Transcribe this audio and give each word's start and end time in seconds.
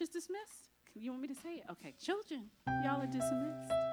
church 0.00 0.08
is 0.08 0.08
dismissed? 0.08 0.70
You 0.94 1.10
want 1.10 1.22
me 1.22 1.28
to 1.28 1.34
say 1.34 1.56
it? 1.56 1.64
Okay, 1.70 1.94
children, 2.00 2.50
y'all 2.84 3.02
are 3.02 3.06
dismissed. 3.06 3.89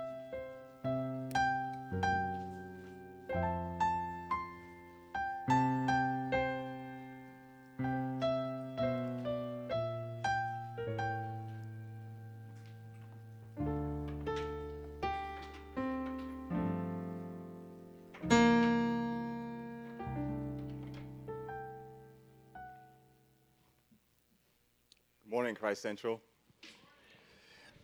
Morning, 25.48 25.62
Christ 25.62 25.82
Central. 25.82 26.20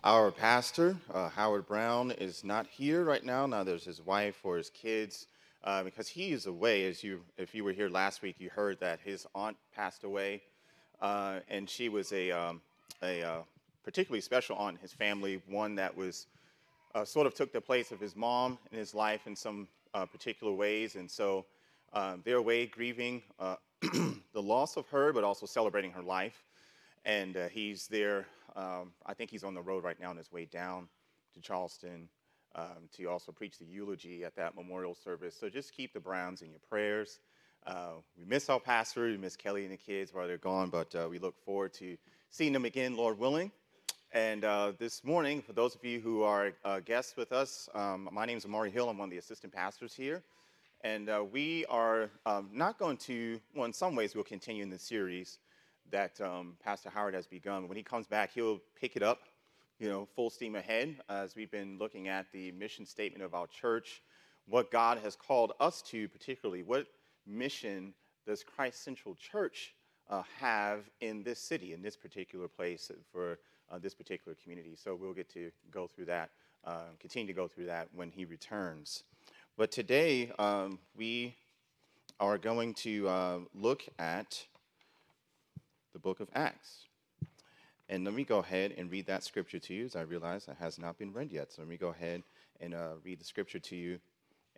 Our 0.03 0.31
pastor, 0.31 0.97
uh, 1.13 1.29
Howard 1.29 1.65
Brown, 1.65 2.11
is 2.11 2.43
not 2.43 2.67
here 2.67 3.05
right 3.05 3.23
now. 3.23 3.45
Now 3.45 3.63
there's 3.63 3.85
his 3.85 4.01
wife 4.01 4.41
or 4.43 4.57
his 4.57 4.69
kids 4.69 5.27
uh, 5.63 5.81
because 5.81 6.09
he 6.09 6.33
is 6.33 6.45
away. 6.45 6.85
As 6.87 7.05
you, 7.05 7.21
if 7.37 7.55
you 7.55 7.63
were 7.63 7.71
here 7.71 7.87
last 7.87 8.21
week, 8.21 8.35
you 8.37 8.49
heard 8.49 8.81
that 8.81 8.99
his 8.99 9.25
aunt 9.33 9.55
passed 9.73 10.03
away, 10.03 10.41
uh, 10.99 11.39
and 11.47 11.69
she 11.69 11.87
was 11.87 12.11
a, 12.11 12.31
um, 12.31 12.59
a 13.01 13.23
uh, 13.23 13.41
particularly 13.85 14.19
special 14.19 14.57
aunt 14.57 14.75
in 14.75 14.81
his 14.81 14.91
family, 14.91 15.41
one 15.47 15.73
that 15.75 15.95
was 15.95 16.27
uh, 16.95 17.05
sort 17.05 17.27
of 17.27 17.33
took 17.33 17.53
the 17.53 17.61
place 17.61 17.93
of 17.93 17.99
his 18.01 18.13
mom 18.13 18.57
in 18.73 18.77
his 18.77 18.93
life 18.93 19.25
in 19.25 19.37
some 19.37 19.69
uh, 19.93 20.05
particular 20.05 20.51
ways, 20.51 20.97
and 20.97 21.09
so 21.09 21.45
um, 21.93 22.21
they're 22.25 22.35
away 22.35 22.65
grieving 22.65 23.21
the 23.81 24.41
loss 24.41 24.75
of 24.75 24.85
her, 24.89 25.13
but 25.13 25.23
also 25.23 25.45
celebrating 25.45 25.91
her 25.91 26.03
life 26.03 26.43
and 27.05 27.35
uh, 27.37 27.47
he's 27.49 27.87
there. 27.87 28.25
Um, 28.55 28.93
I 29.05 29.13
think 29.13 29.29
he's 29.29 29.43
on 29.43 29.53
the 29.53 29.61
road 29.61 29.83
right 29.83 29.99
now 29.99 30.09
on 30.09 30.17
his 30.17 30.31
way 30.31 30.45
down 30.45 30.87
to 31.33 31.41
Charleston 31.41 32.09
um, 32.55 32.89
to 32.95 33.05
also 33.05 33.31
preach 33.31 33.57
the 33.57 33.65
eulogy 33.65 34.23
at 34.23 34.35
that 34.35 34.55
memorial 34.55 34.95
service. 34.95 35.35
So 35.39 35.49
just 35.49 35.73
keep 35.73 35.93
the 35.93 35.99
Browns 35.99 36.41
in 36.41 36.49
your 36.49 36.59
prayers. 36.69 37.19
Uh, 37.65 37.93
we 38.17 38.25
miss 38.25 38.49
our 38.49 38.59
pastor, 38.59 39.05
we 39.05 39.17
miss 39.17 39.35
Kelly 39.35 39.63
and 39.63 39.71
the 39.71 39.77
kids 39.77 40.13
while 40.13 40.27
they're 40.27 40.37
gone, 40.37 40.69
but 40.69 40.93
uh, 40.95 41.07
we 41.09 41.17
look 41.17 41.37
forward 41.45 41.73
to 41.75 41.97
seeing 42.29 42.53
them 42.53 42.65
again, 42.65 42.95
Lord 42.95 43.17
willing. 43.17 43.51
And 44.11 44.43
uh, 44.43 44.73
this 44.77 45.03
morning, 45.03 45.41
for 45.41 45.53
those 45.53 45.73
of 45.73 45.83
you 45.83 45.99
who 45.99 46.21
are 46.21 46.51
uh, 46.63 46.81
guests 46.81 47.15
with 47.17 47.31
us, 47.31 47.69
um, 47.73 48.09
my 48.11 48.25
name 48.25 48.37
is 48.37 48.45
Omari 48.45 48.69
Hill. 48.69 48.89
I'm 48.89 48.97
one 48.97 49.07
of 49.07 49.11
the 49.11 49.17
assistant 49.17 49.53
pastors 49.53 49.95
here. 49.95 50.21
And 50.81 51.09
uh, 51.09 51.23
we 51.31 51.65
are 51.67 52.11
um, 52.25 52.49
not 52.53 52.77
going 52.77 52.97
to, 52.97 53.39
well, 53.55 53.65
in 53.65 53.73
some 53.73 53.95
ways, 53.95 54.13
we'll 54.13 54.25
continue 54.25 54.61
in 54.61 54.69
the 54.69 54.77
series 54.77 55.39
that 55.91 56.19
um, 56.21 56.55
Pastor 56.63 56.89
Howard 56.89 57.13
has 57.13 57.27
begun. 57.27 57.67
When 57.67 57.77
he 57.77 57.83
comes 57.83 58.07
back, 58.07 58.31
he'll 58.33 58.59
pick 58.79 58.95
it 58.95 59.03
up, 59.03 59.21
you 59.79 59.89
know, 59.89 60.07
full 60.15 60.29
steam 60.29 60.55
ahead 60.55 60.95
as 61.09 61.35
we've 61.35 61.51
been 61.51 61.77
looking 61.77 62.07
at 62.07 62.31
the 62.31 62.51
mission 62.51 62.85
statement 62.85 63.23
of 63.23 63.33
our 63.33 63.47
church, 63.47 64.01
what 64.47 64.71
God 64.71 64.97
has 64.99 65.15
called 65.15 65.53
us 65.59 65.81
to, 65.83 66.07
particularly. 66.07 66.63
What 66.63 66.87
mission 67.25 67.93
does 68.25 68.43
Christ 68.43 68.83
Central 68.83 69.15
Church 69.15 69.73
uh, 70.09 70.23
have 70.39 70.89
in 71.01 71.23
this 71.23 71.39
city, 71.39 71.73
in 71.73 71.81
this 71.81 71.95
particular 71.95 72.47
place 72.47 72.91
for 73.11 73.39
uh, 73.71 73.77
this 73.79 73.93
particular 73.93 74.35
community? 74.41 74.75
So 74.75 74.95
we'll 74.95 75.13
get 75.13 75.29
to 75.33 75.51
go 75.71 75.87
through 75.87 76.05
that, 76.05 76.29
uh, 76.65 76.91
continue 76.99 77.27
to 77.27 77.33
go 77.33 77.47
through 77.47 77.65
that 77.67 77.87
when 77.93 78.09
he 78.11 78.25
returns. 78.25 79.03
But 79.57 79.71
today, 79.71 80.31
um, 80.39 80.79
we 80.97 81.35
are 82.19 82.37
going 82.37 82.73
to 82.73 83.07
uh, 83.07 83.39
look 83.53 83.83
at 83.99 84.45
the 85.93 85.99
book 85.99 86.19
of 86.19 86.29
Acts. 86.33 86.87
And 87.87 88.03
let 88.03 88.13
me 88.13 88.23
go 88.23 88.39
ahead 88.39 88.73
and 88.77 88.91
read 88.91 89.05
that 89.07 89.23
scripture 89.23 89.59
to 89.59 89.73
you, 89.73 89.85
as 89.85 89.95
I 89.95 90.01
realize 90.01 90.45
that 90.45 90.57
has 90.57 90.79
not 90.79 90.97
been 90.97 91.13
read 91.13 91.31
yet. 91.31 91.51
So 91.51 91.61
let 91.61 91.69
me 91.69 91.77
go 91.77 91.89
ahead 91.89 92.23
and 92.59 92.73
uh, 92.73 92.93
read 93.03 93.19
the 93.19 93.25
scripture 93.25 93.59
to 93.59 93.75
you, 93.75 93.99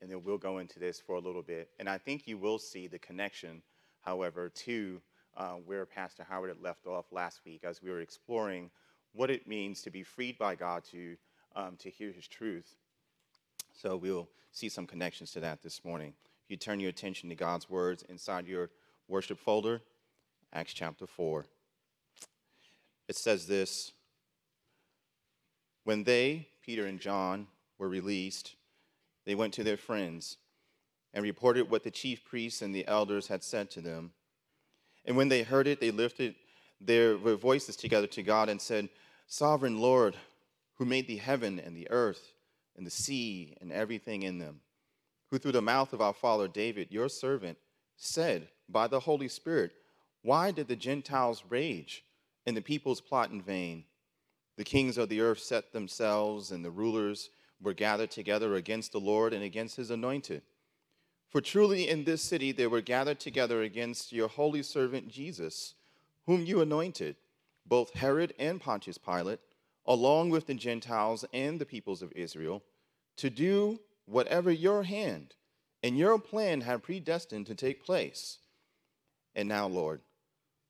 and 0.02 0.10
then 0.10 0.24
we'll 0.24 0.38
go 0.38 0.60
into 0.60 0.80
this 0.80 1.00
for 1.00 1.16
a 1.16 1.20
little 1.20 1.42
bit. 1.42 1.70
And 1.80 1.90
I 1.90 1.98
think 1.98 2.28
you 2.28 2.38
will 2.38 2.60
see 2.60 2.88
the 2.88 3.00
connection, 3.00 3.62
however, 4.02 4.50
to 4.50 5.02
uh, 5.36 5.54
where 5.66 5.86
Pastor 5.86 6.24
Howard 6.24 6.50
had 6.50 6.62
left 6.62 6.88
off 6.88 7.12
last 7.12 7.42
week 7.46 7.64
as 7.64 7.82
we 7.82 7.90
were 7.90 8.00
exploring 8.00 8.70
what 9.14 9.30
it 9.30 9.48
means 9.48 9.82
to 9.82 9.90
be 9.90 10.04
freed 10.04 10.38
by 10.38 10.56
God 10.56 10.84
to, 10.92 11.18
um, 11.56 11.76
to 11.80 11.90
hear 11.90 12.12
his 12.12 12.28
truth. 12.28 12.76
So 13.74 13.98
we'll 13.98 14.30
see 14.52 14.70
some 14.70 14.88
connections 14.88 15.32
to 15.32 15.42
that 15.42 15.62
this 15.62 15.84
morning. 15.84 16.14
If 16.46 16.52
you 16.52 16.58
turn 16.58 16.80
your 16.80 16.90
attention 16.90 17.28
to 17.30 17.36
God's 17.36 17.70
words 17.70 18.04
inside 18.08 18.48
your 18.48 18.70
worship 19.08 19.40
folder, 19.40 19.82
Acts 20.56 20.72
chapter 20.72 21.06
4. 21.06 21.46
It 23.10 23.18
says 23.18 23.46
this 23.46 23.92
When 25.84 26.06
they, 26.06 26.48
Peter 26.66 26.86
and 26.86 27.00
John, 27.00 27.48
were 27.78 27.90
released, 27.90 28.56
they 29.26 29.36
went 29.36 29.54
to 29.56 29.66
their 29.66 29.76
friends 29.76 30.38
and 31.14 31.24
reported 31.24 31.70
what 31.70 31.84
the 31.84 31.92
chief 31.92 32.24
priests 32.24 32.62
and 32.62 32.74
the 32.74 32.88
elders 32.88 33.28
had 33.28 33.44
said 33.44 33.70
to 33.72 33.82
them. 33.82 34.12
And 35.04 35.18
when 35.18 35.28
they 35.28 35.44
heard 35.44 35.68
it, 35.68 35.82
they 35.82 35.92
lifted 35.92 36.36
their, 36.80 37.18
voices 37.18 37.76
together 37.76 38.08
to 38.08 38.24
God 38.24 38.48
and 38.48 38.62
said, 38.62 38.88
Sovereign 39.28 39.80
Lord, 39.82 40.16
who 40.76 40.86
made 40.86 41.08
the 41.08 41.18
heaven 41.18 41.60
and 41.60 41.76
the 41.76 41.92
earth 41.92 42.32
and 42.78 42.88
the 42.88 42.92
sea 42.92 43.58
and 43.60 43.74
everything 43.74 44.24
in 44.24 44.40
them, 44.40 44.62
who 45.30 45.38
through 45.38 45.52
the 45.52 45.62
mouth 45.62 45.92
of 45.92 46.02
our 46.02 46.14
father 46.14 46.48
David, 46.48 46.88
your 46.92 47.10
servant, 47.10 47.58
said 47.98 48.48
by 48.70 48.88
the 48.88 49.02
Holy 49.02 49.28
Spirit, 49.28 49.74
why 50.26 50.50
did 50.50 50.68
the 50.68 50.76
Gentiles 50.76 51.44
rage 51.50 52.04
and 52.48 52.58
the 52.58 52.62
peoples 52.62 53.00
plot 53.00 53.30
in 53.30 53.44
vain? 53.44 53.84
The 54.58 54.64
kings 54.64 54.98
of 54.98 55.08
the 55.08 55.22
earth 55.22 55.38
set 55.38 55.72
themselves, 55.72 56.50
and 56.50 56.66
the 56.66 56.72
rulers 56.72 57.30
were 57.62 57.76
gathered 57.76 58.10
together 58.10 58.56
against 58.56 58.92
the 58.92 59.00
Lord 59.00 59.34
and 59.34 59.44
against 59.44 59.76
his 59.76 59.92
anointed. 59.92 60.42
For 61.30 61.42
truly 61.42 61.88
in 61.88 62.06
this 62.06 62.24
city 62.24 62.52
they 62.52 62.66
were 62.66 62.82
gathered 62.82 63.20
together 63.20 63.62
against 63.62 64.12
your 64.12 64.28
holy 64.28 64.64
servant 64.64 65.10
Jesus, 65.10 65.76
whom 66.26 66.44
you 66.44 66.60
anointed, 66.60 67.18
both 67.68 67.94
Herod 67.94 68.34
and 68.40 68.60
Pontius 68.60 68.98
Pilate, 68.98 69.42
along 69.86 70.32
with 70.32 70.48
the 70.48 70.56
Gentiles 70.56 71.24
and 71.34 71.60
the 71.60 71.68
peoples 71.68 72.02
of 72.02 72.12
Israel, 72.14 72.64
to 73.18 73.30
do 73.30 73.80
whatever 74.06 74.50
your 74.50 74.84
hand 74.84 75.36
and 75.84 76.00
your 76.00 76.18
plan 76.18 76.62
had 76.62 76.82
predestined 76.82 77.46
to 77.46 77.54
take 77.54 77.86
place. 77.86 78.40
And 79.36 79.48
now, 79.48 79.68
Lord, 79.68 80.02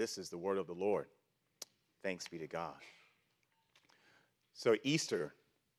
This 0.00 0.16
is 0.16 0.30
the 0.30 0.38
word 0.38 0.56
of 0.56 0.66
the 0.66 0.72
Lord. 0.72 1.08
Thanks 2.02 2.26
be 2.26 2.38
to 2.38 2.46
God. 2.46 2.72
So, 4.54 4.76
Easter 4.82 5.34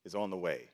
is 0.06 0.14
on 0.14 0.30
the 0.30 0.38
way. 0.38 0.70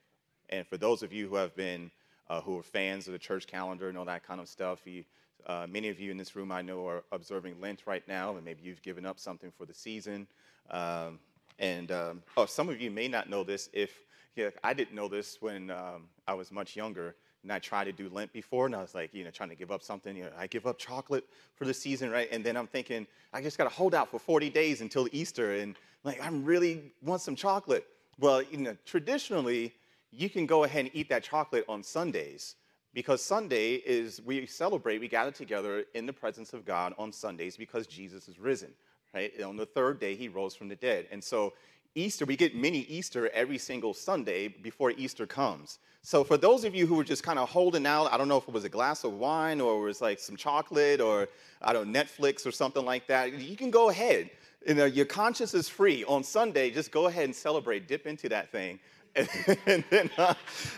And 0.50 0.68
for 0.68 0.76
those 0.76 1.02
of 1.02 1.14
you 1.14 1.30
who 1.30 1.38
have 1.38 1.56
been, 1.56 1.90
uh, 2.30 2.42
who 2.42 2.60
are 2.60 2.62
fans 2.62 3.08
of 3.08 3.14
the 3.14 3.20
church 3.20 3.48
calendar 3.48 3.88
and 3.88 3.98
all 3.98 4.04
that 4.04 4.28
kind 4.28 4.42
of 4.42 4.50
stuff, 4.50 4.86
you, 4.86 5.06
uh, 5.46 5.66
many 5.70 5.88
of 5.88 5.98
you 5.98 6.12
in 6.12 6.18
this 6.18 6.36
room 6.36 6.52
I 6.52 6.62
know 6.62 6.86
are 6.90 7.06
observing 7.14 7.62
Lent 7.62 7.84
right 7.86 8.06
now, 8.06 8.36
and 8.36 8.44
maybe 8.44 8.64
you've 8.64 8.82
given 8.82 9.06
up 9.06 9.18
something 9.18 9.54
for 9.58 9.66
the 9.66 9.74
season. 9.74 10.28
Um, 10.70 11.18
and 11.58 11.90
um, 11.90 12.24
oh, 12.36 12.48
some 12.48 12.68
of 12.68 12.82
you 12.82 12.92
may 12.92 13.08
not 13.08 13.30
know 13.30 13.46
this. 13.46 13.70
If 13.72 13.98
yeah, 14.36 14.50
I 14.62 14.74
didn't 14.74 14.94
know 14.94 15.08
this 15.08 15.38
when 15.40 15.72
um, 15.72 16.10
I 16.28 16.34
was 16.34 16.52
much 16.52 16.76
younger, 16.76 17.16
and 17.44 17.52
I 17.52 17.60
tried 17.60 17.86
to 17.86 17.92
do 17.92 18.10
Lent 18.10 18.34
before, 18.34 18.66
and 18.66 18.76
I 18.76 18.82
was 18.82 18.96
like, 18.96 19.14
you 19.14 19.24
know, 19.24 19.32
trying 19.32 19.50
to 19.50 19.56
give 19.56 19.72
up 19.72 19.84
something. 19.84 20.16
You 20.16 20.26
know, 20.26 20.32
I 20.38 20.48
give 20.48 20.68
up 20.68 20.78
chocolate 20.78 21.26
for 21.56 21.66
the 21.66 21.74
season, 21.74 22.10
right? 22.10 22.28
And 22.32 22.44
then 22.44 22.58
I'm 22.58 22.68
thinking, 22.68 23.08
I 23.34 23.42
just 23.42 23.58
got 23.58 23.66
to 23.66 23.70
hold 23.70 23.96
out 23.96 24.10
for 24.10 24.20
40 24.20 24.50
days 24.50 24.82
until 24.82 25.08
Easter, 25.12 25.54
and 25.56 25.76
like, 26.04 26.22
I 26.22 26.30
really 26.30 26.92
want 27.02 27.22
some 27.22 27.36
chocolate. 27.36 27.86
Well, 28.20 28.42
you 28.42 28.58
know, 28.58 28.78
traditionally, 28.86 29.74
you 30.12 30.30
can 30.30 30.46
go 30.46 30.64
ahead 30.64 30.86
and 30.86 30.96
eat 30.96 31.10
that 31.10 31.24
chocolate 31.24 31.66
on 31.68 31.84
Sundays 31.84 32.56
because 32.94 33.24
Sunday 33.24 33.76
is 33.76 34.22
we 34.22 34.46
celebrate, 34.46 35.00
we 35.00 35.08
gather 35.08 35.32
together 35.32 35.86
in 35.94 36.06
the 36.06 36.14
presence 36.14 36.54
of 36.54 36.66
God 36.66 36.94
on 36.98 37.12
Sundays 37.12 37.58
because 37.58 37.86
Jesus 37.86 38.28
is 38.28 38.40
risen, 38.40 38.72
right? 39.14 39.32
And 39.36 39.46
on 39.46 39.56
the 39.56 39.66
third 39.66 40.00
day, 40.00 40.16
he 40.16 40.28
rose 40.28 40.56
from 40.56 40.68
the 40.70 40.76
dead. 40.76 41.08
And 41.12 41.24
so 41.24 41.54
Easter, 41.96 42.26
we 42.26 42.36
get 42.36 42.56
mini 42.56 42.80
Easter 42.82 43.30
every 43.34 43.58
single 43.58 43.94
Sunday 43.94 44.48
before 44.48 44.92
Easter 44.92 45.26
comes. 45.26 45.80
So 46.02 46.24
for 46.24 46.38
those 46.38 46.64
of 46.64 46.74
you 46.74 46.88
who 46.88 46.96
were 46.96 47.04
just 47.04 47.24
kind 47.24 47.38
of 47.38 47.50
holding 47.50 47.86
out, 47.86 48.14
I 48.14 48.18
don't 48.18 48.28
know 48.28 48.38
if 48.38 48.48
it 48.48 48.54
was 48.54 48.64
a 48.64 48.70
glass 48.70 49.04
of 49.04 49.14
wine 49.14 49.60
or 49.60 49.82
it 49.84 49.86
was 49.86 50.02
like 50.02 50.20
some 50.20 50.38
chocolate 50.38 51.02
or 51.02 51.28
I 51.62 51.74
don't 51.74 51.92
know, 51.92 52.00
Netflix 52.00 52.46
or 52.46 52.52
something 52.52 52.86
like 52.86 53.08
that, 53.08 53.34
you 53.34 53.58
can 53.58 53.72
go 53.72 53.90
ahead. 53.90 54.30
you 54.66 54.76
know, 54.76 54.86
your 54.86 55.06
conscience 55.06 55.54
is 55.54 55.68
free. 55.68 56.04
On 56.06 56.24
Sunday, 56.24 56.70
just 56.72 56.92
go 56.92 57.08
ahead 57.08 57.26
and 57.26 57.36
celebrate, 57.36 57.88
dip 57.88 58.08
into 58.08 58.30
that 58.30 58.52
thing. 58.52 58.80
And, 59.66 59.84
then, 59.90 60.10
uh, 60.18 60.36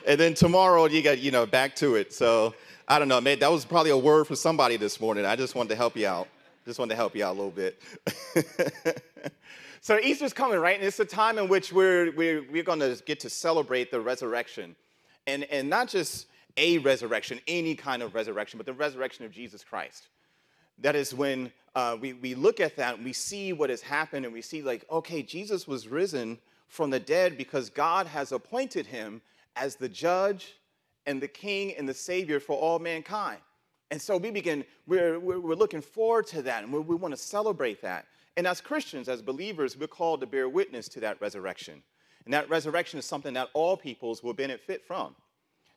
and 0.07 0.19
then 0.19 0.33
tomorrow 0.33 0.85
you 0.85 1.01
got, 1.03 1.19
you 1.19 1.29
know, 1.29 1.45
back 1.45 1.75
to 1.77 1.95
it. 1.95 2.13
So 2.13 2.55
I 2.87 2.97
don't 2.97 3.09
know, 3.09 3.19
man, 3.19 3.39
that 3.39 3.51
was 3.51 3.65
probably 3.65 3.91
a 3.91 3.97
word 3.97 4.27
for 4.27 4.35
somebody 4.35 4.77
this 4.77 4.99
morning. 5.01 5.25
I 5.25 5.35
just 5.35 5.55
wanted 5.55 5.69
to 5.69 5.75
help 5.75 5.97
you 5.97 6.07
out. 6.07 6.27
Just 6.65 6.79
wanted 6.79 6.91
to 6.91 6.95
help 6.95 7.15
you 7.15 7.25
out 7.25 7.35
a 7.35 7.39
little 7.39 7.51
bit. 7.51 7.81
so 9.81 9.99
Easter's 9.99 10.33
coming, 10.33 10.59
right? 10.59 10.77
And 10.77 10.85
it's 10.85 10.99
a 10.99 11.05
time 11.05 11.37
in 11.37 11.47
which 11.47 11.71
we're, 11.71 12.11
we're, 12.11 12.43
we're 12.51 12.63
going 12.63 12.79
to 12.79 13.01
get 13.05 13.19
to 13.21 13.29
celebrate 13.29 13.91
the 13.91 14.01
resurrection. 14.01 14.75
And, 15.27 15.45
and 15.45 15.69
not 15.69 15.87
just 15.87 16.27
a 16.57 16.77
resurrection, 16.79 17.39
any 17.47 17.75
kind 17.75 18.01
of 18.01 18.15
resurrection, 18.15 18.57
but 18.57 18.65
the 18.65 18.73
resurrection 18.73 19.25
of 19.25 19.31
Jesus 19.31 19.63
Christ. 19.63 20.09
That 20.79 20.95
is 20.95 21.13
when 21.13 21.51
uh, 21.75 21.97
we, 21.99 22.13
we 22.13 22.35
look 22.35 22.59
at 22.59 22.75
that 22.77 22.95
and 22.95 23.05
we 23.05 23.13
see 23.13 23.53
what 23.53 23.69
has 23.69 23.81
happened 23.81 24.25
and 24.25 24.33
we 24.33 24.41
see, 24.41 24.61
like, 24.61 24.85
okay, 24.91 25.21
Jesus 25.21 25.67
was 25.67 25.87
risen 25.87 26.37
from 26.67 26.89
the 26.89 26.99
dead 26.99 27.37
because 27.37 27.69
God 27.69 28.07
has 28.07 28.31
appointed 28.31 28.85
him 28.85 29.21
as 29.55 29.75
the 29.75 29.89
judge 29.89 30.55
and 31.05 31.21
the 31.21 31.27
king 31.27 31.73
and 31.77 31.87
the 31.87 31.93
savior 31.93 32.39
for 32.39 32.57
all 32.57 32.79
mankind. 32.79 33.39
And 33.91 34.01
so 34.01 34.17
we 34.17 34.29
begin, 34.29 34.63
we're, 34.85 35.19
we're, 35.19 35.55
looking 35.55 35.81
forward 35.81 36.27
to 36.27 36.43
that 36.43 36.63
and 36.63 36.71
we, 36.71 36.79
we 36.79 36.95
want 36.95 37.13
to 37.13 37.19
celebrate 37.19 37.81
that. 37.81 38.05
And 38.39 38.47
as 38.47 38.61
Christians, 38.61 39.09
as 39.09 39.21
believers, 39.21 39.77
we're 39.77 39.87
called 39.87 40.21
to 40.21 40.25
bear 40.25 40.47
witness 40.47 40.87
to 40.89 41.01
that 41.01 41.19
resurrection. 41.19 41.83
And 42.23 42.33
that 42.33 42.49
resurrection 42.49 42.97
is 42.97 43.03
something 43.03 43.33
that 43.33 43.49
all 43.53 43.75
peoples 43.75 44.23
will 44.23 44.31
benefit 44.31 44.81
from. 44.87 45.13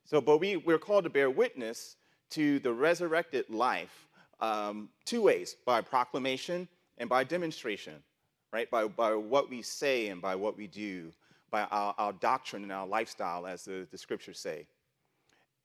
So, 0.05 0.20
but 0.20 0.38
we, 0.38 0.59
we're 0.59 0.79
called 0.79 1.03
to 1.03 1.11
bear 1.11 1.29
witness 1.29 1.97
to 2.31 2.61
the 2.61 2.73
resurrected 2.73 3.50
life 3.50 4.06
um, 4.38 4.91
two 5.05 5.23
ways 5.23 5.56
by 5.67 5.81
proclamation 5.81 6.69
and 6.99 7.11
by 7.11 7.25
demonstration, 7.25 7.94
right? 8.53 8.70
By, 8.70 8.87
by 8.87 9.12
what 9.17 9.50
we 9.50 9.61
say 9.61 10.06
and 10.11 10.23
by 10.23 10.37
what 10.37 10.56
we 10.56 10.69
do, 10.69 11.11
by 11.50 11.62
our, 11.65 11.97
our 11.99 12.12
doctrine 12.12 12.62
and 12.62 12.70
our 12.70 12.87
lifestyle, 12.87 13.44
as 13.44 13.65
the, 13.65 13.88
the 13.91 13.99
scriptures 13.99 14.38
say. 14.38 14.69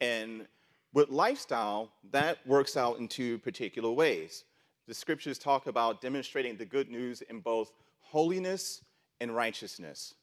And 0.01 0.47
with 0.95 1.09
lifestyle, 1.09 1.91
that 2.09 2.39
works 2.47 2.75
out 2.75 2.97
in 2.97 3.07
two 3.07 3.38
particular 3.38 3.91
ways. 3.91 4.45
The 4.88 4.94
scriptures 4.94 5.38
talk 5.38 5.68
about 5.68 6.01
demonstrating 6.01 6.56
the 6.56 6.66
good 6.66 6.89
news 6.89 7.22
in 7.22 7.42
both 7.42 7.74
holiness 8.00 8.81
and 9.19 9.36
righteousness. 9.36 10.13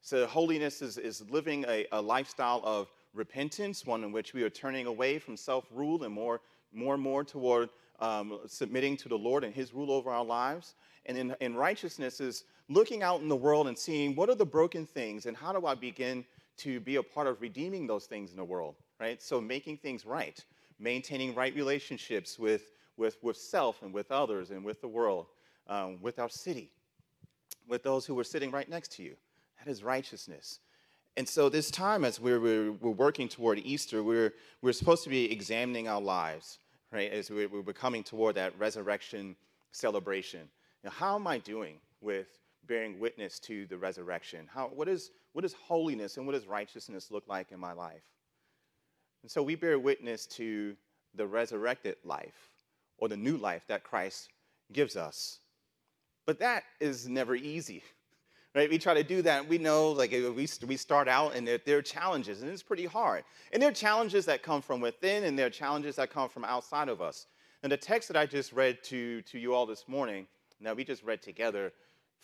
So, 0.00 0.26
holiness 0.26 0.80
is, 0.80 0.96
is 0.96 1.22
living 1.28 1.64
a, 1.68 1.86
a 1.92 2.00
lifestyle 2.00 2.62
of 2.64 2.90
repentance, 3.12 3.84
one 3.84 4.04
in 4.04 4.12
which 4.12 4.32
we 4.32 4.42
are 4.42 4.50
turning 4.50 4.86
away 4.86 5.18
from 5.18 5.36
self 5.36 5.66
rule 5.70 6.04
and 6.04 6.14
more, 6.14 6.40
more 6.72 6.94
and 6.94 7.02
more 7.02 7.24
toward 7.24 7.68
um, 8.00 8.38
submitting 8.46 8.96
to 8.98 9.08
the 9.08 9.18
Lord 9.18 9.44
and 9.44 9.54
His 9.54 9.74
rule 9.74 9.90
over 9.90 10.10
our 10.10 10.24
lives. 10.24 10.76
And 11.04 11.18
in, 11.18 11.36
in 11.40 11.54
righteousness 11.54 12.20
is 12.20 12.44
looking 12.68 13.02
out 13.02 13.20
in 13.20 13.28
the 13.28 13.36
world 13.36 13.68
and 13.68 13.78
seeing 13.78 14.14
what 14.14 14.30
are 14.30 14.34
the 14.34 14.46
broken 14.46 14.86
things 14.86 15.26
and 15.26 15.36
how 15.36 15.52
do 15.52 15.66
I 15.66 15.74
begin 15.74 16.24
to 16.58 16.80
be 16.80 16.96
a 16.96 17.02
part 17.02 17.26
of 17.26 17.40
redeeming 17.42 17.86
those 17.86 18.06
things 18.06 18.30
in 18.30 18.36
the 18.36 18.44
world, 18.44 18.76
right? 18.98 19.22
So 19.22 19.40
making 19.42 19.76
things 19.78 20.06
right, 20.06 20.42
maintaining 20.78 21.34
right 21.34 21.54
relationships 21.54 22.38
with, 22.38 22.72
with, 22.96 23.16
with 23.22 23.36
self 23.36 23.82
and 23.82 23.92
with 23.92 24.10
others 24.10 24.50
and 24.50 24.64
with 24.64 24.80
the 24.80 24.88
world, 24.88 25.26
um, 25.68 25.98
with 26.00 26.18
our 26.18 26.28
city, 26.28 26.70
with 27.68 27.82
those 27.82 28.06
who 28.06 28.18
are 28.18 28.24
sitting 28.24 28.50
right 28.50 28.68
next 28.68 28.92
to 28.92 29.02
you. 29.02 29.16
That 29.58 29.70
is 29.70 29.82
righteousness. 29.82 30.60
And 31.16 31.26
so, 31.26 31.48
this 31.48 31.70
time, 31.70 32.04
as 32.04 32.20
we're, 32.20 32.40
we're, 32.40 32.72
we're, 32.72 32.90
working 32.90 33.26
toward 33.26 33.58
Easter, 33.60 34.02
we're, 34.02 34.34
we're 34.60 34.74
supposed 34.74 35.02
to 35.04 35.08
be 35.08 35.32
examining 35.32 35.88
our 35.88 36.00
lives 36.00 36.58
right? 36.92 37.12
As 37.12 37.30
we're, 37.30 37.48
we're 37.48 37.72
coming 37.72 38.02
toward 38.02 38.36
that 38.36 38.58
resurrection 38.58 39.36
celebration. 39.72 40.48
Now, 40.84 40.90
how 40.90 41.14
am 41.16 41.26
I 41.26 41.38
doing 41.38 41.76
with 42.00 42.28
bearing 42.66 42.98
witness 42.98 43.38
to 43.40 43.66
the 43.66 43.76
resurrection? 43.76 44.48
How, 44.52 44.68
what, 44.68 44.88
is, 44.88 45.10
what 45.32 45.42
does 45.42 45.54
holiness 45.54 46.16
and 46.16 46.26
what 46.26 46.32
does 46.32 46.46
righteousness 46.46 47.10
look 47.10 47.24
like 47.28 47.52
in 47.52 47.60
my 47.60 47.72
life? 47.72 48.02
And 49.22 49.30
so 49.30 49.42
we 49.42 49.56
bear 49.56 49.78
witness 49.78 50.26
to 50.26 50.76
the 51.14 51.26
resurrected 51.26 51.96
life 52.04 52.50
or 52.98 53.08
the 53.08 53.16
new 53.16 53.36
life 53.36 53.64
that 53.68 53.84
Christ 53.84 54.30
gives 54.72 54.96
us. 54.96 55.40
But 56.26 56.40
that 56.40 56.64
is 56.80 57.08
never 57.08 57.34
easy 57.34 57.82
right? 58.56 58.70
We 58.70 58.78
try 58.78 58.94
to 58.94 59.04
do 59.04 59.20
that. 59.22 59.46
We 59.46 59.58
know, 59.58 59.90
like, 59.90 60.12
we, 60.12 60.48
we 60.66 60.76
start 60.76 61.08
out 61.08 61.36
and 61.36 61.46
there, 61.46 61.60
there 61.64 61.76
are 61.76 61.82
challenges, 61.82 62.40
and 62.40 62.50
it's 62.50 62.62
pretty 62.62 62.86
hard. 62.86 63.22
And 63.52 63.62
there 63.62 63.68
are 63.68 63.74
challenges 63.74 64.24
that 64.24 64.42
come 64.42 64.62
from 64.62 64.80
within, 64.80 65.24
and 65.24 65.38
there 65.38 65.46
are 65.46 65.50
challenges 65.50 65.96
that 65.96 66.10
come 66.10 66.30
from 66.30 66.44
outside 66.44 66.88
of 66.88 67.02
us. 67.02 67.26
And 67.62 67.70
the 67.70 67.76
text 67.76 68.08
that 68.08 68.16
I 68.16 68.24
just 68.24 68.54
read 68.54 68.82
to, 68.84 69.20
to 69.22 69.38
you 69.38 69.54
all 69.54 69.66
this 69.66 69.86
morning, 69.86 70.26
now 70.58 70.72
we 70.72 70.84
just 70.84 71.02
read 71.02 71.20
together, 71.20 71.70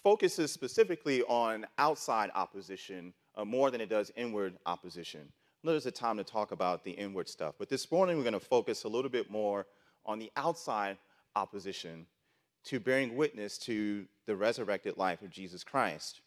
focuses 0.03 0.51
specifically 0.51 1.23
on 1.25 1.67
outside 1.77 2.31
opposition 2.35 3.13
uh, 3.37 3.45
more 3.45 3.71
than 3.71 3.83
it 3.83 3.91
does 3.91 4.11
inward 4.17 4.57
opposition. 4.65 5.31
There's 5.63 5.87
a 5.87 5.93
time 5.93 6.17
to 6.17 6.25
talk 6.25 6.51
about 6.51 6.83
the 6.83 6.91
inward 6.91 7.29
stuff. 7.29 7.55
But 7.59 7.69
this 7.69 7.91
morning, 7.93 8.17
we're 8.17 8.25
going 8.25 8.33
to 8.33 8.41
focus 8.41 8.85
a 8.85 8.89
little 8.89 9.11
bit 9.11 9.31
more 9.31 9.67
on 10.05 10.19
the 10.19 10.31
outside 10.37 10.99
opposition 11.37 12.07
to 12.65 12.79
bearing 12.79 13.17
witness 13.17 13.59
to 13.59 14.07
the 14.27 14.37
resurrected 14.37 14.97
life 14.97 15.23
of 15.23 15.31
Jesus 15.31 15.65
Christ. 15.65 16.21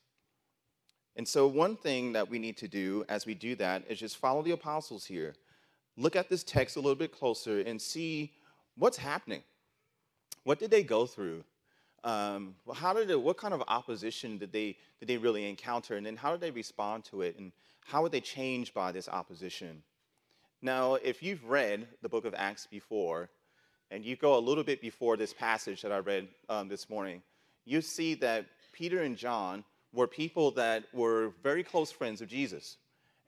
And 1.16 1.28
so, 1.28 1.48
one 1.48 1.78
thing 1.78 2.12
that 2.14 2.30
we 2.30 2.40
need 2.40 2.58
to 2.58 2.68
do 2.68 3.06
as 3.08 3.26
we 3.26 3.34
do 3.34 3.56
that 3.56 3.84
is 3.88 4.00
just 4.00 4.18
follow 4.18 4.42
the 4.42 4.52
apostles 4.52 5.06
here. 5.06 5.34
Look 5.98 6.16
at 6.18 6.30
this 6.30 6.44
text 6.44 6.76
a 6.76 6.80
little 6.80 6.96
bit 6.96 7.14
closer 7.14 7.62
and 7.62 7.82
see 7.82 8.34
what's 8.78 8.98
happening. 8.98 9.44
What 10.44 10.60
did 10.60 10.72
they 10.72 10.84
go 10.84 11.06
through? 11.06 11.44
Um, 12.04 12.56
how 12.74 12.94
did 12.94 13.10
it, 13.10 13.20
what 13.20 13.38
kind 13.38 13.54
of 13.54 13.64
opposition 13.68 14.38
did 14.38 14.52
they, 14.52 14.78
did 15.00 15.08
they 15.08 15.18
really 15.18 15.50
encounter? 15.50 15.96
And 15.96 16.06
then 16.06 16.18
how 16.18 16.32
did 16.32 16.42
they 16.42 16.52
respond 16.52 17.06
to 17.06 17.22
it? 17.22 17.38
And 17.40 17.52
how 17.86 18.04
were 18.04 18.10
they 18.10 18.22
changed 18.22 18.74
by 18.74 18.92
this 18.92 19.08
opposition? 19.08 19.82
Now, 20.62 20.96
if 20.96 21.24
you've 21.24 21.44
read 21.46 21.88
the 22.02 22.10
book 22.10 22.26
of 22.26 22.36
Acts 22.38 22.68
before, 22.68 23.30
and 23.92 24.04
you 24.04 24.16
go 24.16 24.38
a 24.38 24.40
little 24.40 24.64
bit 24.64 24.82
before 24.82 25.18
this 25.18 25.34
passage 25.34 25.82
that 25.82 25.92
I 25.92 26.00
read 26.00 26.28
um, 26.50 26.68
this 26.68 26.90
morning, 26.90 27.22
you 27.66 27.82
see 27.82 28.16
that 28.16 28.46
Peter 28.72 29.04
and 29.04 29.18
John 29.18 29.64
were 29.94 30.08
people 30.08 30.52
that 30.52 30.84
were 30.94 31.34
very 31.42 31.64
close 31.64 31.92
friends 31.92 32.22
of 32.22 32.28
Jesus. 32.28 32.78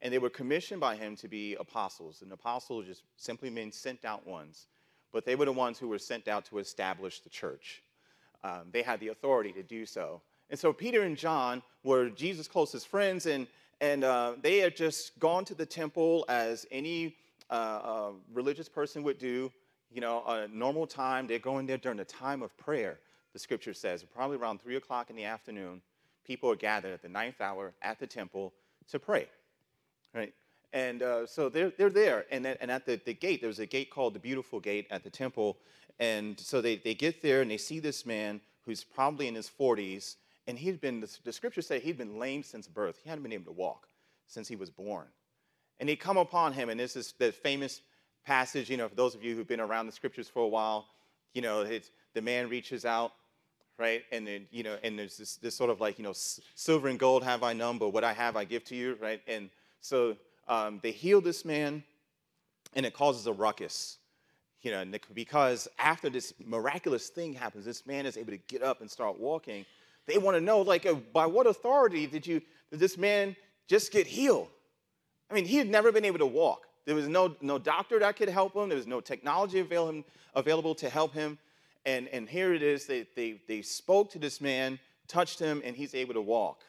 And 0.02 0.14
they 0.14 0.20
were 0.20 0.30
commissioned 0.30 0.80
by 0.80 0.96
him 0.96 1.16
to 1.18 1.28
be 1.28 1.56
apostles. 1.56 2.22
And 2.22 2.32
apostles 2.32 2.86
just 2.86 3.02
simply 3.16 3.50
means 3.50 3.76
sent 3.76 4.06
out 4.06 4.28
ones. 4.28 4.68
But 5.12 5.26
they 5.26 5.36
were 5.36 5.46
the 5.46 5.52
ones 5.54 5.80
who 5.80 5.88
were 5.88 5.98
sent 5.98 6.28
out 6.28 6.46
to 6.46 6.60
establish 6.60 7.22
the 7.22 7.30
church. 7.30 7.82
Um, 8.44 8.68
they 8.72 8.84
had 8.84 9.00
the 9.00 9.08
authority 9.08 9.52
to 9.54 9.64
do 9.64 9.86
so. 9.86 10.22
And 10.50 10.60
so 10.60 10.72
Peter 10.72 11.02
and 11.02 11.18
John 11.18 11.64
were 11.84 12.10
Jesus' 12.10 12.48
closest 12.48 12.88
friends, 12.88 13.26
and, 13.26 13.48
and 13.82 14.04
uh, 14.04 14.34
they 14.42 14.60
had 14.60 14.76
just 14.76 15.18
gone 15.20 15.44
to 15.46 15.56
the 15.56 15.66
temple 15.66 16.26
as 16.30 16.66
any 16.72 17.16
uh, 17.50 17.54
uh, 17.54 18.12
religious 18.34 18.70
person 18.70 19.04
would 19.04 19.18
do. 19.18 19.52
You 19.92 20.02
know, 20.02 20.24
a 20.26 20.48
normal 20.48 20.86
time, 20.86 21.28
they're 21.28 21.40
going 21.40 21.66
there 21.66 21.78
during 21.78 21.98
the 21.98 22.06
time 22.06 22.42
of 22.42 22.56
prayer 22.58 23.00
the 23.38 23.40
scripture 23.40 23.76
says, 23.76 24.04
probably 24.04 24.36
around 24.36 24.62
3 24.62 24.78
o'clock 24.78 25.12
in 25.12 25.16
the 25.16 25.26
afternoon, 25.26 25.84
people 26.26 26.50
are 26.50 26.56
gathered 26.56 26.92
at 26.92 27.04
the 27.04 27.08
ninth 27.08 27.40
hour 27.40 27.72
at 27.84 28.00
the 28.00 28.08
temple 28.08 28.52
to 28.90 28.98
pray. 28.98 29.28
Right? 30.12 30.34
And 30.74 31.04
uh, 31.04 31.28
so 31.28 31.48
they're, 31.48 31.72
they're 31.78 31.92
there. 31.92 32.26
And, 32.32 32.48
and 32.48 32.72
at 32.72 32.88
the, 32.88 33.00
the 33.06 33.14
gate, 33.14 33.42
there's 33.42 33.60
a 33.60 33.68
gate 33.68 33.92
called 33.92 34.16
the 34.16 34.20
Beautiful 34.20 34.60
Gate 34.60 34.88
at 34.90 35.04
the 35.04 35.12
temple. 35.12 35.60
And 36.00 36.40
so 36.40 36.62
they, 36.62 36.78
they 36.78 36.96
get 36.96 37.22
there 37.22 37.44
and 37.44 37.52
they 37.52 37.58
see 37.58 37.80
this 37.80 38.08
man 38.08 38.42
who's 38.66 38.84
probably 38.84 39.28
in 39.28 39.36
his 39.36 39.50
40s. 39.50 40.16
And 40.48 40.58
he'd 40.58 40.82
been, 40.82 41.06
the, 41.24 41.32
scriptures 41.32 41.68
say 41.68 41.80
he'd 41.80 42.00
been 42.00 42.18
lame 42.18 42.42
since 42.42 42.68
birth. 42.68 43.02
He 43.04 43.10
hadn't 43.10 43.22
been 43.22 43.34
able 43.34 43.54
to 43.54 43.60
walk 43.60 43.88
since 44.26 44.48
he 44.48 44.56
was 44.56 44.72
born. 44.72 45.06
And 45.80 45.88
they 45.88 45.96
come 45.96 46.18
upon 46.18 46.54
him, 46.54 46.70
and 46.70 46.80
this 46.80 46.96
is 46.96 47.14
the 47.20 47.32
famous 47.32 47.82
passage, 48.28 48.70
you 48.70 48.78
know, 48.78 48.88
for 48.88 48.96
those 48.96 49.16
of 49.16 49.24
you 49.24 49.36
who've 49.36 49.48
been 49.48 49.60
around 49.60 49.88
the 49.88 49.92
scriptures 49.92 50.28
for 50.28 50.44
a 50.44 50.48
while, 50.48 50.86
you 51.34 51.42
know, 51.42 51.66
the 52.14 52.22
man 52.22 52.50
reaches 52.50 52.86
out 52.86 53.14
right? 53.78 54.04
And 54.12 54.26
then, 54.26 54.48
you 54.52 54.64
know, 54.64 54.78
and 54.84 54.98
there's 54.98 55.18
this, 55.18 55.36
this 55.38 55.56
sort 55.56 55.70
of 55.70 55.80
like, 55.80 56.00
you 56.00 56.04
know, 56.04 56.14
silver 56.14 56.88
and 56.88 56.98
gold 56.98 57.24
have 57.24 57.44
I 57.44 57.54
none, 57.54 57.78
but 57.78 57.90
what 57.90 58.04
I 58.04 58.14
have 58.14 58.36
I 58.36 58.44
give 58.44 58.64
to 58.66 58.76
you, 58.76 58.98
right? 59.00 59.22
And 59.28 59.50
so 59.82 60.18
um, 60.48 60.80
they 60.82 60.92
heal 60.92 61.22
this 61.22 61.46
man, 61.46 61.84
and 62.74 62.86
it 62.86 62.94
causes 62.94 63.28
a 63.28 63.34
ruckus, 63.34 63.98
you 64.62 64.72
know, 64.72 64.84
because 65.14 65.68
after 65.78 66.10
this 66.10 66.34
miraculous 66.44 67.10
thing 67.10 67.34
happens, 67.34 67.66
this 67.66 67.86
man 67.86 68.06
is 68.06 68.18
able 68.18 68.32
to 68.32 68.38
get 68.48 68.64
up 68.64 68.82
and 68.82 68.90
start 68.90 69.20
walking. 69.20 69.66
They 70.08 70.18
want 70.18 70.36
to 70.36 70.42
know, 70.42 70.62
like, 70.62 70.86
uh, 70.86 70.96
by 71.14 71.26
what 71.26 71.48
authority 71.48 72.08
did 72.08 72.26
you, 72.26 72.42
did 72.72 72.80
this 72.80 72.98
man 72.98 73.36
just 73.68 73.92
get 73.92 74.08
healed? 74.08 74.48
I 75.30 75.34
mean, 75.34 75.46
he 75.46 75.58
had 75.58 75.70
never 75.70 75.92
been 75.92 76.06
able 76.06 76.20
to 76.20 76.26
walk. 76.26 76.66
There 76.88 76.96
was 76.96 77.10
no, 77.10 77.36
no 77.42 77.60
doctor 77.60 78.00
that 78.00 78.16
could 78.16 78.30
help 78.30 78.56
him. 78.56 78.70
There 78.70 78.78
was 78.78 78.88
no 78.88 79.02
technology 79.02 79.60
avail 79.60 80.04
available 80.34 80.74
to 80.76 80.90
help 80.90 81.14
him. 81.14 81.38
And, 81.86 82.08
and 82.08 82.30
here 82.30 82.54
it 82.54 82.64
is, 82.64 82.86
they, 82.86 83.06
they, 83.14 83.42
they 83.46 83.62
spoke 83.62 84.10
to 84.12 84.20
this 84.20 84.40
man, 84.40 84.80
touched 85.10 85.38
him, 85.38 85.62
and 85.66 85.76
he's 85.76 85.94
able 85.94 86.14
to 86.14 86.22
walk. 86.22 86.62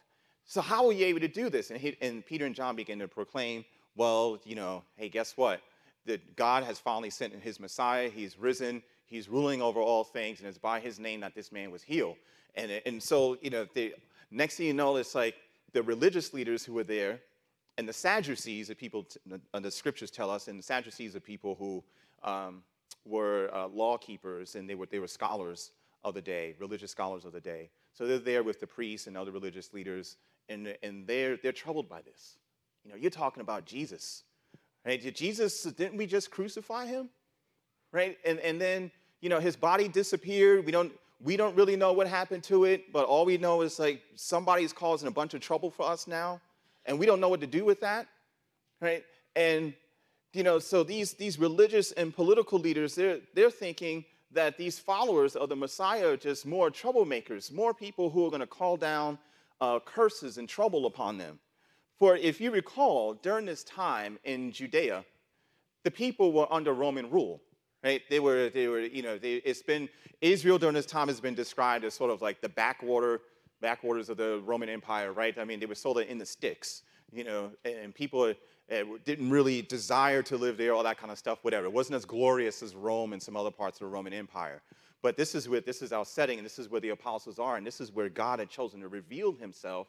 So 0.44 0.60
how 0.60 0.84
were 0.84 0.92
you 0.92 1.06
able 1.06 1.20
to 1.20 1.28
do 1.28 1.48
this? 1.48 1.70
And, 1.70 1.78
he, 1.78 1.96
and 2.00 2.26
Peter 2.26 2.46
and 2.46 2.54
John 2.54 2.74
began 2.74 2.98
to 2.98 3.06
proclaim, 3.06 3.64
well, 3.94 4.40
you 4.44 4.56
know, 4.56 4.82
hey, 4.96 5.08
guess 5.08 5.36
what? 5.36 5.60
That 6.06 6.34
God 6.34 6.64
has 6.64 6.80
finally 6.80 7.10
sent 7.10 7.32
his 7.34 7.60
Messiah. 7.60 8.10
He's 8.10 8.36
risen. 8.36 8.82
He's 9.06 9.28
ruling 9.28 9.62
over 9.62 9.78
all 9.80 10.02
things, 10.02 10.40
and 10.40 10.48
it's 10.48 10.58
by 10.58 10.80
his 10.80 10.98
name 10.98 11.20
that 11.20 11.36
this 11.36 11.52
man 11.52 11.70
was 11.70 11.84
healed. 11.84 12.16
And, 12.56 12.72
and 12.84 13.00
so, 13.00 13.38
you 13.40 13.50
know, 13.50 13.68
the 13.72 13.94
next 14.32 14.56
thing 14.56 14.66
you 14.66 14.74
know, 14.74 14.96
it's 14.96 15.14
like 15.14 15.36
the 15.74 15.82
religious 15.84 16.34
leaders 16.34 16.64
who 16.64 16.72
were 16.72 16.82
there 16.82 17.20
and 17.78 17.88
the 17.88 17.92
Sadducees, 17.92 18.68
the 18.68 18.74
people, 18.74 19.04
t- 19.04 19.20
the, 19.24 19.60
the 19.60 19.70
scriptures 19.70 20.10
tell 20.10 20.30
us, 20.30 20.48
and 20.48 20.58
the 20.58 20.62
Sadducees 20.62 21.14
are 21.14 21.20
people 21.20 21.54
who 21.54 21.82
um, 22.28 22.62
were 23.06 23.50
uh, 23.54 23.68
law 23.68 23.96
keepers 23.96 24.56
and 24.56 24.68
they 24.68 24.74
were, 24.74 24.86
they 24.86 24.98
were 24.98 25.06
scholars 25.06 25.70
of 26.04 26.14
the 26.14 26.20
day, 26.20 26.56
religious 26.58 26.90
scholars 26.90 27.24
of 27.24 27.32
the 27.32 27.40
day. 27.40 27.70
So 27.94 28.06
they're 28.06 28.18
there 28.18 28.42
with 28.42 28.58
the 28.60 28.66
priests 28.66 29.06
and 29.06 29.16
other 29.16 29.30
religious 29.30 29.72
leaders, 29.72 30.16
and, 30.48 30.76
and 30.82 31.06
they're, 31.06 31.36
they're 31.36 31.52
troubled 31.52 31.88
by 31.88 32.02
this. 32.02 32.36
You 32.84 32.90
know, 32.90 32.96
you're 32.96 33.10
talking 33.12 33.40
about 33.40 33.64
Jesus, 33.64 34.24
right? 34.84 35.00
Did 35.00 35.14
Jesus, 35.14 35.62
didn't 35.62 35.96
we 35.96 36.06
just 36.06 36.30
crucify 36.32 36.86
him? 36.86 37.08
Right? 37.92 38.18
And, 38.24 38.40
and 38.40 38.60
then, 38.60 38.90
you 39.20 39.28
know, 39.28 39.38
his 39.40 39.56
body 39.56 39.88
disappeared. 39.88 40.66
We 40.66 40.72
don't, 40.72 40.92
we 41.22 41.36
don't 41.36 41.56
really 41.56 41.76
know 41.76 41.92
what 41.92 42.08
happened 42.08 42.42
to 42.44 42.64
it, 42.64 42.92
but 42.92 43.06
all 43.06 43.24
we 43.24 43.38
know 43.38 43.62
is 43.62 43.78
like 43.78 44.02
somebody's 44.16 44.72
causing 44.72 45.08
a 45.08 45.12
bunch 45.12 45.34
of 45.34 45.40
trouble 45.40 45.70
for 45.70 45.84
us 45.84 46.06
now, 46.06 46.40
and 46.88 46.98
we 46.98 47.06
don't 47.06 47.20
know 47.20 47.28
what 47.28 47.40
to 47.40 47.46
do 47.46 47.64
with 47.64 47.80
that, 47.82 48.08
right? 48.80 49.04
And 49.36 49.74
you 50.32 50.42
know, 50.42 50.58
so 50.58 50.82
these 50.82 51.14
these 51.14 51.38
religious 51.38 51.92
and 51.92 52.14
political 52.14 52.58
leaders, 52.58 52.96
they're 52.96 53.20
they're 53.34 53.50
thinking 53.50 54.04
that 54.32 54.58
these 54.58 54.78
followers 54.78 55.36
of 55.36 55.48
the 55.48 55.56
Messiah 55.56 56.08
are 56.08 56.16
just 56.16 56.44
more 56.44 56.70
troublemakers, 56.70 57.52
more 57.52 57.72
people 57.72 58.10
who 58.10 58.26
are 58.26 58.30
going 58.30 58.40
to 58.40 58.46
call 58.46 58.76
down 58.76 59.18
uh, 59.60 59.78
curses 59.78 60.38
and 60.38 60.48
trouble 60.48 60.86
upon 60.86 61.16
them. 61.16 61.38
For 61.98 62.16
if 62.16 62.40
you 62.40 62.50
recall, 62.50 63.14
during 63.14 63.46
this 63.46 63.64
time 63.64 64.18
in 64.24 64.52
Judea, 64.52 65.04
the 65.84 65.90
people 65.90 66.32
were 66.32 66.52
under 66.52 66.72
Roman 66.74 67.10
rule 67.10 67.40
right? 67.84 68.02
They 68.10 68.20
were, 68.20 68.50
they 68.50 68.68
were, 68.68 68.80
you 68.80 69.02
know, 69.02 69.18
they, 69.18 69.34
it's 69.34 69.62
been, 69.62 69.88
Israel 70.20 70.58
during 70.58 70.74
this 70.74 70.86
time 70.86 71.08
has 71.08 71.20
been 71.20 71.34
described 71.34 71.84
as 71.84 71.94
sort 71.94 72.10
of 72.10 72.22
like 72.22 72.40
the 72.40 72.48
backwater, 72.48 73.20
backwaters 73.60 74.08
of 74.08 74.16
the 74.16 74.40
Roman 74.44 74.68
Empire, 74.68 75.12
right? 75.12 75.36
I 75.38 75.44
mean, 75.44 75.60
they 75.60 75.66
were 75.66 75.74
sold 75.74 75.98
in 75.98 76.18
the 76.18 76.26
sticks, 76.26 76.82
you 77.12 77.24
know, 77.24 77.50
and 77.64 77.94
people 77.94 78.34
uh, 78.70 78.84
didn't 79.04 79.30
really 79.30 79.62
desire 79.62 80.22
to 80.24 80.36
live 80.36 80.56
there, 80.56 80.74
all 80.74 80.82
that 80.82 80.98
kind 80.98 81.10
of 81.10 81.18
stuff, 81.18 81.38
whatever. 81.42 81.66
It 81.66 81.72
wasn't 81.72 81.96
as 81.96 82.04
glorious 82.04 82.62
as 82.62 82.74
Rome 82.74 83.12
and 83.12 83.22
some 83.22 83.36
other 83.36 83.50
parts 83.50 83.80
of 83.80 83.86
the 83.86 83.92
Roman 83.92 84.12
Empire. 84.12 84.62
But 85.00 85.16
this 85.16 85.34
is 85.34 85.48
where 85.48 85.60
this 85.60 85.80
is 85.80 85.92
our 85.92 86.04
setting, 86.04 86.38
and 86.38 86.44
this 86.44 86.58
is 86.58 86.68
where 86.68 86.80
the 86.80 86.90
apostles 86.90 87.38
are, 87.38 87.56
and 87.56 87.66
this 87.66 87.80
is 87.80 87.92
where 87.92 88.08
God 88.08 88.40
had 88.40 88.50
chosen 88.50 88.80
to 88.80 88.88
reveal 88.88 89.32
himself 89.32 89.88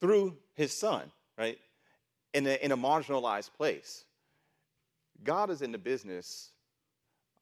through 0.00 0.36
his 0.54 0.72
son, 0.72 1.10
right? 1.36 1.58
In 2.34 2.46
a, 2.46 2.64
in 2.64 2.72
a 2.72 2.76
marginalized 2.76 3.52
place. 3.54 4.04
God 5.24 5.50
is 5.50 5.62
in 5.62 5.72
the 5.72 5.78
business 5.78 6.50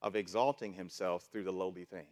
of 0.01 0.15
exalting 0.15 0.73
himself 0.73 1.27
through 1.31 1.43
the 1.43 1.51
lowly 1.51 1.85
things. 1.85 2.05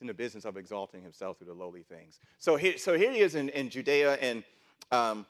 He's 0.00 0.04
in 0.04 0.06
the 0.08 0.14
business 0.14 0.46
of 0.46 0.56
exalting 0.56 1.02
himself 1.02 1.36
through 1.36 1.48
the 1.48 1.52
lowly 1.52 1.82
things. 1.82 2.20
So 2.38 2.56
here, 2.56 2.78
so 2.78 2.96
here 2.96 3.12
he 3.12 3.20
is 3.20 3.34
in, 3.34 3.50
in 3.50 3.68
Judea, 3.68 4.14
and 4.14 4.42
um, 4.90 5.26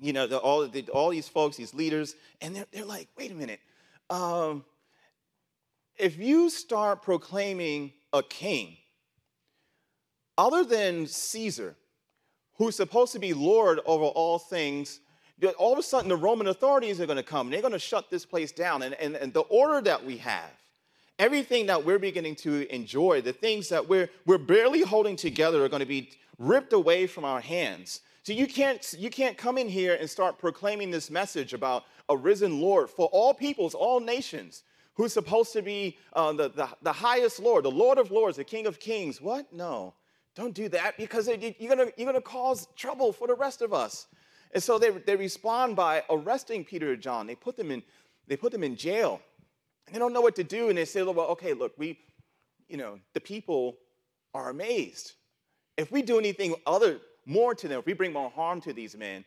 you 0.00 0.14
know, 0.14 0.26
the, 0.26 0.38
all, 0.38 0.66
the, 0.66 0.88
all 0.88 1.10
these 1.10 1.28
folks, 1.28 1.58
these 1.58 1.74
leaders, 1.74 2.16
and 2.40 2.56
they're, 2.56 2.66
they're 2.72 2.86
like, 2.86 3.08
wait 3.18 3.30
a 3.30 3.34
minute. 3.34 3.60
Um, 4.08 4.64
if 5.98 6.16
you 6.16 6.48
start 6.48 7.02
proclaiming 7.02 7.92
a 8.14 8.22
king 8.22 8.78
other 10.38 10.64
than 10.64 11.06
Caesar, 11.06 11.76
who's 12.54 12.74
supposed 12.74 13.12
to 13.12 13.18
be 13.18 13.34
Lord 13.34 13.80
over 13.84 14.04
all 14.04 14.38
things, 14.38 15.00
all 15.58 15.74
of 15.74 15.78
a 15.78 15.82
sudden 15.82 16.08
the 16.08 16.16
Roman 16.16 16.46
authorities 16.46 16.98
are 16.98 17.06
going 17.06 17.16
to 17.16 17.22
come. 17.22 17.50
They're 17.50 17.60
going 17.60 17.72
to 17.74 17.78
shut 17.78 18.08
this 18.08 18.24
place 18.24 18.52
down. 18.52 18.82
And, 18.82 18.94
and, 18.94 19.16
and 19.16 19.34
the 19.34 19.40
order 19.40 19.82
that 19.82 20.02
we 20.02 20.16
have, 20.16 20.50
everything 21.18 21.66
that 21.66 21.84
we're 21.84 21.98
beginning 21.98 22.34
to 22.36 22.72
enjoy, 22.74 23.20
the 23.20 23.32
things 23.32 23.68
that 23.68 23.88
we're, 23.88 24.08
we're 24.26 24.38
barely 24.38 24.82
holding 24.82 25.16
together 25.16 25.64
are 25.64 25.68
going 25.68 25.80
to 25.80 25.86
be 25.86 26.10
ripped 26.38 26.72
away 26.72 27.06
from 27.06 27.24
our 27.24 27.40
hands. 27.40 28.00
So 28.24 28.32
you 28.32 28.46
can't, 28.46 28.94
you 28.98 29.10
can't 29.10 29.36
come 29.36 29.58
in 29.58 29.68
here 29.68 29.96
and 29.98 30.08
start 30.08 30.38
proclaiming 30.38 30.90
this 30.90 31.10
message 31.10 31.54
about 31.54 31.84
a 32.08 32.16
risen 32.16 32.60
Lord 32.60 32.88
for 32.88 33.06
all 33.06 33.34
peoples, 33.34 33.74
all 33.74 34.00
nations, 34.00 34.62
who's 34.94 35.12
supposed 35.12 35.52
to 35.54 35.62
be 35.62 35.98
uh, 36.12 36.32
the, 36.32 36.48
the, 36.50 36.68
the 36.82 36.92
highest 36.92 37.40
Lord, 37.40 37.64
the 37.64 37.70
Lord 37.70 37.98
of 37.98 38.10
lords, 38.10 38.36
the 38.36 38.44
King 38.44 38.66
of 38.66 38.78
kings. 38.78 39.20
What? 39.20 39.52
No. 39.52 39.94
Don't 40.34 40.54
do 40.54 40.68
that 40.70 40.96
because 40.96 41.28
you're 41.28 41.36
going 41.36 41.92
you're 41.96 42.06
going 42.06 42.14
to 42.14 42.20
cause 42.20 42.68
trouble 42.76 43.12
for 43.12 43.26
the 43.26 43.34
rest 43.34 43.60
of 43.60 43.74
us. 43.74 44.06
And 44.54 44.62
so 44.62 44.78
they, 44.78 44.90
they 44.90 45.16
respond 45.16 45.76
by 45.76 46.04
arresting 46.08 46.64
Peter 46.64 46.92
and 46.92 47.02
John. 47.02 47.26
They 47.26 47.34
put 47.34 47.56
them 47.56 47.70
in, 47.70 47.82
they 48.28 48.36
put 48.36 48.52
them 48.52 48.62
in 48.62 48.76
jail. 48.76 49.20
And 49.86 49.94
they 49.94 49.98
don't 49.98 50.12
know 50.12 50.20
what 50.20 50.36
to 50.36 50.44
do. 50.44 50.68
And 50.68 50.78
they 50.78 50.84
say, 50.84 51.02
well, 51.02 51.26
okay, 51.28 51.52
look, 51.52 51.72
we, 51.76 51.98
you 52.68 52.76
know, 52.76 52.98
the 53.14 53.20
people 53.20 53.76
are 54.34 54.50
amazed. 54.50 55.12
If 55.76 55.90
we 55.90 56.02
do 56.02 56.18
anything 56.18 56.54
other 56.66 57.00
more 57.26 57.54
to 57.54 57.68
them, 57.68 57.78
if 57.80 57.86
we 57.86 57.92
bring 57.92 58.12
more 58.12 58.30
harm 58.30 58.60
to 58.62 58.72
these 58.72 58.96
men, 58.96 59.24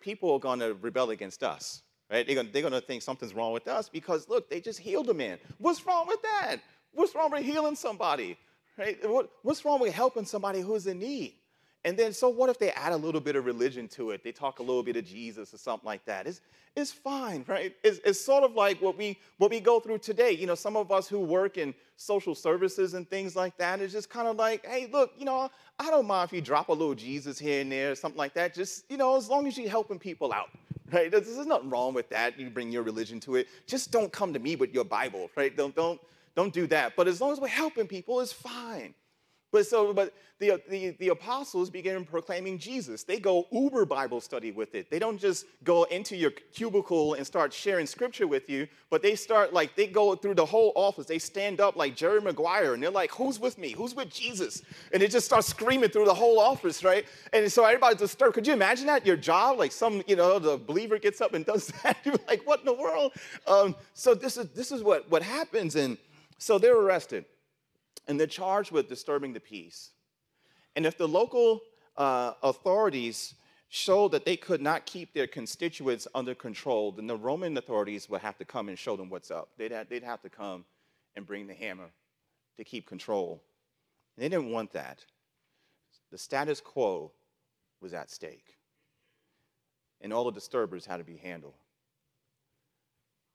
people 0.00 0.32
are 0.32 0.38
going 0.38 0.60
to 0.60 0.74
rebel 0.74 1.10
against 1.10 1.42
us, 1.42 1.82
right? 2.10 2.26
They're 2.26 2.34
going, 2.34 2.50
they're 2.52 2.62
going 2.62 2.74
to 2.74 2.80
think 2.80 3.02
something's 3.02 3.34
wrong 3.34 3.52
with 3.52 3.68
us 3.68 3.88
because, 3.88 4.28
look, 4.28 4.50
they 4.50 4.60
just 4.60 4.78
healed 4.78 5.08
a 5.08 5.14
man. 5.14 5.38
What's 5.58 5.86
wrong 5.86 6.06
with 6.06 6.20
that? 6.22 6.56
What's 6.92 7.14
wrong 7.14 7.30
with 7.30 7.44
healing 7.44 7.76
somebody, 7.76 8.36
right? 8.76 8.98
What, 9.08 9.30
what's 9.42 9.64
wrong 9.64 9.80
with 9.80 9.94
helping 9.94 10.24
somebody 10.24 10.60
who's 10.60 10.86
in 10.86 10.98
need? 10.98 11.34
And 11.84 11.96
then, 11.96 12.12
so 12.12 12.28
what 12.28 12.50
if 12.50 12.58
they 12.58 12.70
add 12.72 12.92
a 12.92 12.96
little 12.96 13.20
bit 13.20 13.36
of 13.36 13.46
religion 13.46 13.86
to 13.88 14.10
it? 14.10 14.24
They 14.24 14.32
talk 14.32 14.58
a 14.58 14.62
little 14.62 14.82
bit 14.82 14.96
of 14.96 15.04
Jesus 15.04 15.54
or 15.54 15.58
something 15.58 15.86
like 15.86 16.04
that. 16.06 16.26
It's, 16.26 16.40
it's 16.74 16.92
fine, 16.92 17.44
right? 17.46 17.74
It's, 17.84 18.00
it's 18.04 18.20
sort 18.20 18.42
of 18.42 18.54
like 18.54 18.82
what 18.82 18.98
we, 18.98 19.18
what 19.38 19.50
we 19.50 19.60
go 19.60 19.78
through 19.78 19.98
today. 19.98 20.32
You 20.32 20.46
know, 20.46 20.56
some 20.56 20.76
of 20.76 20.90
us 20.90 21.08
who 21.08 21.20
work 21.20 21.56
in 21.56 21.74
social 21.96 22.34
services 22.34 22.94
and 22.94 23.08
things 23.08 23.36
like 23.36 23.56
that, 23.58 23.80
it's 23.80 23.92
just 23.92 24.10
kind 24.10 24.26
of 24.26 24.36
like, 24.36 24.66
hey, 24.66 24.88
look, 24.92 25.12
you 25.16 25.24
know, 25.24 25.50
I 25.78 25.90
don't 25.90 26.06
mind 26.06 26.28
if 26.28 26.32
you 26.32 26.40
drop 26.40 26.68
a 26.68 26.72
little 26.72 26.94
Jesus 26.94 27.38
here 27.38 27.60
and 27.60 27.70
there 27.70 27.92
or 27.92 27.94
something 27.94 28.18
like 28.18 28.34
that. 28.34 28.54
Just, 28.54 28.84
you 28.90 28.96
know, 28.96 29.16
as 29.16 29.28
long 29.28 29.46
as 29.46 29.56
you're 29.56 29.70
helping 29.70 30.00
people 30.00 30.32
out, 30.32 30.50
right? 30.92 31.10
There's, 31.10 31.32
there's 31.32 31.46
nothing 31.46 31.70
wrong 31.70 31.94
with 31.94 32.08
that. 32.10 32.38
You 32.38 32.50
bring 32.50 32.72
your 32.72 32.82
religion 32.82 33.20
to 33.20 33.36
it. 33.36 33.46
Just 33.68 33.92
don't 33.92 34.12
come 34.12 34.32
to 34.32 34.40
me 34.40 34.56
with 34.56 34.74
your 34.74 34.84
Bible, 34.84 35.30
right? 35.36 35.56
Don't, 35.56 35.76
don't, 35.76 36.00
don't 36.34 36.52
do 36.52 36.66
that. 36.66 36.96
But 36.96 37.06
as 37.06 37.20
long 37.20 37.32
as 37.32 37.40
we're 37.40 37.48
helping 37.48 37.86
people, 37.86 38.20
it's 38.20 38.32
fine. 38.32 38.94
But 39.50 39.66
so, 39.66 39.94
but 39.94 40.12
the, 40.38 40.60
the, 40.68 40.90
the 41.00 41.08
apostles 41.08 41.68
begin 41.70 42.04
proclaiming 42.04 42.58
Jesus. 42.58 43.02
They 43.02 43.18
go 43.18 43.46
uber 43.50 43.84
Bible 43.84 44.20
study 44.20 44.52
with 44.52 44.74
it. 44.74 44.90
They 44.90 44.98
don't 44.98 45.18
just 45.18 45.46
go 45.64 45.84
into 45.84 46.16
your 46.16 46.30
cubicle 46.30 47.14
and 47.14 47.26
start 47.26 47.52
sharing 47.52 47.86
scripture 47.86 48.28
with 48.28 48.48
you, 48.48 48.68
but 48.90 49.02
they 49.02 49.16
start 49.16 49.52
like, 49.52 49.74
they 49.74 49.86
go 49.86 50.14
through 50.14 50.34
the 50.34 50.44
whole 50.44 50.72
office. 50.76 51.06
They 51.06 51.18
stand 51.18 51.60
up 51.60 51.76
like 51.76 51.96
Jerry 51.96 52.20
Maguire 52.20 52.74
and 52.74 52.82
they're 52.82 52.90
like, 52.90 53.10
who's 53.10 53.40
with 53.40 53.58
me? 53.58 53.72
Who's 53.72 53.96
with 53.96 54.10
Jesus? 54.10 54.62
And 54.92 55.02
they 55.02 55.08
just 55.08 55.26
start 55.26 55.44
screaming 55.44 55.90
through 55.90 56.04
the 56.04 56.14
whole 56.14 56.38
office, 56.38 56.84
right? 56.84 57.04
And 57.32 57.50
so 57.50 57.64
everybody's 57.64 57.98
disturbed. 57.98 58.34
Could 58.34 58.46
you 58.46 58.52
imagine 58.52 58.86
that? 58.86 59.06
Your 59.06 59.16
job, 59.16 59.58
like 59.58 59.72
some, 59.72 60.02
you 60.06 60.14
know, 60.14 60.38
the 60.38 60.58
believer 60.58 60.98
gets 60.98 61.20
up 61.20 61.34
and 61.34 61.44
does 61.44 61.66
that. 61.82 61.96
You're 62.04 62.16
like, 62.28 62.46
what 62.46 62.60
in 62.60 62.66
the 62.66 62.74
world? 62.74 63.12
Um, 63.46 63.74
so 63.94 64.14
this 64.14 64.36
is, 64.36 64.50
this 64.50 64.70
is 64.70 64.82
what, 64.82 65.10
what 65.10 65.22
happens. 65.22 65.74
And 65.74 65.96
so 66.36 66.58
they're 66.58 66.76
arrested 66.76 67.24
and 68.08 68.18
they're 68.18 68.26
charged 68.26 68.72
with 68.72 68.88
disturbing 68.88 69.32
the 69.32 69.40
peace. 69.40 69.90
And 70.74 70.86
if 70.86 70.96
the 70.96 71.06
local 71.06 71.60
uh, 71.96 72.32
authorities 72.42 73.34
showed 73.68 74.12
that 74.12 74.24
they 74.24 74.36
could 74.36 74.62
not 74.62 74.86
keep 74.86 75.12
their 75.12 75.26
constituents 75.26 76.08
under 76.14 76.34
control, 76.34 76.90
then 76.90 77.06
the 77.06 77.16
Roman 77.16 77.56
authorities 77.58 78.08
would 78.08 78.22
have 78.22 78.38
to 78.38 78.44
come 78.44 78.68
and 78.68 78.78
show 78.78 78.96
them 78.96 79.10
what's 79.10 79.30
up. 79.30 79.50
They'd 79.58 79.72
have, 79.72 79.88
they'd 79.88 80.02
have 80.02 80.22
to 80.22 80.30
come 80.30 80.64
and 81.16 81.26
bring 81.26 81.46
the 81.46 81.54
hammer 81.54 81.90
to 82.56 82.64
keep 82.64 82.86
control. 82.86 83.42
And 84.16 84.24
they 84.24 84.28
didn't 84.28 84.50
want 84.50 84.72
that. 84.72 85.04
The 86.10 86.18
status 86.18 86.60
quo 86.60 87.12
was 87.80 87.92
at 87.92 88.10
stake. 88.10 88.54
And 90.00 90.12
all 90.12 90.24
the 90.24 90.32
disturbers 90.32 90.86
had 90.86 90.96
to 90.96 91.04
be 91.04 91.16
handled. 91.16 91.54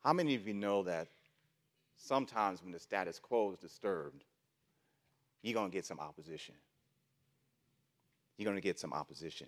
How 0.04 0.14
many 0.14 0.34
of 0.34 0.48
you 0.48 0.54
know 0.54 0.84
that 0.84 1.10
sometimes 1.96 2.64
when 2.64 2.72
the 2.72 2.80
status 2.80 3.20
quo 3.20 3.52
is 3.52 3.60
disturbed, 3.60 4.24
you're 5.44 5.54
going 5.54 5.70
to 5.70 5.76
get 5.76 5.86
some 5.86 6.00
opposition. 6.00 6.56
You're 8.38 8.46
going 8.46 8.58
to 8.58 8.62
get 8.62 8.80
some 8.80 8.94
opposition. 8.94 9.48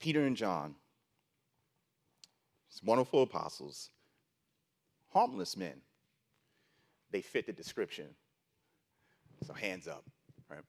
Peter 0.00 0.26
and 0.26 0.36
John, 0.36 0.74
these 2.70 2.82
wonderful 2.82 3.22
apostles, 3.22 3.90
harmless 5.12 5.56
men, 5.56 5.80
they 7.10 7.22
fit 7.22 7.46
the 7.46 7.52
description. 7.52 8.06
So 9.46 9.54
hands 9.54 9.86
up, 9.88 10.04
right? 10.50 10.60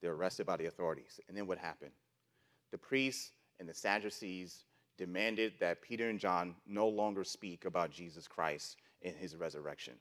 They're 0.00 0.12
arrested 0.12 0.46
by 0.46 0.56
the 0.56 0.66
authorities. 0.66 1.20
And 1.28 1.36
then 1.36 1.46
what 1.46 1.58
happened? 1.58 1.92
The 2.70 2.78
priests 2.78 3.32
and 3.58 3.68
the 3.68 3.74
Sadducees 3.74 4.64
demanded 4.96 5.54
that 5.60 5.82
Peter 5.82 6.08
and 6.08 6.18
John 6.18 6.54
no 6.66 6.88
longer 6.88 7.24
speak 7.24 7.64
about 7.64 7.90
Jesus 7.90 8.28
Christ 8.28 8.76
and 9.02 9.16
his 9.16 9.36
resurrection. 9.36 9.94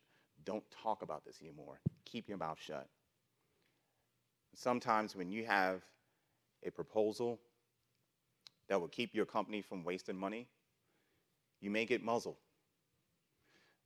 Don't 0.47 0.63
talk 0.71 1.01
about 1.01 1.25
this 1.25 1.41
anymore. 1.41 1.81
Keep 2.05 2.29
your 2.29 2.37
mouth 2.37 2.57
shut. 2.57 2.87
Sometimes 4.55 5.13
when 5.13 5.29
you 5.29 5.45
have 5.45 5.81
a 6.65 6.71
proposal 6.71 7.37
that 8.69 8.79
will 8.79 8.87
keep 8.87 9.13
your 9.13 9.25
company 9.25 9.61
from 9.61 9.83
wasting 9.83 10.15
money, 10.15 10.47
you 11.59 11.69
may 11.69 11.83
get 11.83 12.01
muzzled. 12.01 12.37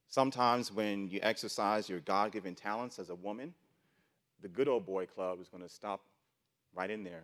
Sometimes 0.08 0.72
when 0.72 1.08
you 1.10 1.20
exercise 1.24 1.90
your 1.90 2.00
God 2.00 2.32
given 2.32 2.54
talents 2.54 3.00
as 3.00 3.10
a 3.10 3.16
woman, 3.16 3.56
the 4.44 4.48
good 4.48 4.68
old 4.68 4.86
boy 4.86 5.08
club 5.08 5.42
is 5.42 5.50
going 5.50 5.64
to 5.64 5.70
stop 5.70 6.02
right 6.76 6.92
in 6.92 7.04
there 7.04 7.24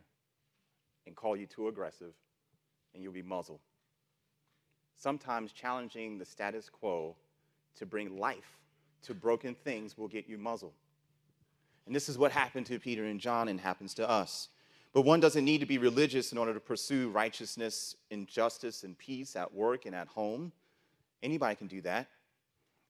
and 1.06 1.16
call 1.16 1.38
you 1.38 1.46
too 1.46 1.68
aggressive, 1.68 2.14
and 2.96 3.04
you'll 3.04 3.14
be 3.14 3.22
muzzled. 3.22 3.60
Sometimes 4.96 5.52
challenging 5.52 6.18
the 6.18 6.26
status 6.26 6.72
quo 6.72 7.16
to 7.76 7.86
bring 7.86 8.18
life 8.18 8.58
to 9.08 9.14
broken 9.14 9.56
things 9.56 9.98
will 9.98 10.08
get 10.08 10.30
you 10.30 10.38
muzzled. 10.38 10.74
And 11.86 11.96
this 11.96 12.10
is 12.10 12.18
what 12.18 12.32
happened 12.32 12.66
to 12.68 12.80
Peter 12.80 13.06
and 13.06 13.20
John 13.20 13.48
and 13.48 13.60
happens 13.60 13.94
to 13.96 14.10
us. 14.10 14.50
But 14.94 15.02
one 15.02 15.20
doesn't 15.20 15.46
need 15.46 15.60
to 15.60 15.66
be 15.66 15.78
religious 15.78 16.32
in 16.32 16.38
order 16.38 16.54
to 16.54 16.60
pursue 16.60 17.10
righteousness 17.10 17.96
and 18.12 18.28
justice 18.28 18.84
and 18.84 18.98
peace 18.98 19.36
at 19.36 19.54
work 19.54 19.86
and 19.86 19.96
at 19.96 20.08
home. 20.08 20.52
Anybody 21.24 21.56
can 21.56 21.68
do 21.68 21.82
that. 21.82 22.08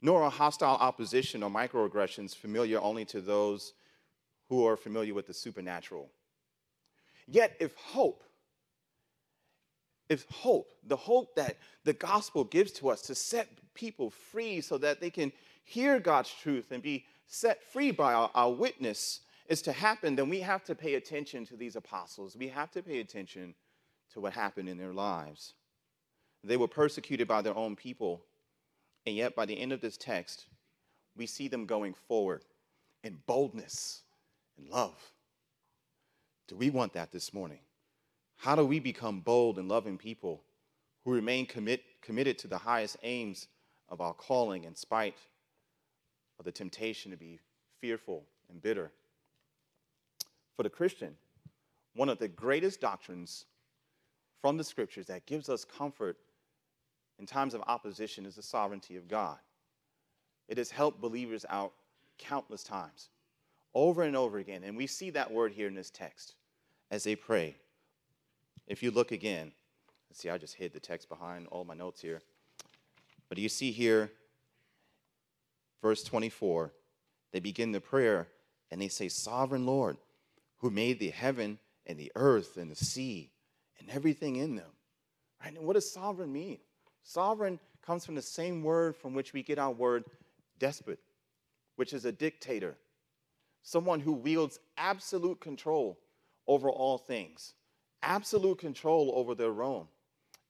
Nor 0.02 0.24
are 0.24 0.32
hostile 0.32 0.76
opposition 0.76 1.44
or 1.44 1.50
microaggressions 1.50 2.36
familiar 2.36 2.80
only 2.82 3.06
to 3.06 3.22
those 3.22 3.74
who 4.50 4.66
are 4.66 4.78
familiar 4.78 5.14
with 5.14 5.28
the 5.28 5.34
supernatural. 5.34 6.10
Yet, 7.28 7.56
if 7.60 7.76
hope, 7.76 8.24
if 10.08 10.26
hope, 10.30 10.72
the 10.86 10.96
hope 10.96 11.36
that 11.36 11.58
the 11.84 11.94
gospel 11.94 12.44
gives 12.44 12.72
to 12.74 12.90
us 12.90 13.02
to 13.04 13.16
set 13.16 13.50
people 13.74 14.10
free 14.10 14.62
so 14.62 14.78
that 14.78 15.02
they 15.02 15.10
can 15.10 15.32
hear 15.68 16.00
God's 16.00 16.34
truth 16.34 16.72
and 16.72 16.82
be 16.82 17.06
set 17.28 17.62
free 17.62 17.92
by 17.92 18.14
our, 18.14 18.32
our 18.34 18.52
witness 18.52 19.20
is 19.48 19.62
to 19.64 19.74
happen, 19.74 20.16
then 20.16 20.30
we 20.30 20.40
have 20.40 20.64
to 20.64 20.76
pay 20.76 20.96
attention 20.96 21.46
to 21.46 21.58
these 21.58 21.76
apostles. 21.76 22.38
We 22.38 22.48
have 22.48 22.72
to 22.72 22.82
pay 22.82 23.02
attention 23.02 23.54
to 24.14 24.22
what 24.22 24.32
happened 24.32 24.70
in 24.70 24.78
their 24.78 24.94
lives. 24.94 25.54
They 26.42 26.56
were 26.56 26.70
persecuted 26.70 27.28
by 27.28 27.42
their 27.42 27.56
own 27.56 27.76
people, 27.76 28.22
and 29.06 29.16
yet 29.16 29.36
by 29.36 29.46
the 29.46 29.60
end 29.60 29.74
of 29.74 29.82
this 29.82 29.98
text, 29.98 30.46
we 31.18 31.26
see 31.26 31.50
them 31.50 31.66
going 31.66 31.94
forward 32.08 32.46
in 33.04 33.20
boldness 33.28 34.04
and 34.58 34.70
love. 34.70 34.96
Do 36.48 36.56
we 36.56 36.70
want 36.70 36.94
that 36.94 37.12
this 37.12 37.34
morning? 37.34 37.60
How 38.38 38.56
do 38.56 38.66
we 38.66 38.80
become 38.80 39.20
bold 39.20 39.58
and 39.58 39.68
loving 39.68 39.98
people 39.98 40.44
who 41.04 41.12
remain 41.12 41.46
commit, 41.46 41.84
committed 42.02 42.38
to 42.38 42.48
the 42.48 42.58
highest 42.58 42.96
aims 43.04 43.48
of 43.90 44.00
our 44.00 44.14
calling 44.14 44.64
in 44.64 44.76
spite 44.76 45.16
of 46.40 46.46
the 46.46 46.52
temptation 46.52 47.12
to 47.12 47.18
be 47.18 47.40
fearful 47.80 48.24
and 48.50 48.62
bitter? 48.62 48.92
For 50.56 50.64
the 50.64 50.70
Christian, 50.70 51.16
one 51.96 52.10
of 52.10 52.20
the 52.20 52.28
greatest 52.28 52.82
doctrines 52.82 53.46
from 54.42 54.58
the 54.58 54.64
scriptures 54.64 55.08
that 55.08 55.26
gives 55.26 55.50
us 55.50 55.66
comfort 55.66 56.18
in 57.20 57.26
times 57.26 57.54
of 57.54 57.62
opposition 57.68 58.26
is 58.26 58.36
the 58.36 58.44
sovereignty 58.44 58.96
of 58.96 59.08
God. 59.08 59.38
It 60.48 60.58
has 60.58 60.72
helped 60.72 61.02
believers 61.02 61.46
out 61.50 61.74
countless 62.18 62.64
times, 62.64 63.10
over 63.74 64.04
and 64.04 64.16
over 64.16 64.38
again. 64.38 64.64
And 64.64 64.78
we 64.78 64.88
see 64.88 65.10
that 65.12 65.32
word 65.32 65.52
here 65.52 65.68
in 65.68 65.76
this 65.76 65.90
text 65.90 66.36
as 66.92 67.04
they 67.04 67.16
pray. 67.16 67.56
If 68.68 68.82
you 68.82 68.92
look 68.92 69.12
again, 69.12 69.52
see, 70.14 70.30
I 70.30 70.38
just 70.38 70.56
hid 70.56 70.74
the 70.74 70.80
text 70.80 71.10
behind 71.10 71.48
all 71.48 71.64
my 71.64 71.74
notes 71.74 72.02
here. 72.02 72.22
But 73.30 73.38
you 73.38 73.50
see 73.50 73.72
here, 73.72 74.12
verse 75.82 76.04
24, 76.04 76.74
they 77.32 77.40
begin 77.40 77.72
the 77.72 77.82
prayer 77.82 78.28
and 78.72 78.82
they 78.82 78.88
say, 78.88 79.10
Sovereign 79.10 79.66
Lord, 79.66 79.98
who 80.58 80.70
made 80.70 81.00
the 81.00 81.10
heaven 81.10 81.60
and 81.86 81.98
the 81.98 82.12
earth 82.16 82.58
and 82.58 82.72
the 82.72 82.76
sea 82.76 83.32
and 83.80 83.90
everything 83.90 84.36
in 84.38 84.56
them. 84.56 84.72
Right? 85.44 85.56
And 85.56 85.66
what 85.66 85.74
does 85.74 85.92
sovereign 85.92 86.32
mean? 86.32 86.60
Sovereign 87.04 87.60
comes 87.86 88.06
from 88.06 88.16
the 88.16 88.22
same 88.22 88.64
word 88.64 88.96
from 88.96 89.14
which 89.14 89.34
we 89.34 89.44
get 89.44 89.60
our 89.60 89.72
word 89.72 90.04
despot, 90.60 91.00
which 91.76 91.94
is 91.94 92.06
a 92.06 92.12
dictator, 92.12 92.76
someone 93.62 94.00
who 94.00 94.14
wields 94.14 94.60
absolute 94.78 95.40
control 95.40 95.98
over 96.48 96.70
all 96.70 96.98
things, 96.98 97.54
absolute 98.02 98.58
control 98.58 99.14
over 99.16 99.36
their 99.36 99.52
realm. 99.52 99.88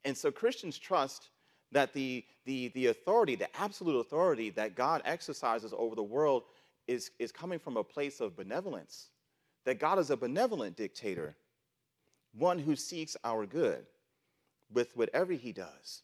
And 0.05 0.17
so 0.17 0.31
Christians 0.31 0.77
trust 0.77 1.29
that 1.71 1.93
the, 1.93 2.23
the, 2.45 2.69
the 2.69 2.87
authority, 2.87 3.35
the 3.35 3.55
absolute 3.59 3.99
authority 3.99 4.49
that 4.51 4.75
God 4.75 5.01
exercises 5.05 5.73
over 5.77 5.95
the 5.95 6.03
world 6.03 6.43
is, 6.87 7.11
is 7.19 7.31
coming 7.31 7.59
from 7.59 7.77
a 7.77 7.83
place 7.83 8.21
of 8.21 8.35
benevolence 8.35 9.09
that 9.67 9.79
God 9.79 9.99
is 9.99 10.09
a 10.11 10.15
benevolent 10.15 10.77
dictator, 10.77 11.35
one 12.31 12.57
who 12.57 12.73
seeks 12.73 13.17
our 13.25 13.45
good 13.45 13.85
with 14.71 14.95
whatever 14.95 15.33
he 15.33 15.51
does. 15.51 16.03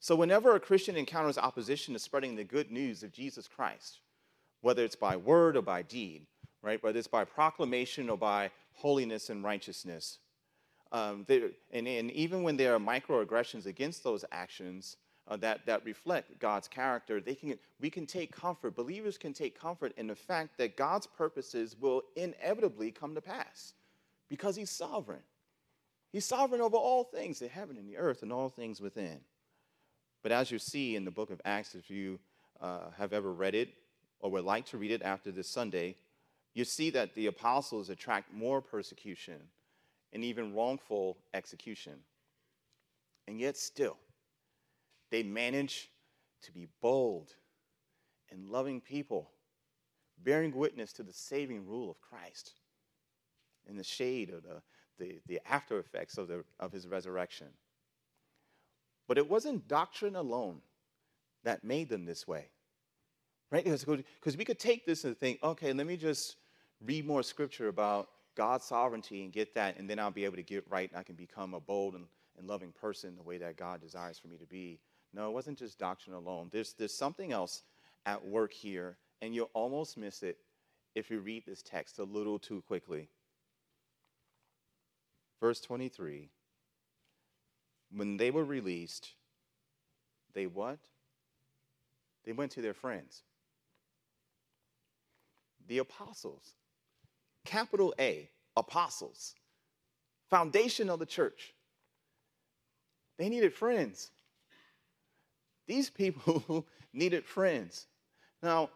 So, 0.00 0.16
whenever 0.16 0.56
a 0.56 0.60
Christian 0.60 0.96
encounters 0.96 1.38
opposition 1.38 1.94
to 1.94 2.00
spreading 2.00 2.34
the 2.34 2.42
good 2.42 2.72
news 2.72 3.04
of 3.04 3.12
Jesus 3.12 3.46
Christ, 3.46 4.00
whether 4.60 4.84
it's 4.84 4.96
by 4.96 5.16
word 5.16 5.56
or 5.56 5.62
by 5.62 5.82
deed, 5.82 6.26
right, 6.62 6.82
whether 6.82 6.98
it's 6.98 7.06
by 7.06 7.24
proclamation 7.24 8.10
or 8.10 8.18
by 8.18 8.50
holiness 8.74 9.30
and 9.30 9.44
righteousness, 9.44 10.18
um, 10.92 11.26
and, 11.28 11.88
and 11.88 12.10
even 12.10 12.42
when 12.42 12.56
there 12.56 12.74
are 12.74 12.78
microaggressions 12.78 13.66
against 13.66 14.04
those 14.04 14.24
actions, 14.30 14.96
uh, 15.28 15.36
that, 15.36 15.66
that 15.66 15.84
reflect 15.84 16.38
God's 16.38 16.68
character, 16.68 17.20
they 17.20 17.34
can, 17.34 17.58
we 17.80 17.90
can 17.90 18.06
take 18.06 18.30
comfort, 18.30 18.76
believers 18.76 19.18
can 19.18 19.32
take 19.32 19.58
comfort 19.58 19.92
in 19.96 20.06
the 20.06 20.14
fact 20.14 20.56
that 20.58 20.76
God's 20.76 21.06
purposes 21.06 21.76
will 21.78 22.02
inevitably 22.14 22.92
come 22.92 23.14
to 23.14 23.20
pass 23.20 23.74
because 24.28 24.54
He's 24.54 24.70
sovereign. 24.70 25.22
He's 26.12 26.24
sovereign 26.24 26.60
over 26.60 26.76
all 26.76 27.04
things, 27.04 27.40
the 27.40 27.48
heaven 27.48 27.76
and 27.76 27.88
the 27.88 27.96
earth, 27.96 28.22
and 28.22 28.32
all 28.32 28.48
things 28.48 28.80
within. 28.80 29.18
But 30.22 30.32
as 30.32 30.50
you 30.50 30.58
see 30.58 30.96
in 30.96 31.04
the 31.04 31.10
book 31.10 31.30
of 31.30 31.40
Acts, 31.44 31.74
if 31.74 31.90
you 31.90 32.18
uh, 32.60 32.90
have 32.96 33.12
ever 33.12 33.32
read 33.32 33.54
it 33.54 33.70
or 34.20 34.30
would 34.30 34.44
like 34.44 34.66
to 34.66 34.78
read 34.78 34.92
it 34.92 35.02
after 35.02 35.30
this 35.30 35.48
Sunday, 35.48 35.96
you 36.54 36.64
see 36.64 36.90
that 36.90 37.14
the 37.14 37.26
apostles 37.26 37.90
attract 37.90 38.32
more 38.32 38.62
persecution 38.62 39.40
and 40.16 40.24
even 40.24 40.54
wrongful 40.54 41.18
execution. 41.34 41.92
And 43.28 43.38
yet, 43.38 43.54
still, 43.54 43.98
they 45.10 45.22
manage 45.22 45.90
to 46.44 46.52
be 46.52 46.68
bold 46.80 47.34
and 48.30 48.48
loving 48.48 48.80
people, 48.80 49.30
bearing 50.24 50.56
witness 50.56 50.94
to 50.94 51.02
the 51.02 51.12
saving 51.12 51.66
rule 51.66 51.90
of 51.90 52.00
Christ 52.00 52.54
in 53.68 53.76
the 53.76 53.84
shade 53.84 54.30
of 54.30 54.42
the, 54.42 54.62
the, 54.98 55.20
the 55.26 55.40
after 55.46 55.78
effects 55.78 56.16
of, 56.16 56.28
the, 56.28 56.44
of 56.58 56.72
his 56.72 56.88
resurrection. 56.88 57.48
But 59.06 59.18
it 59.18 59.28
wasn't 59.28 59.68
doctrine 59.68 60.16
alone 60.16 60.62
that 61.44 61.62
made 61.62 61.90
them 61.90 62.06
this 62.06 62.26
way. 62.26 62.46
Right? 63.50 63.64
Because 63.64 64.38
we 64.38 64.46
could 64.46 64.58
take 64.58 64.86
this 64.86 65.04
and 65.04 65.14
think, 65.14 65.40
okay, 65.42 65.74
let 65.74 65.86
me 65.86 65.98
just 65.98 66.36
read 66.82 67.06
more 67.06 67.22
scripture 67.22 67.68
about 67.68 68.08
God's 68.36 68.64
sovereignty 68.64 69.24
and 69.24 69.32
get 69.32 69.54
that, 69.54 69.78
and 69.78 69.88
then 69.88 69.98
I'll 69.98 70.10
be 70.10 70.24
able 70.24 70.36
to 70.36 70.42
get 70.42 70.64
right 70.68 70.88
and 70.90 70.98
I 70.98 71.02
can 71.02 71.16
become 71.16 71.54
a 71.54 71.60
bold 71.60 71.94
and, 71.94 72.04
and 72.38 72.46
loving 72.46 72.70
person 72.70 73.16
the 73.16 73.22
way 73.22 73.38
that 73.38 73.56
God 73.56 73.80
desires 73.80 74.18
for 74.18 74.28
me 74.28 74.36
to 74.36 74.46
be. 74.46 74.78
No, 75.12 75.28
it 75.28 75.32
wasn't 75.32 75.58
just 75.58 75.78
doctrine 75.78 76.14
alone. 76.14 76.48
There's, 76.52 76.74
there's 76.74 76.94
something 76.94 77.32
else 77.32 77.62
at 78.04 78.24
work 78.24 78.52
here, 78.52 78.98
and 79.22 79.34
you'll 79.34 79.50
almost 79.54 79.96
miss 79.96 80.22
it 80.22 80.38
if 80.94 81.10
you 81.10 81.20
read 81.20 81.44
this 81.46 81.62
text 81.62 81.98
a 81.98 82.04
little 82.04 82.38
too 82.38 82.62
quickly. 82.66 83.08
Verse 85.40 85.60
23 85.60 86.30
When 87.90 88.18
they 88.18 88.30
were 88.30 88.44
released, 88.44 89.14
they 90.34 90.46
what? 90.46 90.78
They 92.24 92.32
went 92.32 92.52
to 92.52 92.60
their 92.60 92.74
friends. 92.74 93.22
The 95.68 95.78
apostles, 95.78 96.54
capital 97.46 97.94
A, 97.98 98.28
apostles, 98.56 99.34
foundation 100.28 100.90
of 100.90 100.98
the 100.98 101.06
church. 101.06 101.54
They 103.18 103.28
needed 103.28 103.54
friends. 103.54 104.10
These 105.66 105.90
people 105.90 106.66
needed 106.92 107.24
friends. 107.24 107.86
Now, 108.42 108.70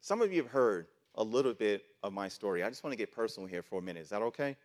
some 0.00 0.22
of 0.22 0.32
you 0.32 0.42
have 0.42 0.50
heard 0.50 0.86
a 1.14 1.22
little 1.22 1.54
bit 1.54 1.84
of 2.02 2.12
my 2.12 2.28
story. 2.28 2.62
I 2.62 2.68
just 2.68 2.82
want 2.82 2.92
to 2.92 2.96
get 2.96 3.12
personal 3.12 3.46
here 3.46 3.62
for 3.62 3.78
a 3.78 3.82
minute. 3.82 4.00
Is 4.00 4.08
that 4.08 4.22
okay? 4.22 4.56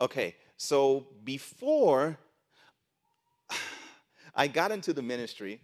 Okay, 0.00 0.34
so 0.56 1.06
before 1.22 2.18
I 4.34 4.48
got 4.48 4.72
into 4.72 4.92
the 4.92 5.02
ministry, 5.02 5.60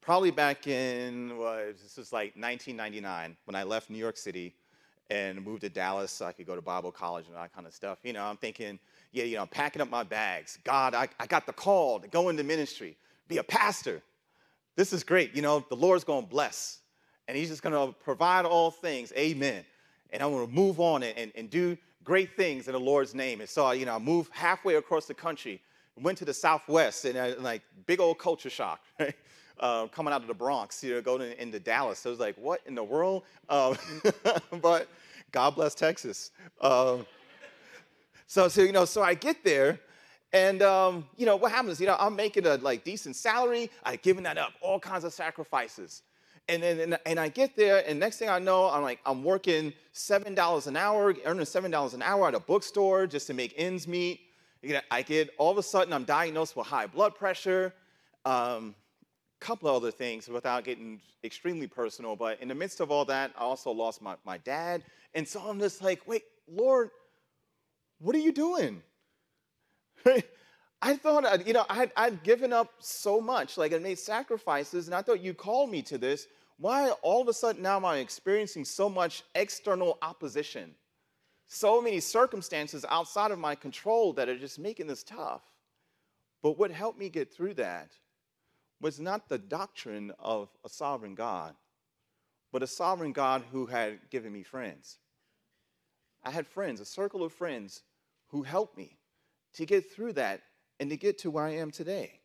probably 0.00 0.30
back 0.30 0.66
in, 0.66 1.36
well, 1.38 1.56
this 1.66 1.96
was 1.96 2.12
like 2.12 2.34
1999 2.36 3.36
when 3.44 3.54
I 3.54 3.62
left 3.62 3.90
New 3.90 3.98
York 3.98 4.16
City 4.16 4.54
and 5.10 5.44
moved 5.44 5.62
to 5.62 5.68
Dallas 5.68 6.10
so 6.10 6.26
I 6.26 6.32
could 6.32 6.46
go 6.46 6.54
to 6.54 6.62
Bible 6.62 6.92
college 6.92 7.26
and 7.26 7.36
that 7.36 7.52
kind 7.54 7.66
of 7.66 7.74
stuff. 7.74 7.98
You 8.04 8.12
know, 8.12 8.24
I'm 8.24 8.36
thinking, 8.36 8.78
yeah, 9.12 9.24
you 9.24 9.36
know, 9.36 9.42
I'm 9.42 9.48
packing 9.48 9.82
up 9.82 9.90
my 9.90 10.04
bags. 10.04 10.58
God, 10.64 10.94
I, 10.94 11.08
I 11.18 11.26
got 11.26 11.46
the 11.46 11.52
call 11.52 11.98
to 12.00 12.08
go 12.08 12.28
into 12.28 12.44
ministry, 12.44 12.96
be 13.28 13.38
a 13.38 13.42
pastor. 13.42 14.02
This 14.76 14.92
is 14.92 15.02
great. 15.02 15.34
You 15.34 15.42
know, 15.42 15.64
the 15.68 15.76
Lord's 15.76 16.04
going 16.04 16.24
to 16.24 16.30
bless, 16.30 16.78
and 17.28 17.36
He's 17.36 17.48
just 17.48 17.62
going 17.62 17.74
to 17.74 17.96
provide 17.98 18.44
all 18.44 18.70
things. 18.70 19.12
Amen. 19.16 19.64
And 20.12 20.22
I'm 20.22 20.30
going 20.30 20.46
to 20.46 20.52
move 20.52 20.80
on 20.80 21.02
and, 21.02 21.16
and, 21.18 21.32
and 21.34 21.50
do 21.50 21.76
great 22.04 22.36
things 22.36 22.66
in 22.66 22.72
the 22.72 22.80
Lord's 22.80 23.14
name. 23.14 23.40
And 23.40 23.48
so, 23.48 23.70
you 23.72 23.86
know, 23.86 23.96
I 23.96 23.98
moved 23.98 24.30
halfway 24.32 24.76
across 24.76 25.06
the 25.06 25.14
country, 25.14 25.60
went 26.00 26.18
to 26.18 26.24
the 26.24 26.34
Southwest, 26.34 27.04
and 27.04 27.18
I, 27.18 27.34
like 27.34 27.62
big 27.86 28.00
old 28.00 28.18
culture 28.18 28.50
shock. 28.50 28.80
Right? 28.98 29.14
Uh, 29.58 29.86
coming 29.88 30.12
out 30.12 30.22
of 30.22 30.28
the 30.28 30.34
Bronx, 30.34 30.82
you 30.82 30.94
know, 30.94 31.02
going 31.02 31.32
into 31.32 31.58
Dallas. 31.58 32.04
It 32.06 32.08
was 32.08 32.20
like, 32.20 32.36
what 32.36 32.60
in 32.66 32.74
the 32.74 32.84
world? 32.84 33.24
Um, 33.48 33.76
but 34.60 34.88
God 35.32 35.54
bless 35.54 35.74
Texas. 35.74 36.30
Um, 36.60 37.06
so, 38.26 38.48
so, 38.48 38.62
you 38.62 38.72
know, 38.72 38.84
so 38.84 39.02
I 39.02 39.14
get 39.14 39.42
there, 39.42 39.80
and 40.32 40.62
um, 40.62 41.08
you 41.16 41.26
know 41.26 41.36
what 41.36 41.50
happens? 41.50 41.80
You 41.80 41.86
know, 41.86 41.96
I'm 41.98 42.14
making 42.14 42.46
a 42.46 42.56
like 42.56 42.84
decent 42.84 43.16
salary. 43.16 43.70
I've 43.82 44.02
given 44.02 44.22
that 44.24 44.38
up, 44.38 44.52
all 44.60 44.78
kinds 44.78 45.04
of 45.04 45.12
sacrifices, 45.12 46.02
and 46.48 46.62
then 46.62 46.78
and, 46.78 46.98
and 47.06 47.18
I 47.18 47.28
get 47.28 47.56
there, 47.56 47.82
and 47.86 47.98
next 47.98 48.18
thing 48.18 48.28
I 48.28 48.38
know, 48.38 48.70
I'm 48.70 48.82
like 48.82 49.00
I'm 49.04 49.24
working 49.24 49.72
seven 49.92 50.34
dollars 50.34 50.68
an 50.68 50.76
hour, 50.76 51.14
earning 51.24 51.44
seven 51.44 51.70
dollars 51.70 51.94
an 51.94 52.02
hour 52.02 52.28
at 52.28 52.34
a 52.34 52.40
bookstore 52.40 53.06
just 53.06 53.26
to 53.26 53.34
make 53.34 53.54
ends 53.56 53.88
meet. 53.88 54.20
You 54.62 54.74
know, 54.74 54.80
I 54.90 55.02
get 55.02 55.30
all 55.38 55.50
of 55.50 55.58
a 55.58 55.62
sudden 55.62 55.92
I'm 55.92 56.04
diagnosed 56.04 56.54
with 56.54 56.66
high 56.66 56.86
blood 56.86 57.14
pressure, 57.14 57.74
um, 58.24 58.74
couple 59.40 59.68
of 59.68 59.76
other 59.76 59.90
things 59.90 60.28
without 60.28 60.64
getting 60.64 61.00
extremely 61.24 61.66
personal. 61.66 62.14
But 62.14 62.40
in 62.40 62.48
the 62.48 62.54
midst 62.54 62.80
of 62.80 62.90
all 62.90 63.04
that, 63.06 63.32
I 63.36 63.40
also 63.40 63.70
lost 63.70 64.02
my, 64.02 64.16
my 64.24 64.38
dad, 64.38 64.84
and 65.14 65.26
so 65.26 65.40
I'm 65.40 65.58
just 65.58 65.82
like, 65.82 66.06
wait, 66.06 66.24
Lord, 66.46 66.90
what 67.98 68.14
are 68.14 68.20
you 68.20 68.32
doing? 68.32 68.82
I 70.82 70.96
thought, 70.96 71.46
you 71.46 71.52
know, 71.52 71.66
I'd, 71.68 71.92
I'd 71.96 72.22
given 72.22 72.52
up 72.52 72.72
so 72.78 73.20
much, 73.20 73.58
like 73.58 73.74
I 73.74 73.78
made 73.78 73.98
sacrifices, 73.98 74.86
and 74.86 74.94
I 74.94 75.02
thought 75.02 75.20
you 75.20 75.34
called 75.34 75.70
me 75.70 75.82
to 75.82 75.98
this. 75.98 76.26
Why 76.58 76.90
all 77.02 77.20
of 77.22 77.28
a 77.28 77.32
sudden 77.32 77.62
now 77.62 77.76
am 77.76 77.84
I 77.84 77.98
experiencing 77.98 78.64
so 78.64 78.88
much 78.88 79.22
external 79.34 79.98
opposition? 80.02 80.74
So 81.46 81.82
many 81.82 82.00
circumstances 82.00 82.84
outside 82.88 83.30
of 83.30 83.38
my 83.38 83.54
control 83.54 84.12
that 84.14 84.28
are 84.28 84.38
just 84.38 84.58
making 84.58 84.86
this 84.86 85.02
tough. 85.02 85.42
But 86.42 86.58
what 86.58 86.70
helped 86.70 86.98
me 86.98 87.08
get 87.08 87.32
through 87.32 87.54
that 87.54 87.90
was 88.80 88.98
not 88.98 89.28
the 89.28 89.38
doctrine 89.38 90.12
of 90.18 90.48
a 90.64 90.68
sovereign 90.68 91.14
God, 91.14 91.54
but 92.52 92.62
a 92.62 92.66
sovereign 92.66 93.12
God 93.12 93.42
who 93.52 93.66
had 93.66 93.98
given 94.10 94.32
me 94.32 94.42
friends. 94.42 94.98
I 96.24 96.30
had 96.30 96.46
friends, 96.46 96.80
a 96.80 96.84
circle 96.84 97.22
of 97.22 97.32
friends 97.32 97.82
who 98.28 98.42
helped 98.42 98.76
me 98.76 98.98
to 99.54 99.66
get 99.66 99.90
through 99.90 100.14
that 100.14 100.42
and 100.78 100.90
to 100.90 100.96
get 100.96 101.18
to 101.18 101.30
where 101.30 101.44
I 101.44 101.56
am 101.56 101.70
today. 101.70 102.20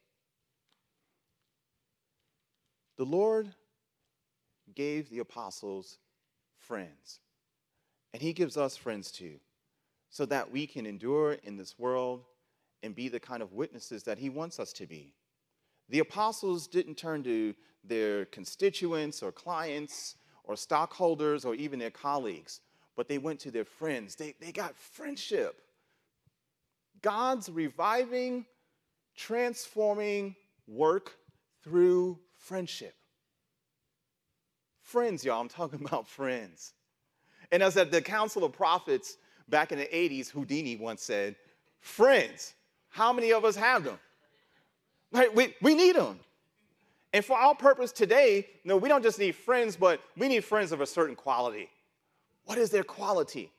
The 2.97 3.05
Lord 3.05 3.49
gave 4.73 5.09
the 5.09 5.19
apostles 5.19 5.97
friends, 6.57 7.19
and 8.13 8.21
He 8.21 8.33
gives 8.33 8.55
us 8.55 8.77
friends 8.77 9.11
too, 9.11 9.39
so 10.09 10.25
that 10.27 10.51
we 10.51 10.65
can 10.65 10.85
endure 10.85 11.33
in 11.33 11.57
this 11.57 11.77
world 11.77 12.23
and 12.81 12.95
be 12.95 13.09
the 13.09 13.19
kind 13.19 13.43
of 13.43 13.53
witnesses 13.53 14.03
that 14.03 14.17
He 14.17 14.29
wants 14.29 14.59
us 14.59 14.71
to 14.73 14.87
be. 14.87 15.13
The 15.89 15.99
apostles 15.99 16.67
didn't 16.67 16.95
turn 16.95 17.23
to 17.23 17.53
their 17.83 18.25
constituents 18.25 19.21
or 19.21 19.31
clients 19.31 20.15
or 20.43 20.55
stockholders 20.55 21.45
or 21.45 21.55
even 21.55 21.79
their 21.79 21.91
colleagues, 21.91 22.61
but 22.95 23.07
they 23.07 23.17
went 23.17 23.39
to 23.41 23.51
their 23.51 23.65
friends. 23.65 24.15
They, 24.15 24.35
they 24.39 24.51
got 24.51 24.75
friendship. 24.75 25.61
God's 27.01 27.49
reviving, 27.49 28.45
transforming 29.15 30.35
work 30.67 31.11
through 31.63 32.19
friendship. 32.33 32.95
Friends, 34.81 35.23
y'all, 35.23 35.41
I'm 35.41 35.49
talking 35.49 35.81
about 35.85 36.07
friends. 36.07 36.73
And 37.51 37.61
as 37.61 37.77
at 37.77 37.91
the 37.91 38.01
Council 38.01 38.43
of 38.43 38.53
Prophets 38.53 39.17
back 39.49 39.71
in 39.71 39.77
the 39.77 39.85
80s, 39.85 40.31
Whodini 40.31 40.79
once 40.79 41.03
said, 41.03 41.35
Friends, 41.79 42.55
how 42.89 43.13
many 43.13 43.31
of 43.31 43.45
us 43.45 43.55
have 43.55 43.83
them? 43.83 43.99
Right? 45.15 45.33
We, 45.33 45.55
we 45.61 45.75
need 45.75 45.95
them. 45.95 46.19
And 47.13 47.23
for 47.23 47.37
our 47.37 47.55
purpose 47.55 47.93
today, 47.93 48.47
no, 48.65 48.75
we 48.75 48.89
don't 48.89 49.01
just 49.01 49.17
need 49.17 49.33
friends, 49.33 49.77
but 49.77 50.01
we 50.17 50.27
need 50.27 50.43
friends 50.43 50.73
of 50.73 50.81
a 50.81 50.85
certain 50.85 51.15
quality. 51.15 51.69
What 52.43 52.57
is 52.57 52.69
their 52.69 52.83
quality? 52.83 53.49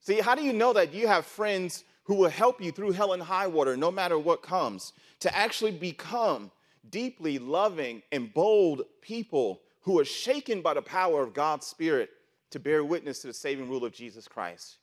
See, 0.00 0.20
how 0.20 0.34
do 0.34 0.42
you 0.42 0.52
know 0.52 0.72
that 0.72 0.92
you 0.92 1.06
have 1.06 1.24
friends 1.24 1.84
who 2.02 2.16
will 2.16 2.28
help 2.28 2.60
you 2.60 2.72
through 2.72 2.90
hell 2.90 3.12
and 3.12 3.22
high 3.22 3.46
water, 3.46 3.76
no 3.76 3.92
matter 3.92 4.18
what 4.18 4.42
comes, 4.42 4.92
to 5.20 5.32
actually 5.36 5.70
become 5.70 6.50
deeply 6.90 7.38
loving 7.38 8.02
and 8.10 8.34
bold 8.34 8.82
people 9.00 9.60
who 9.82 10.00
are 10.00 10.04
shaken 10.04 10.62
by 10.62 10.74
the 10.74 10.82
power 10.82 11.22
of 11.22 11.32
God's 11.32 11.64
Spirit 11.64 12.10
to 12.50 12.58
bear 12.58 12.84
witness 12.84 13.20
to 13.20 13.28
the 13.28 13.32
saving 13.32 13.68
rule 13.68 13.84
of 13.84 13.92
Jesus 13.92 14.26
Christ. 14.26 14.78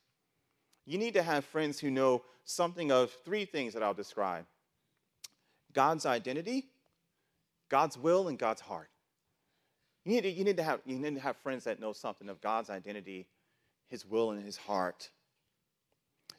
You 0.86 0.98
need 0.98 1.14
to 1.16 1.24
have 1.24 1.44
friends 1.44 1.78
who 1.78 1.92
know 1.92 2.24
something 2.46 2.90
of 2.90 3.12
three 3.26 3.44
things 3.44 3.74
that 3.74 3.84
I'll 3.84 3.94
describe 3.94 4.46
God's 5.74 6.06
identity, 6.06 6.68
God's 7.70 7.98
will, 7.98 8.28
and 8.28 8.38
God's 8.38 8.62
heart. 8.62 8.90
You 10.06 10.14
need, 10.14 10.22
to, 10.22 10.30
you, 10.30 10.44
need 10.44 10.58
to 10.58 10.64
have, 10.64 10.82
you 10.86 10.98
need 10.98 11.16
to 11.16 11.22
have 11.22 11.38
friends 11.38 11.66
that 11.66 11.80
know 11.80 11.94
something 11.94 12.30
of 12.30 12.42
God's 12.42 12.70
identity, 12.70 13.28
His 13.88 14.06
will, 14.06 14.32
and 14.32 14.44
His 14.44 14.58
heart. 14.58 15.10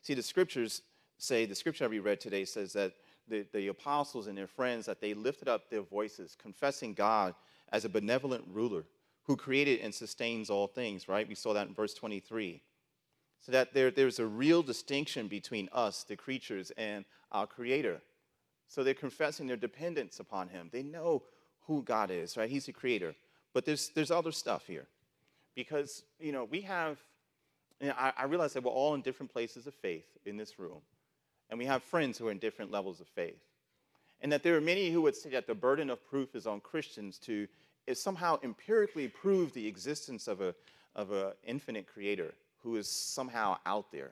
See, 0.02 0.14
the 0.14 0.22
scriptures 0.22 0.82
say, 1.18 1.46
the 1.46 1.54
scripture 1.54 1.88
we 1.88 1.98
read 1.98 2.20
today 2.20 2.44
says 2.44 2.72
that 2.72 2.94
the, 3.28 3.46
the 3.52 3.68
apostles 3.68 4.26
and 4.26 4.36
their 4.36 4.46
friends, 4.46 4.86
that 4.86 5.00
they 5.00 5.14
lifted 5.14 5.48
up 5.48 5.70
their 5.70 5.82
voices, 5.82 6.36
confessing 6.40 6.94
God 6.94 7.34
as 7.70 7.84
a 7.84 7.88
benevolent 7.88 8.44
ruler 8.50 8.84
who 9.24 9.36
created 9.36 9.80
and 9.80 9.94
sustains 9.94 10.50
all 10.50 10.66
things, 10.66 11.08
right? 11.08 11.28
We 11.28 11.34
saw 11.34 11.52
that 11.52 11.68
in 11.68 11.74
verse 11.74 11.94
23. 11.94 12.62
So 13.40 13.52
that 13.52 13.72
there, 13.72 13.90
there's 13.90 14.18
a 14.18 14.26
real 14.26 14.62
distinction 14.62 15.28
between 15.28 15.68
us, 15.72 16.04
the 16.04 16.16
creatures, 16.16 16.72
and 16.76 17.04
our 17.30 17.46
Creator. 17.46 18.02
So 18.70 18.83
they're 18.83 18.94
confessing 18.94 19.46
their 19.46 19.59
dependence 19.59 20.18
upon 20.18 20.48
Him. 20.48 20.70
They 20.72 20.83
know 20.83 21.24
who 21.66 21.83
God 21.83 22.11
is, 22.11 22.38
right? 22.38 22.48
He's 22.48 22.64
the 22.64 22.72
Creator. 22.72 23.14
But 23.52 23.66
there's, 23.66 23.90
there's 23.90 24.11
other 24.11 24.33
stuff 24.33 24.66
here. 24.66 24.87
Because, 25.54 26.04
you 26.18 26.33
know, 26.33 26.44
we 26.44 26.62
have 26.62 26.96
and 27.80 27.92
I, 27.92 28.12
I 28.16 28.24
realize 28.24 28.52
that 28.52 28.62
we're 28.62 28.70
all 28.70 28.94
in 28.94 29.00
different 29.00 29.33
places 29.33 29.66
of 29.66 29.74
faith 29.74 30.06
in 30.26 30.37
this 30.37 30.59
room, 30.59 30.80
and 31.48 31.59
we 31.59 31.64
have 31.66 31.83
friends 31.83 32.18
who 32.18 32.28
are 32.28 32.30
in 32.30 32.38
different 32.38 32.70
levels 32.70 33.00
of 33.00 33.09
faith. 33.09 33.40
And 34.20 34.30
that 34.33 34.42
there 34.42 34.56
are 34.56 34.61
many 34.61 34.90
who 34.90 35.00
would 35.02 35.16
say 35.16 35.30
that 35.30 35.46
the 35.46 35.54
burden 35.54 35.88
of 35.88 36.06
proof 36.06 36.35
is 36.35 36.46
on 36.46 36.61
Christians 36.61 37.16
to 37.20 37.48
eh, 37.88 37.94
somehow 37.94 38.38
empirically 38.42 39.09
prove 39.09 39.52
the 39.54 39.66
existence 39.66 40.28
of 40.28 40.40
an 40.42 40.54
of 40.96 41.12
a 41.12 41.35
infinite 41.44 41.87
creator 41.87 42.35
who 42.62 42.76
is 42.76 42.88
somehow 42.88 43.56
out 43.64 43.90
there. 43.92 44.11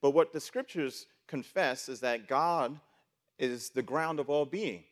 But 0.00 0.12
what 0.12 0.32
the 0.32 0.40
scriptures 0.40 1.06
confess 1.26 1.88
is 1.88 2.00
that 2.00 2.28
God 2.28 2.78
is 3.38 3.70
the 3.70 3.82
ground 3.82 4.20
of 4.20 4.30
all 4.30 4.44
being. 4.44 4.84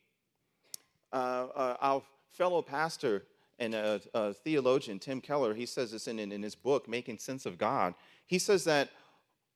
Uh, 1.13 1.47
uh, 1.55 1.77
our 1.81 2.03
fellow 2.33 2.63
pastor 2.63 3.25
and 3.59 3.75
a, 3.75 4.01
a, 4.15 4.35
theologian, 4.35 4.99
Tim 4.99 5.21
Keller, 5.21 5.55
he 5.55 5.67
says 5.67 5.93
this 5.93 6.09
in, 6.09 6.19
in 6.19 6.43
his 6.43 6.55
book, 6.55 6.89
Making 6.89 7.19
Sense 7.19 7.47
of 7.47 7.57
God. 7.57 7.95
He 8.27 8.39
says 8.39 8.65
that 8.65 8.91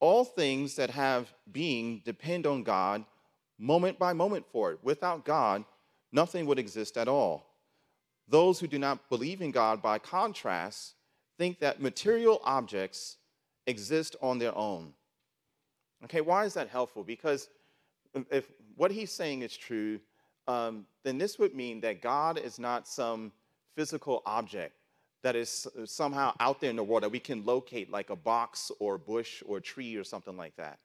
all 0.01 0.25
things 0.25 0.77
that 0.77 0.91
have 0.91 1.33
being 1.51 2.01
depend 2.05 2.47
on 2.47 2.63
God 2.63 3.05
moment 3.59 3.99
by 3.99 4.13
moment 4.13 4.47
for 4.53 4.73
it. 4.73 4.79
Without 4.83 5.25
God, 5.25 5.65
nothing 6.13 6.47
would 6.47 6.59
exist 6.59 6.97
at 6.97 7.09
all. 7.09 7.47
Those 8.29 8.61
who 8.61 8.69
do 8.69 8.79
not 8.79 9.09
believe 9.09 9.41
in 9.41 9.51
God, 9.51 9.83
by 9.83 9.99
contrast, 9.99 10.95
think 11.39 11.59
that 11.61 11.81
material 11.81 12.41
objects 12.45 13.17
exist 13.67 14.17
on 14.23 14.39
their 14.39 14.57
own. 14.57 14.93
Okay, 16.05 16.21
why 16.21 16.45
is 16.45 16.55
that 16.55 16.69
helpful? 16.69 17.03
Because 17.03 17.49
if 18.31 18.49
what 18.79 18.91
he's 18.91 19.13
saying 19.13 19.43
is 19.43 19.57
true, 19.57 20.01
um, 20.47 20.87
then 21.05 21.19
this 21.19 21.39
would 21.39 21.55
mean 21.55 21.81
that 21.81 22.01
God 22.01 22.39
is 22.39 22.59
not 22.59 22.89
some 22.89 23.33
physical 23.77 24.23
object 24.25 24.75
that 25.23 25.35
is 25.35 25.67
somehow 25.85 26.33
out 26.39 26.61
there 26.61 26.71
in 26.71 26.77
the 26.77 26.85
world 26.85 27.03
that 27.03 27.11
we 27.11 27.19
can 27.19 27.45
locate, 27.45 27.91
like 27.91 28.11
a 28.11 28.17
box 28.17 28.71
or 28.79 28.95
a 28.95 28.99
bush 28.99 29.43
or 29.47 29.59
a 29.59 29.61
tree 29.61 29.97
or 29.97 30.05
something 30.05 30.37
like 30.37 30.57
that. 30.57 30.79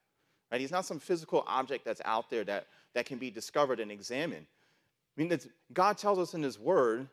Right? 0.52 0.60
He's 0.60 0.72
not 0.72 0.86
some 0.86 1.00
physical 1.00 1.44
object 1.48 1.86
that's 1.86 2.02
out 2.04 2.30
there 2.30 2.44
that, 2.46 2.68
that 2.96 3.06
can 3.06 3.20
be 3.20 3.30
discovered 3.30 3.80
and 3.80 3.92
examined. 3.92 4.48
I 5.16 5.22
mean, 5.22 5.40
God 5.72 5.98
tells 5.98 6.18
us 6.18 6.34
in 6.34 6.42
His 6.42 6.58
Word 6.58 7.08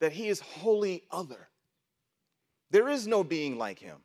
that 0.00 0.12
He 0.12 0.28
is 0.28 0.40
wholly 0.40 1.04
other. 1.10 1.48
There 2.70 2.88
is 2.90 3.06
no 3.06 3.24
being 3.24 3.56
like 3.56 3.78
Him. 3.78 3.96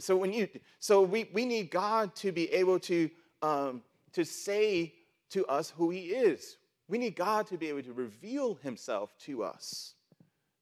So 0.00 0.16
when 0.16 0.32
you, 0.32 0.48
so 0.80 1.02
we, 1.02 1.30
we 1.32 1.44
need 1.44 1.70
God 1.70 2.14
to 2.16 2.32
be 2.32 2.52
able 2.52 2.80
to 2.80 3.10
um, 3.42 3.82
to 4.12 4.24
say 4.24 4.94
to 5.30 5.46
us 5.46 5.70
who 5.76 5.90
He 5.90 6.06
is. 6.06 6.56
We 6.88 6.98
need 6.98 7.16
God 7.16 7.46
to 7.48 7.56
be 7.56 7.68
able 7.68 7.82
to 7.82 7.92
reveal 7.92 8.54
Himself 8.62 9.12
to 9.20 9.44
us. 9.44 9.94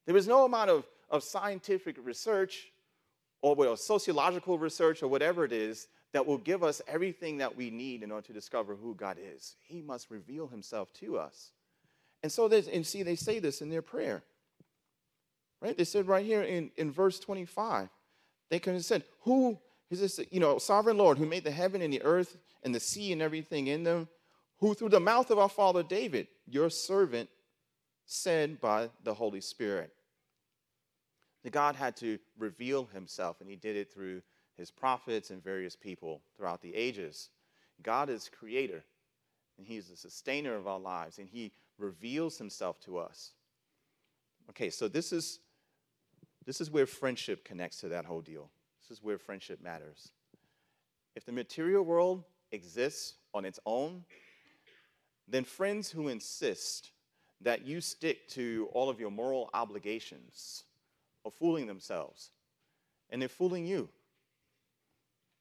There 0.05 0.17
is 0.17 0.27
no 0.27 0.45
amount 0.45 0.69
of, 0.69 0.85
of 1.09 1.23
scientific 1.23 1.97
research 2.03 2.71
or 3.41 3.55
well, 3.55 3.77
sociological 3.77 4.57
research 4.57 5.01
or 5.01 5.07
whatever 5.07 5.45
it 5.45 5.51
is 5.51 5.87
that 6.13 6.25
will 6.25 6.37
give 6.37 6.63
us 6.63 6.81
everything 6.87 7.37
that 7.37 7.55
we 7.55 7.69
need 7.69 8.03
in 8.03 8.11
order 8.11 8.25
to 8.27 8.33
discover 8.33 8.75
who 8.75 8.95
God 8.95 9.17
is. 9.21 9.55
He 9.67 9.81
must 9.81 10.09
reveal 10.09 10.47
himself 10.47 10.91
to 10.93 11.17
us. 11.17 11.51
And 12.23 12.31
so, 12.31 12.47
and 12.47 12.85
see, 12.85 13.03
they 13.03 13.15
say 13.15 13.39
this 13.39 13.61
in 13.61 13.69
their 13.69 13.81
prayer. 13.81 14.23
Right? 15.61 15.77
They 15.77 15.83
said 15.83 16.07
right 16.07 16.25
here 16.25 16.41
in, 16.41 16.71
in 16.77 16.91
verse 16.91 17.19
25, 17.19 17.89
they 18.49 18.59
could 18.59 18.73
have 18.73 18.85
said, 18.85 19.03
Who 19.21 19.57
is 19.89 19.99
this, 19.99 20.19
you 20.31 20.39
know, 20.39 20.57
sovereign 20.57 20.97
Lord 20.97 21.17
who 21.17 21.25
made 21.25 21.43
the 21.43 21.51
heaven 21.51 21.81
and 21.81 21.93
the 21.93 22.01
earth 22.03 22.37
and 22.63 22.73
the 22.73 22.79
sea 22.79 23.11
and 23.11 23.21
everything 23.21 23.67
in 23.67 23.83
them, 23.83 24.07
who 24.59 24.73
through 24.73 24.89
the 24.89 24.99
mouth 24.99 25.31
of 25.31 25.39
our 25.39 25.49
father 25.49 25.83
David, 25.83 26.27
your 26.47 26.69
servant, 26.69 27.29
said 28.05 28.59
by 28.59 28.89
the 29.03 29.13
Holy 29.13 29.41
Spirit. 29.41 29.91
That 31.43 31.53
God 31.53 31.75
had 31.75 31.95
to 31.97 32.19
reveal 32.37 32.85
himself, 32.85 33.39
and 33.39 33.49
he 33.49 33.55
did 33.55 33.75
it 33.75 33.93
through 33.93 34.21
his 34.57 34.71
prophets 34.71 35.29
and 35.29 35.41
various 35.41 35.75
people 35.75 36.21
throughout 36.35 36.61
the 36.61 36.75
ages. 36.75 37.29
God 37.81 38.09
is 38.09 38.29
creator, 38.29 38.83
and 39.57 39.65
he's 39.65 39.87
the 39.87 39.95
sustainer 39.95 40.55
of 40.55 40.67
our 40.67 40.79
lives, 40.79 41.17
and 41.17 41.29
he 41.29 41.53
reveals 41.77 42.37
himself 42.37 42.79
to 42.81 42.97
us. 42.97 43.31
Okay, 44.49 44.69
so 44.69 44.87
this 44.87 45.13
is 45.13 45.39
this 46.45 46.59
is 46.59 46.71
where 46.71 46.87
friendship 46.87 47.45
connects 47.45 47.79
to 47.81 47.89
that 47.89 48.05
whole 48.05 48.21
deal. 48.21 48.49
This 48.81 48.97
is 48.97 49.03
where 49.03 49.19
friendship 49.19 49.61
matters. 49.61 50.09
If 51.15 51.25
the 51.25 51.31
material 51.31 51.83
world 51.83 52.23
exists 52.51 53.15
on 53.33 53.45
its 53.45 53.59
own, 53.65 54.03
then 55.31 55.43
friends 55.43 55.89
who 55.89 56.07
insist 56.07 56.91
that 57.41 57.65
you 57.65 57.81
stick 57.81 58.27
to 58.29 58.67
all 58.73 58.89
of 58.89 58.99
your 58.99 59.11
moral 59.11 59.49
obligations 59.53 60.63
are 61.25 61.31
fooling 61.31 61.67
themselves. 61.67 62.31
And 63.09 63.21
they're 63.21 63.29
fooling 63.29 63.65
you. 63.65 63.89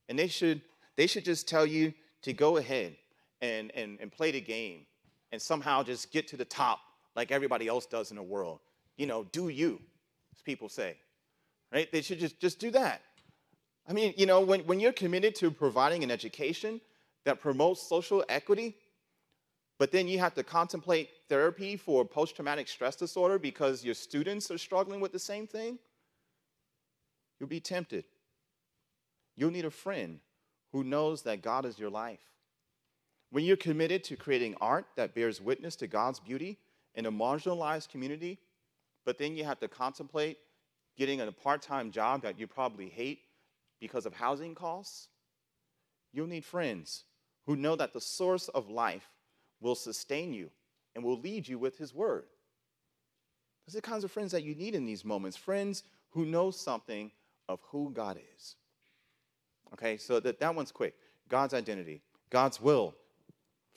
And 0.08 0.18
they 0.18 0.28
should, 0.28 0.62
they 0.96 1.06
should 1.06 1.24
just 1.24 1.48
tell 1.48 1.66
you 1.66 1.92
to 2.22 2.32
go 2.32 2.56
ahead 2.56 2.96
and, 3.40 3.70
and, 3.74 3.98
and 4.00 4.10
play 4.10 4.30
the 4.30 4.40
game 4.40 4.86
and 5.32 5.40
somehow 5.40 5.82
just 5.82 6.10
get 6.10 6.28
to 6.28 6.36
the 6.36 6.44
top 6.44 6.80
like 7.14 7.30
everybody 7.30 7.68
else 7.68 7.86
does 7.86 8.10
in 8.10 8.16
the 8.16 8.22
world. 8.22 8.60
You 8.96 9.06
know, 9.06 9.24
do 9.32 9.48
you, 9.48 9.80
as 10.34 10.42
people 10.42 10.68
say. 10.68 10.96
Right? 11.72 11.90
They 11.92 12.00
should 12.00 12.18
just, 12.18 12.40
just 12.40 12.58
do 12.58 12.70
that. 12.70 13.02
I 13.86 13.92
mean, 13.92 14.14
you 14.16 14.26
know, 14.26 14.40
when, 14.40 14.60
when 14.60 14.80
you're 14.80 14.92
committed 14.92 15.34
to 15.36 15.50
providing 15.50 16.02
an 16.02 16.10
education 16.10 16.80
that 17.24 17.40
promotes 17.40 17.82
social 17.82 18.24
equity, 18.28 18.76
but 19.78 19.92
then 19.92 20.08
you 20.08 20.18
have 20.18 20.34
to 20.34 20.42
contemplate 20.42 21.08
therapy 21.28 21.76
for 21.76 22.04
post 22.04 22.34
traumatic 22.34 22.68
stress 22.68 22.96
disorder 22.96 23.38
because 23.38 23.84
your 23.84 23.94
students 23.94 24.50
are 24.50 24.58
struggling 24.58 25.00
with 25.00 25.12
the 25.12 25.18
same 25.18 25.46
thing, 25.46 25.78
you'll 27.38 27.48
be 27.48 27.60
tempted. 27.60 28.04
You'll 29.36 29.52
need 29.52 29.64
a 29.64 29.70
friend 29.70 30.18
who 30.72 30.82
knows 30.82 31.22
that 31.22 31.42
God 31.42 31.64
is 31.64 31.78
your 31.78 31.90
life. 31.90 32.18
When 33.30 33.44
you're 33.44 33.56
committed 33.56 34.02
to 34.04 34.16
creating 34.16 34.56
art 34.60 34.86
that 34.96 35.14
bears 35.14 35.40
witness 35.40 35.76
to 35.76 35.86
God's 35.86 36.18
beauty 36.18 36.58
in 36.94 37.06
a 37.06 37.12
marginalized 37.12 37.88
community, 37.88 38.38
but 39.04 39.16
then 39.18 39.36
you 39.36 39.44
have 39.44 39.60
to 39.60 39.68
contemplate 39.68 40.38
getting 40.96 41.20
a 41.20 41.30
part 41.30 41.62
time 41.62 41.92
job 41.92 42.22
that 42.22 42.38
you 42.38 42.48
probably 42.48 42.88
hate 42.88 43.20
because 43.80 44.06
of 44.06 44.14
housing 44.14 44.56
costs, 44.56 45.08
you'll 46.12 46.26
need 46.26 46.44
friends 46.44 47.04
who 47.46 47.54
know 47.54 47.76
that 47.76 47.92
the 47.92 48.00
source 48.00 48.48
of 48.48 48.68
life 48.68 49.08
will 49.60 49.74
sustain 49.74 50.32
you 50.32 50.50
and 50.94 51.04
will 51.04 51.18
lead 51.18 51.46
you 51.46 51.58
with 51.58 51.78
his 51.78 51.94
word. 51.94 52.24
Those 53.66 53.74
are 53.74 53.78
the 53.78 53.82
kinds 53.82 54.04
of 54.04 54.10
friends 54.10 54.32
that 54.32 54.44
you 54.44 54.54
need 54.54 54.74
in 54.74 54.86
these 54.86 55.04
moments 55.04 55.36
friends 55.36 55.82
who 56.10 56.24
know 56.24 56.50
something 56.50 57.10
of 57.48 57.60
who 57.70 57.90
God 57.92 58.18
is. 58.36 58.56
Okay, 59.74 59.96
so 59.96 60.20
that, 60.20 60.40
that 60.40 60.54
one's 60.54 60.72
quick. 60.72 60.94
God's 61.28 61.54
identity, 61.54 62.00
God's 62.30 62.60
will. 62.60 62.94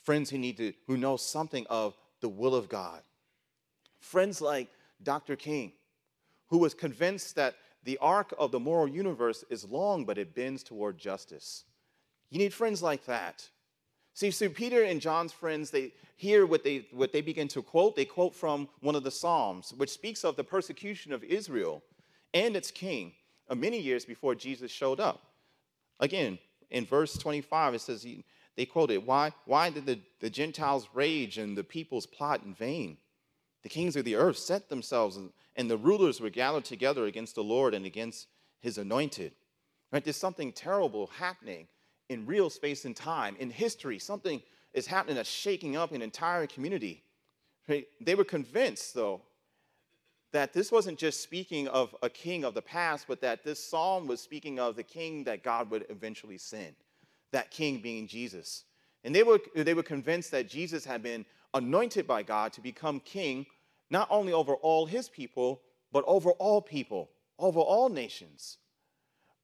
Friends 0.04 0.30
who 0.30 0.38
need 0.38 0.58
to 0.58 0.74
who 0.88 0.98
know 0.98 1.18
something 1.18 1.68
of 1.70 1.96
the 2.22 2.30
will 2.30 2.56
of 2.56 2.70
God. 2.70 3.02
Friends 4.00 4.42
like 4.42 4.70
Dr. 5.04 5.36
King, 5.36 5.74
who 6.48 6.58
was 6.58 6.74
convinced 6.74 7.36
that 7.36 7.56
the 7.84 7.98
arc 8.00 8.34
of 8.38 8.52
the 8.52 8.60
moral 8.60 8.88
universe 8.88 9.44
is 9.50 9.66
long, 9.66 10.06
but 10.06 10.18
it 10.18 10.36
bends 10.36 10.64
toward 10.64 10.98
justice. 10.98 11.66
You 12.30 12.40
need 12.40 12.54
friends 12.54 12.82
like 12.82 13.06
that. 13.06 13.48
See, 14.14 14.32
so 14.32 14.50
Peter 14.50 14.84
and 14.84 15.00
John's 15.00 15.32
friends, 15.32 15.72
they 15.72 15.94
hear 16.18 16.46
what 16.46 16.64
they, 16.64 16.88
what 16.92 17.14
they 17.14 17.22
begin 17.22 17.48
to 17.50 17.62
quote. 17.62 17.96
They 17.96 18.06
quote 18.06 18.36
from 18.36 18.68
one 18.82 18.96
of 18.96 19.04
the 19.04 19.12
Psalms, 19.12 19.74
which 19.78 19.90
speaks 19.90 20.24
of 20.24 20.36
the 20.36 20.44
persecution 20.44 21.14
of 21.14 21.24
Israel 21.24 21.82
and 22.34 22.56
its 22.56 22.72
king 22.72 23.14
uh, 23.50 23.56
many 23.56 23.80
years 23.80 24.06
before 24.06 24.36
Jesus 24.36 24.72
showed 24.72 25.00
up. 25.00 25.22
Again, 26.00 26.40
in 26.70 26.86
verse 26.86 27.18
25, 27.18 27.76
it 27.76 27.82
says, 27.82 28.06
they 28.56 28.66
quoted, 28.66 29.06
Why, 29.06 29.32
why 29.46 29.70
did 29.70 29.86
the, 29.86 30.00
the 30.20 30.30
Gentiles 30.30 30.90
rage 30.94 31.38
and 31.38 31.58
the 31.58 31.64
peoples 31.64 32.06
plot 32.06 32.44
in 32.44 32.54
vain? 32.54 32.98
The 33.64 33.70
kings 33.70 33.96
of 33.96 34.06
the 34.06 34.16
earth 34.16 34.38
set 34.38 34.70
themselves, 34.70 35.20
and 35.56 35.70
the 35.70 35.78
rulers 35.78 36.20
were 36.20 36.30
gathered 36.30 36.66
together 36.66 37.06
against 37.06 37.36
the 37.36 37.44
Lord 37.44 37.74
and 37.74 37.86
against 37.86 38.28
his 38.60 38.78
anointed. 38.78 39.34
Right? 39.92 40.04
There's 40.04 40.18
something 40.18 40.52
terrible 40.52 41.08
happening 41.18 41.68
in 42.12 42.26
real 42.26 42.50
space 42.50 42.84
and 42.84 42.96
time, 42.96 43.38
in 43.40 43.50
history. 43.50 43.98
Something 43.98 44.42
is 44.74 44.86
happening 44.86 45.16
that's 45.16 45.30
shaking 45.30 45.78
up 45.78 45.92
an 45.94 46.02
entire 46.02 46.46
community. 46.46 47.04
Right? 47.68 47.88
They 48.02 48.16
were 48.16 48.26
convinced, 48.26 48.94
though, 48.94 49.22
that 50.34 50.54
this 50.54 50.72
wasn't 50.72 50.98
just 50.98 51.22
speaking 51.22 51.68
of 51.70 51.96
a 52.04 52.10
king 52.10 52.44
of 52.44 52.54
the 52.54 52.62
past, 52.62 53.06
but 53.08 53.22
that 53.22 53.44
this 53.44 53.64
psalm 53.64 54.08
was 54.08 54.20
speaking 54.20 54.60
of 54.60 54.76
the 54.76 54.84
king 54.84 55.24
that 55.24 55.44
God 55.44 55.70
would 55.72 55.86
eventually 55.90 56.38
send, 56.38 56.76
that 57.32 57.50
king 57.50 57.82
being 57.82 58.08
Jesus. 58.08 58.66
And 59.04 59.16
they 59.16 59.24
were, 59.24 59.40
they 59.56 59.74
were 59.74 59.84
convinced 59.84 60.32
that 60.32 60.50
Jesus 60.50 60.84
had 60.86 61.02
been 61.02 61.26
anointed 61.54 62.08
by 62.08 62.24
God 62.24 62.54
to 62.54 62.62
become 62.62 63.00
king, 63.00 63.46
not 63.90 64.08
only 64.10 64.34
over 64.34 64.56
all 64.56 64.86
his 64.86 65.08
people, 65.08 65.62
but 65.92 66.04
over 66.08 66.32
all 66.32 66.62
people, 66.62 67.10
over 67.40 67.60
all 67.60 67.90
nations. 67.90 68.58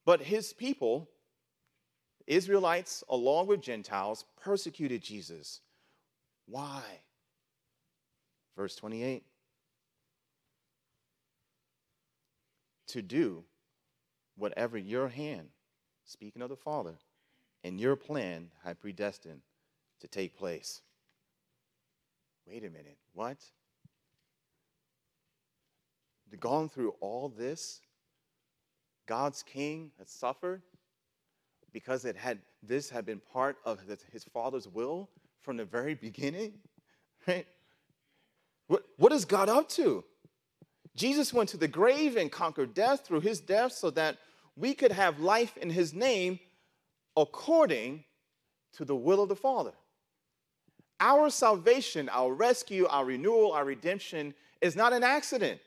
But 0.06 0.22
his 0.22 0.54
people, 0.54 1.10
Israelites 2.28 3.04
along 3.10 3.48
with 3.48 3.62
Gentiles, 3.62 4.26
persecuted 4.42 5.02
Jesus. 5.02 5.62
Why? 6.46 6.82
Verse 8.56 8.76
28 8.76 9.24
To 12.88 13.02
do 13.02 13.44
whatever 14.36 14.78
your 14.78 15.08
hand, 15.08 15.50
speaking 16.06 16.42
of 16.42 16.50
the 16.50 16.56
Father, 16.56 16.96
and 17.64 17.80
your 17.80 17.96
plan 17.96 18.52
had 18.64 18.80
predestined 18.80 19.42
to 20.02 20.08
take 20.08 20.38
place. 20.38 20.82
Wait 22.46 22.64
a 22.64 22.70
minute, 22.70 22.98
what? 23.14 23.38
Gone 26.40 26.70
through 26.70 26.94
all 27.00 27.30
this, 27.30 27.82
God's 29.08 29.42
king 29.44 29.92
had 29.98 30.08
suffered 30.08 30.62
because 31.78 32.06
it 32.06 32.18
had 32.18 32.40
this 32.64 32.90
had 32.90 33.06
been 33.06 33.22
part 33.32 33.58
of 33.64 33.80
his 34.12 34.24
father's 34.24 34.68
will 34.68 35.12
from 35.42 35.58
the 35.58 35.64
very 35.64 35.94
beginning, 35.94 36.54
right? 37.28 37.46
What, 38.66 38.82
what 38.98 39.12
is 39.12 39.26
God 39.26 39.48
up 39.48 39.70
to? 39.70 40.04
Jesus 40.96 41.32
went 41.32 41.50
to 41.50 41.58
the 41.58 41.68
grave 41.68 42.18
and 42.18 42.32
conquered 42.32 42.74
death 42.74 43.06
through 43.06 43.20
his 43.20 43.40
death 43.40 43.74
so 43.74 43.92
that 43.92 44.18
we 44.56 44.74
could 44.74 44.92
have 44.92 45.20
life 45.20 45.56
in 45.56 45.70
his 45.70 45.94
name 45.94 46.40
according 47.16 48.04
to 48.78 48.84
the 48.84 48.96
will 48.96 49.22
of 49.22 49.30
the 49.30 49.36
Father. 49.36 49.74
Our 51.00 51.30
salvation, 51.30 52.10
our 52.10 52.34
rescue, 52.34 52.88
our 52.88 53.06
renewal, 53.06 53.52
our 53.52 53.66
redemption 53.66 54.34
is 54.62 54.76
not 54.76 54.94
an 54.94 55.04
accident. 55.04 55.60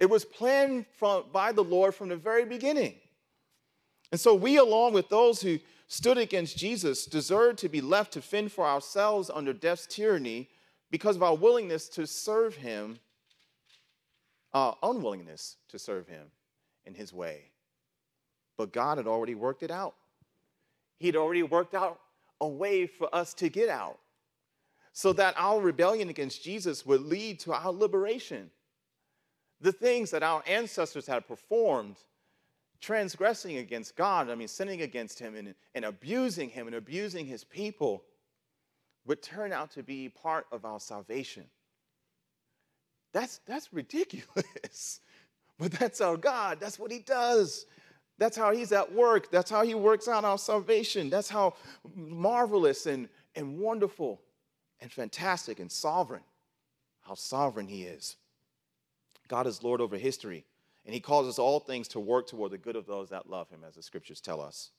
It 0.00 0.10
was 0.10 0.24
planned 0.24 0.86
from, 0.98 1.26
by 1.32 1.52
the 1.52 1.62
Lord 1.62 1.94
from 1.94 2.08
the 2.08 2.16
very 2.16 2.44
beginning. 2.44 2.96
And 4.10 4.20
so 4.20 4.34
we, 4.34 4.56
along 4.56 4.94
with 4.94 5.08
those 5.08 5.42
who 5.42 5.58
stood 5.86 6.18
against 6.18 6.56
Jesus, 6.56 7.06
deserve 7.06 7.56
to 7.56 7.68
be 7.68 7.80
left 7.80 8.12
to 8.12 8.22
fend 8.22 8.52
for 8.52 8.66
ourselves 8.66 9.30
under 9.32 9.52
death's 9.52 9.86
tyranny 9.86 10.48
because 10.90 11.16
of 11.16 11.22
our 11.22 11.34
willingness 11.34 11.88
to 11.90 12.06
serve 12.06 12.56
him, 12.56 12.98
our 14.52 14.76
unwillingness 14.82 15.56
to 15.68 15.78
serve 15.78 16.08
him 16.08 16.26
in 16.86 16.94
his 16.94 17.12
way. 17.12 17.50
But 18.56 18.72
God 18.72 18.98
had 18.98 19.06
already 19.06 19.34
worked 19.34 19.62
it 19.62 19.70
out. 19.70 19.94
He'd 20.98 21.16
already 21.16 21.42
worked 21.42 21.74
out 21.74 22.00
a 22.40 22.48
way 22.48 22.86
for 22.86 23.14
us 23.14 23.34
to 23.34 23.48
get 23.48 23.68
out 23.68 23.98
so 24.92 25.12
that 25.12 25.34
our 25.36 25.60
rebellion 25.60 26.08
against 26.08 26.42
Jesus 26.42 26.84
would 26.84 27.02
lead 27.02 27.38
to 27.40 27.52
our 27.52 27.72
liberation. 27.72 28.50
The 29.60 29.72
things 29.72 30.10
that 30.10 30.22
our 30.22 30.42
ancestors 30.46 31.06
had 31.06 31.28
performed, 31.28 31.96
transgressing 32.80 33.58
against 33.58 33.96
God, 33.96 34.30
I 34.30 34.34
mean, 34.34 34.48
sinning 34.48 34.82
against 34.82 35.18
Him 35.18 35.34
and, 35.34 35.54
and 35.74 35.84
abusing 35.84 36.50
Him 36.50 36.66
and 36.66 36.76
abusing 36.76 37.26
His 37.26 37.44
people, 37.44 38.04
would 39.06 39.22
turn 39.22 39.52
out 39.52 39.70
to 39.72 39.82
be 39.82 40.08
part 40.08 40.46
of 40.52 40.64
our 40.64 40.78
salvation. 40.78 41.44
That's, 43.12 43.40
that's 43.46 43.72
ridiculous. 43.72 45.00
But 45.60 45.72
that's 45.72 46.00
our 46.00 46.16
God. 46.16 46.58
That's 46.60 46.78
what 46.78 46.92
He 46.92 47.00
does. 47.00 47.66
That's 48.16 48.36
how 48.36 48.52
He's 48.52 48.70
at 48.70 48.94
work. 48.94 49.28
That's 49.32 49.50
how 49.50 49.64
He 49.64 49.74
works 49.74 50.06
out 50.06 50.24
our 50.24 50.38
salvation. 50.38 51.10
That's 51.10 51.28
how 51.28 51.54
marvelous 51.96 52.86
and, 52.86 53.08
and 53.34 53.58
wonderful 53.58 54.20
and 54.80 54.92
fantastic 54.92 55.58
and 55.58 55.68
sovereign. 55.68 56.22
How 57.00 57.14
sovereign 57.14 57.66
He 57.66 57.82
is. 57.82 58.18
God 59.26 59.48
is 59.48 59.64
Lord 59.64 59.80
over 59.80 59.96
history, 59.96 60.44
and 60.88 60.94
He 60.94 61.00
causes 61.00 61.38
all 61.38 61.60
things 61.60 61.86
to 61.88 62.00
work 62.00 62.26
toward 62.26 62.50
the 62.50 62.56
good 62.56 62.74
of 62.74 62.86
those 62.86 63.10
that 63.10 63.28
love 63.28 63.50
Him, 63.50 63.60
as 63.62 63.74
the 63.74 63.82
scriptures 63.82 64.22
tell 64.22 64.40
us. 64.40 64.70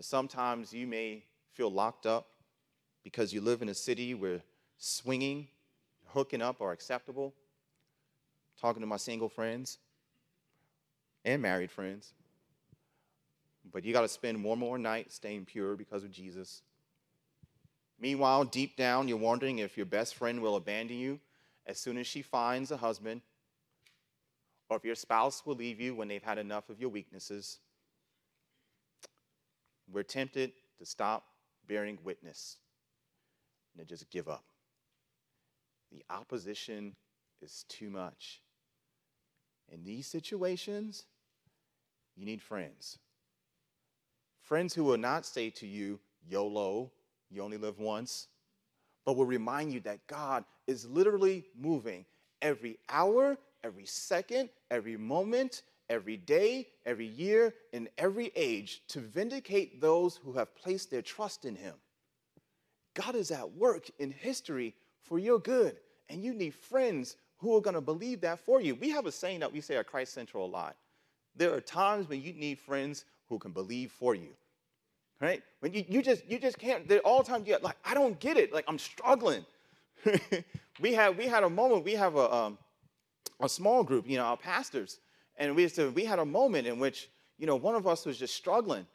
Sometimes 0.00 0.72
you 0.72 0.84
may 0.84 1.22
feel 1.52 1.70
locked 1.70 2.06
up 2.06 2.26
because 3.04 3.32
you 3.32 3.40
live 3.40 3.62
in 3.62 3.68
a 3.68 3.74
city 3.74 4.14
where 4.14 4.40
swinging, 4.78 5.46
hooking 6.06 6.42
up 6.42 6.60
are 6.60 6.72
acceptable, 6.72 7.32
talking 8.60 8.80
to 8.80 8.86
my 8.88 8.96
single 8.96 9.28
friends 9.28 9.78
and 11.24 11.40
married 11.40 11.70
friends. 11.70 12.14
But 13.72 13.84
you 13.84 13.92
got 13.92 14.00
to 14.00 14.08
spend 14.08 14.42
one 14.42 14.58
more 14.58 14.76
night 14.76 15.12
staying 15.12 15.44
pure 15.44 15.76
because 15.76 16.02
of 16.02 16.10
Jesus. 16.10 16.62
Meanwhile, 18.00 18.46
deep 18.46 18.74
down, 18.74 19.06
you're 19.06 19.18
wondering 19.18 19.60
if 19.60 19.76
your 19.76 19.86
best 19.86 20.16
friend 20.16 20.42
will 20.42 20.56
abandon 20.56 20.98
you 20.98 21.20
as 21.64 21.78
soon 21.78 21.96
as 21.96 22.08
she 22.08 22.22
finds 22.22 22.72
a 22.72 22.76
husband, 22.76 23.20
or 24.72 24.76
if 24.76 24.84
your 24.86 24.94
spouse 24.94 25.44
will 25.44 25.54
leave 25.54 25.78
you 25.82 25.94
when 25.94 26.08
they've 26.08 26.22
had 26.22 26.38
enough 26.38 26.70
of 26.70 26.80
your 26.80 26.88
weaknesses. 26.88 27.58
We're 29.92 30.02
tempted 30.02 30.52
to 30.78 30.86
stop 30.86 31.24
bearing 31.68 31.98
witness 32.02 32.56
and 33.76 33.86
to 33.86 33.94
just 33.94 34.10
give 34.10 34.28
up. 34.28 34.44
The 35.92 36.02
opposition 36.08 36.96
is 37.42 37.66
too 37.68 37.90
much. 37.90 38.40
In 39.68 39.84
these 39.84 40.06
situations, 40.06 41.04
you 42.16 42.24
need 42.24 42.40
friends. 42.40 42.98
Friends 44.40 44.72
who 44.72 44.84
will 44.84 44.96
not 44.96 45.26
say 45.26 45.50
to 45.50 45.66
you, 45.66 46.00
YOLO, 46.26 46.90
you 47.28 47.42
only 47.42 47.58
live 47.58 47.78
once, 47.78 48.28
but 49.04 49.18
will 49.18 49.26
remind 49.26 49.70
you 49.70 49.80
that 49.80 50.06
God 50.06 50.44
is 50.66 50.88
literally 50.88 51.44
moving 51.60 52.06
every 52.40 52.78
hour, 52.88 53.36
every 53.64 53.86
second, 53.86 54.48
every 54.70 54.96
moment, 54.96 55.62
every 55.88 56.16
day, 56.16 56.68
every 56.86 57.06
year, 57.06 57.54
in 57.72 57.88
every 57.98 58.32
age 58.34 58.82
to 58.88 59.00
vindicate 59.00 59.80
those 59.80 60.16
who 60.16 60.32
have 60.32 60.54
placed 60.54 60.90
their 60.90 61.02
trust 61.02 61.44
in 61.44 61.54
Him. 61.54 61.74
God 62.94 63.14
is 63.14 63.30
at 63.30 63.52
work 63.52 63.90
in 63.98 64.10
history 64.10 64.74
for 65.02 65.18
your 65.18 65.38
good, 65.38 65.76
and 66.08 66.22
you 66.22 66.34
need 66.34 66.54
friends 66.54 67.16
who 67.38 67.56
are 67.56 67.60
going 67.60 67.74
to 67.74 67.80
believe 67.80 68.20
that 68.20 68.38
for 68.38 68.60
you. 68.60 68.74
We 68.74 68.90
have 68.90 69.06
a 69.06 69.12
saying 69.12 69.40
that 69.40 69.52
we 69.52 69.60
say 69.60 69.76
at 69.76 69.86
Christ 69.86 70.14
Central 70.14 70.46
a 70.46 70.48
lot. 70.48 70.76
There 71.34 71.52
are 71.54 71.60
times 71.60 72.08
when 72.08 72.22
you 72.22 72.32
need 72.34 72.58
friends 72.58 73.04
who 73.28 73.38
can 73.38 73.52
believe 73.52 73.90
for 73.90 74.14
you. 74.14 74.28
Right? 75.20 75.42
When 75.60 75.72
you, 75.72 75.84
you 75.88 76.02
just 76.02 76.28
you 76.28 76.38
just 76.38 76.58
can't 76.58 76.88
there 76.88 76.98
all 77.00 77.22
times 77.22 77.46
you're 77.46 77.58
like 77.60 77.76
I 77.84 77.94
don't 77.94 78.18
get 78.18 78.36
it. 78.36 78.52
Like 78.52 78.64
I'm 78.66 78.78
struggling. 78.78 79.44
we 80.80 80.92
had 80.92 81.16
we 81.16 81.26
had 81.26 81.44
a 81.44 81.50
moment, 81.50 81.84
we 81.84 81.92
have 81.92 82.16
a 82.16 82.34
um, 82.34 82.58
a 83.42 83.48
small 83.48 83.82
group, 83.82 84.08
you 84.08 84.16
know, 84.16 84.24
our 84.24 84.36
pastors, 84.36 85.00
and 85.36 85.54
we, 85.56 85.68
to, 85.68 85.90
we 85.90 86.04
had 86.04 86.18
a 86.18 86.24
moment 86.24 86.66
in 86.66 86.78
which, 86.78 87.10
you 87.38 87.46
know, 87.46 87.56
one 87.56 87.74
of 87.74 87.86
us 87.86 88.06
was 88.06 88.18
just 88.18 88.34
struggling. 88.34 88.86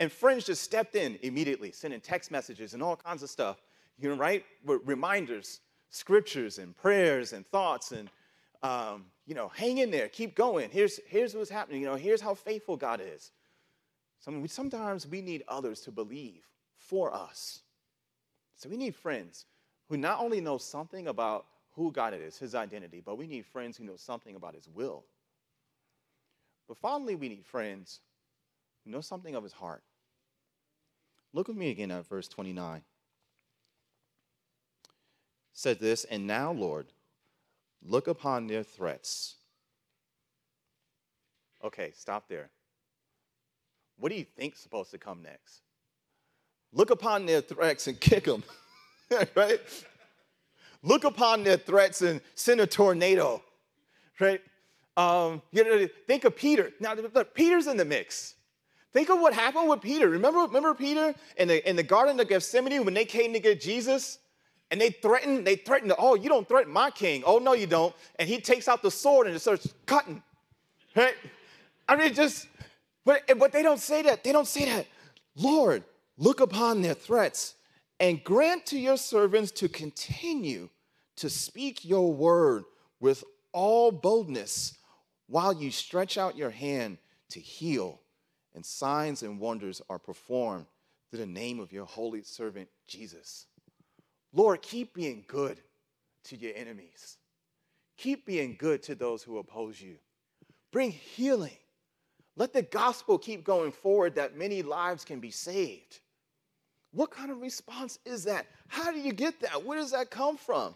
And 0.00 0.10
friends 0.10 0.44
just 0.44 0.62
stepped 0.62 0.96
in 0.96 1.18
immediately, 1.22 1.70
sending 1.70 2.00
text 2.00 2.30
messages 2.30 2.74
and 2.74 2.82
all 2.82 2.96
kinds 2.96 3.22
of 3.22 3.30
stuff, 3.30 3.62
you 3.98 4.08
know, 4.08 4.16
right? 4.16 4.44
Reminders, 4.64 5.60
scriptures 5.90 6.58
and 6.58 6.76
prayers 6.76 7.32
and 7.32 7.46
thoughts 7.46 7.92
and, 7.92 8.10
um, 8.62 9.04
you 9.26 9.34
know, 9.34 9.48
hang 9.54 9.78
in 9.78 9.90
there, 9.90 10.08
keep 10.08 10.34
going. 10.34 10.70
Here's, 10.70 10.98
here's 11.06 11.34
what's 11.34 11.50
happening. 11.50 11.82
You 11.82 11.88
know, 11.88 11.94
here's 11.94 12.20
how 12.20 12.34
faithful 12.34 12.76
God 12.76 13.00
is. 13.00 13.30
Sometimes 14.46 15.06
we 15.06 15.20
need 15.20 15.44
others 15.46 15.80
to 15.82 15.92
believe 15.92 16.42
for 16.76 17.14
us. 17.14 17.60
So 18.56 18.68
we 18.68 18.76
need 18.76 18.96
friends 18.96 19.46
who 19.88 19.96
not 19.96 20.20
only 20.20 20.40
know 20.40 20.58
something 20.58 21.08
about 21.08 21.46
who 21.72 21.90
God 21.90 22.14
is, 22.14 22.38
his 22.38 22.54
identity, 22.54 23.02
but 23.04 23.16
we 23.16 23.26
need 23.26 23.46
friends 23.46 23.76
who 23.76 23.84
know 23.84 23.96
something 23.96 24.36
about 24.36 24.54
his 24.54 24.68
will. 24.68 25.04
But 26.68 26.76
finally, 26.78 27.14
we 27.14 27.28
need 27.28 27.44
friends 27.44 28.00
who 28.84 28.90
know 28.90 29.00
something 29.00 29.34
of 29.34 29.42
his 29.42 29.52
heart. 29.52 29.82
Look 31.32 31.48
with 31.48 31.56
me 31.56 31.70
again 31.70 31.90
at 31.90 32.06
verse 32.06 32.28
29. 32.28 32.82
said 35.54 35.78
this, 35.80 36.04
and 36.04 36.26
now, 36.26 36.52
Lord, 36.52 36.86
look 37.82 38.06
upon 38.06 38.46
their 38.46 38.62
threats. 38.62 39.36
Okay, 41.64 41.92
stop 41.94 42.28
there. 42.28 42.50
What 43.98 44.10
do 44.10 44.16
you 44.16 44.24
think's 44.24 44.60
supposed 44.60 44.90
to 44.90 44.98
come 44.98 45.22
next? 45.22 45.60
Look 46.72 46.90
upon 46.90 47.26
their 47.26 47.40
threats 47.40 47.86
and 47.86 48.00
kick 48.00 48.24
them, 48.24 48.42
right? 49.36 49.60
Look 50.82 51.04
upon 51.04 51.44
their 51.44 51.56
threats 51.56 52.02
and 52.02 52.20
send 52.34 52.60
a 52.60 52.66
tornado, 52.66 53.42
right? 54.18 54.40
Um, 54.96 55.40
you 55.52 55.64
know, 55.64 55.88
think 56.06 56.24
of 56.24 56.36
Peter. 56.36 56.72
Now, 56.80 56.94
look, 56.94 57.34
Peter's 57.34 57.66
in 57.66 57.76
the 57.76 57.84
mix. 57.84 58.34
Think 58.92 59.08
of 59.08 59.20
what 59.20 59.32
happened 59.32 59.68
with 59.68 59.80
Peter. 59.80 60.08
Remember, 60.08 60.40
remember 60.40 60.74
Peter 60.74 61.14
in 61.36 61.48
the, 61.48 61.68
in 61.68 61.76
the 61.76 61.82
Garden 61.82 62.20
of 62.20 62.28
Gethsemane 62.28 62.84
when 62.84 62.94
they 62.94 63.04
came 63.04 63.32
to 63.32 63.40
get 63.40 63.60
Jesus? 63.60 64.18
And 64.70 64.80
they 64.80 64.90
threatened, 64.90 65.46
they 65.46 65.56
threatened, 65.56 65.92
oh, 65.98 66.14
you 66.14 66.28
don't 66.28 66.48
threaten 66.48 66.72
my 66.72 66.90
king. 66.90 67.22
Oh, 67.26 67.38
no, 67.38 67.52
you 67.52 67.66
don't. 67.66 67.94
And 68.18 68.28
he 68.28 68.40
takes 68.40 68.68
out 68.68 68.82
the 68.82 68.90
sword 68.90 69.26
and 69.26 69.36
it 69.36 69.40
starts 69.40 69.72
cutting. 69.86 70.22
Right? 70.96 71.14
I 71.88 71.96
mean, 71.96 72.14
just, 72.14 72.48
but, 73.04 73.22
but 73.38 73.52
they 73.52 73.62
don't 73.62 73.80
say 73.80 74.02
that. 74.02 74.24
They 74.24 74.32
don't 74.32 74.48
say 74.48 74.64
that. 74.66 74.86
Lord, 75.36 75.84
look 76.16 76.40
upon 76.40 76.82
their 76.82 76.94
threats 76.94 77.54
and 78.02 78.24
grant 78.24 78.66
to 78.66 78.76
your 78.76 78.96
servants 78.96 79.52
to 79.52 79.68
continue 79.68 80.68
to 81.14 81.30
speak 81.30 81.84
your 81.84 82.12
word 82.12 82.64
with 82.98 83.22
all 83.52 83.92
boldness 83.92 84.76
while 85.28 85.52
you 85.52 85.70
stretch 85.70 86.18
out 86.18 86.36
your 86.36 86.50
hand 86.50 86.98
to 87.30 87.38
heal, 87.38 88.00
and 88.56 88.66
signs 88.66 89.22
and 89.22 89.38
wonders 89.38 89.80
are 89.88 90.00
performed 90.00 90.66
through 91.08 91.20
the 91.20 91.26
name 91.26 91.60
of 91.60 91.72
your 91.72 91.84
holy 91.84 92.22
servant 92.22 92.68
Jesus. 92.88 93.46
Lord, 94.32 94.62
keep 94.62 94.94
being 94.94 95.24
good 95.28 95.60
to 96.24 96.36
your 96.36 96.56
enemies. 96.56 97.18
Keep 97.98 98.26
being 98.26 98.56
good 98.58 98.82
to 98.82 98.96
those 98.96 99.22
who 99.22 99.38
oppose 99.38 99.80
you. 99.80 99.94
Bring 100.72 100.90
healing. 100.90 101.56
Let 102.34 102.52
the 102.52 102.62
gospel 102.62 103.16
keep 103.16 103.44
going 103.44 103.70
forward 103.70 104.16
that 104.16 104.36
many 104.36 104.62
lives 104.62 105.04
can 105.04 105.20
be 105.20 105.30
saved. 105.30 106.00
What 106.92 107.10
kind 107.10 107.30
of 107.30 107.40
response 107.40 107.98
is 108.04 108.24
that? 108.24 108.46
How 108.68 108.92
do 108.92 108.98
you 108.98 109.12
get 109.12 109.40
that? 109.40 109.64
Where 109.64 109.78
does 109.78 109.92
that 109.92 110.10
come 110.10 110.36
from? 110.36 110.74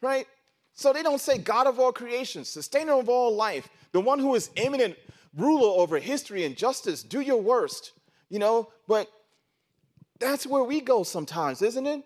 Right? 0.00 0.26
So 0.74 0.92
they 0.92 1.02
don't 1.02 1.20
say 1.20 1.38
God 1.38 1.66
of 1.66 1.78
all 1.78 1.92
creation, 1.92 2.44
sustainer 2.44 2.94
of 2.94 3.08
all 3.08 3.34
life, 3.34 3.68
the 3.92 4.00
one 4.00 4.18
who 4.18 4.34
is 4.34 4.50
eminent 4.56 4.96
ruler 5.36 5.80
over 5.80 5.98
history 5.98 6.44
and 6.44 6.56
justice, 6.56 7.02
do 7.02 7.20
your 7.20 7.40
worst, 7.40 7.92
you 8.28 8.38
know? 8.38 8.68
But 8.86 9.08
that's 10.18 10.46
where 10.46 10.64
we 10.64 10.80
go 10.80 11.02
sometimes, 11.02 11.62
isn't 11.62 11.86
it? 11.86 12.02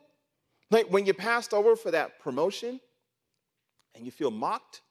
Like 0.70 0.86
when 0.90 1.06
you're 1.06 1.14
passed 1.14 1.54
over 1.54 1.76
for 1.76 1.90
that 1.90 2.20
promotion 2.20 2.80
and 3.94 4.04
you 4.04 4.10
feel 4.10 4.30
mocked, 4.30 4.82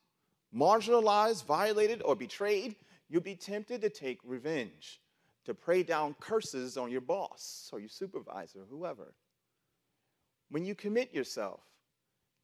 marginalized, 0.56 1.46
violated, 1.46 2.02
or 2.04 2.16
betrayed, 2.16 2.76
you'll 3.10 3.22
be 3.22 3.36
tempted 3.36 3.82
to 3.82 3.90
take 3.90 4.20
revenge, 4.24 5.00
to 5.48 5.54
pray 5.54 5.82
down 5.82 6.14
curses 6.20 6.76
on 6.76 6.92
your 6.92 7.00
boss 7.00 7.70
or 7.72 7.80
your 7.80 7.88
supervisor, 7.88 8.66
whoever. 8.70 9.14
When 10.50 10.66
you 10.66 10.76
commit 10.76 11.14
yourself 11.14 11.62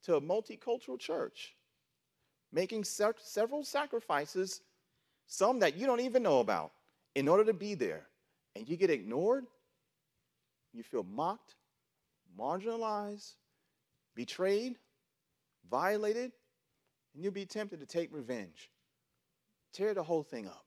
to 0.03 0.15
a 0.15 0.21
multicultural 0.21 0.97
church, 0.97 1.53
making 2.53 2.85
se- 2.85 3.19
several 3.21 3.65
sacrifices, 3.65 4.61
some 5.27 5.59
that 5.59 5.75
you 5.75 5.85
don't 5.85 5.99
even 5.99 6.23
know 6.23 6.39
about, 6.39 6.71
in 7.13 7.27
order 7.27 7.43
to 7.43 7.53
be 7.53 7.75
there, 7.75 8.07
and 8.55 8.69
you 8.69 8.77
get 8.77 8.89
ignored, 8.89 9.47
you 10.71 10.81
feel 10.81 11.03
mocked, 11.03 11.55
marginalized, 12.39 13.33
betrayed, 14.15 14.77
violated, 15.69 16.31
and 17.13 17.21
you'll 17.21 17.33
be 17.33 17.45
tempted 17.45 17.81
to 17.81 17.85
take 17.85 18.13
revenge, 18.13 18.69
tear 19.73 19.93
the 19.93 20.03
whole 20.03 20.23
thing 20.23 20.47
up. 20.47 20.65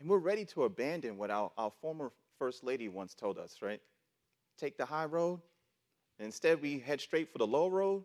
And 0.00 0.08
we're 0.08 0.18
ready 0.18 0.44
to 0.46 0.64
abandon 0.64 1.16
what 1.16 1.30
our, 1.30 1.50
our 1.58 1.72
former 1.80 2.12
First 2.38 2.62
Lady 2.62 2.88
once 2.88 3.14
told 3.14 3.38
us, 3.38 3.56
right? 3.60 3.80
Take 4.56 4.76
the 4.76 4.84
high 4.84 5.06
road 5.06 5.40
and 6.18 6.26
instead, 6.26 6.60
we 6.60 6.80
head 6.80 7.00
straight 7.00 7.30
for 7.30 7.38
the 7.38 7.46
low 7.46 7.68
road. 7.68 8.04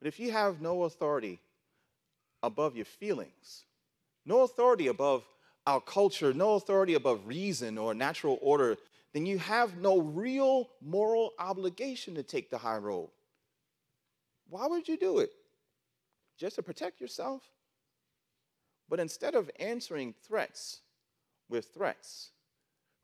But 0.00 0.08
if 0.08 0.18
you 0.18 0.32
have 0.32 0.60
no 0.62 0.84
authority 0.84 1.40
above 2.42 2.74
your 2.74 2.86
feelings, 2.86 3.64
no 4.24 4.42
authority 4.42 4.86
above 4.86 5.24
our 5.66 5.80
culture, 5.80 6.32
no 6.32 6.54
authority 6.54 6.94
above 6.94 7.26
reason 7.26 7.76
or 7.76 7.92
natural 7.92 8.38
order, 8.40 8.78
then 9.12 9.26
you 9.26 9.38
have 9.38 9.76
no 9.76 10.00
real 10.00 10.70
moral 10.80 11.32
obligation 11.38 12.14
to 12.14 12.22
take 12.22 12.48
the 12.48 12.56
high 12.56 12.78
road. 12.78 13.10
Why 14.48 14.66
would 14.66 14.88
you 14.88 14.96
do 14.96 15.18
it? 15.18 15.30
Just 16.38 16.56
to 16.56 16.62
protect 16.62 17.00
yourself? 17.00 17.42
But 18.90 19.00
instead 19.00 19.36
of 19.36 19.50
answering 19.60 20.12
threats 20.12 20.80
with 21.48 21.72
threats, 21.72 22.32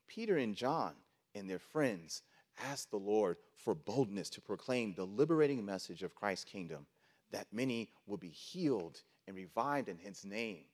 Peter 0.09 0.37
and 0.37 0.57
John 0.57 0.93
and 1.35 1.49
their 1.49 1.61
friends 1.61 2.23
asked 2.63 2.91
the 2.91 2.97
Lord 2.97 3.37
for 3.55 3.75
boldness 3.75 4.29
to 4.31 4.41
proclaim 4.41 4.95
the 4.95 5.07
liberating 5.07 5.65
message 5.65 6.03
of 6.03 6.15
Christ's 6.15 6.45
kingdom, 6.45 6.87
that 7.31 7.47
many 7.53 7.89
will 8.07 8.17
be 8.17 8.29
healed 8.29 9.01
and 9.29 9.37
revived 9.37 9.89
in 9.89 9.99
his 9.99 10.25
name. 10.25 10.65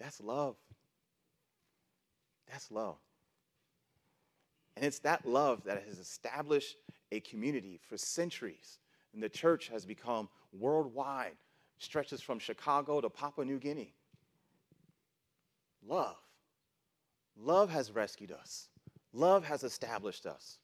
That's 0.00 0.20
love. 0.20 0.56
That's 2.50 2.70
love. 2.70 2.96
And 4.76 4.86
it's 4.86 5.00
that 5.00 5.26
love 5.26 5.64
that 5.64 5.82
has 5.86 5.98
established 5.98 6.76
a 7.12 7.20
community 7.20 7.80
for 7.88 7.98
centuries 7.98 8.78
And 9.12 9.22
the 9.22 9.28
church 9.28 9.68
has 9.68 9.84
become 9.84 10.28
worldwide, 10.52 11.36
stretches 11.78 12.20
from 12.20 12.38
Chicago 12.38 13.00
to 13.00 13.10
Papua 13.10 13.44
New 13.44 13.58
Guinea. 13.58 13.94
Love. 15.86 16.16
Love 17.36 17.70
has 17.70 17.90
rescued 17.90 18.32
us, 18.32 18.68
love 19.12 19.44
has 19.44 19.62
established 19.62 20.26
us. 20.26 20.58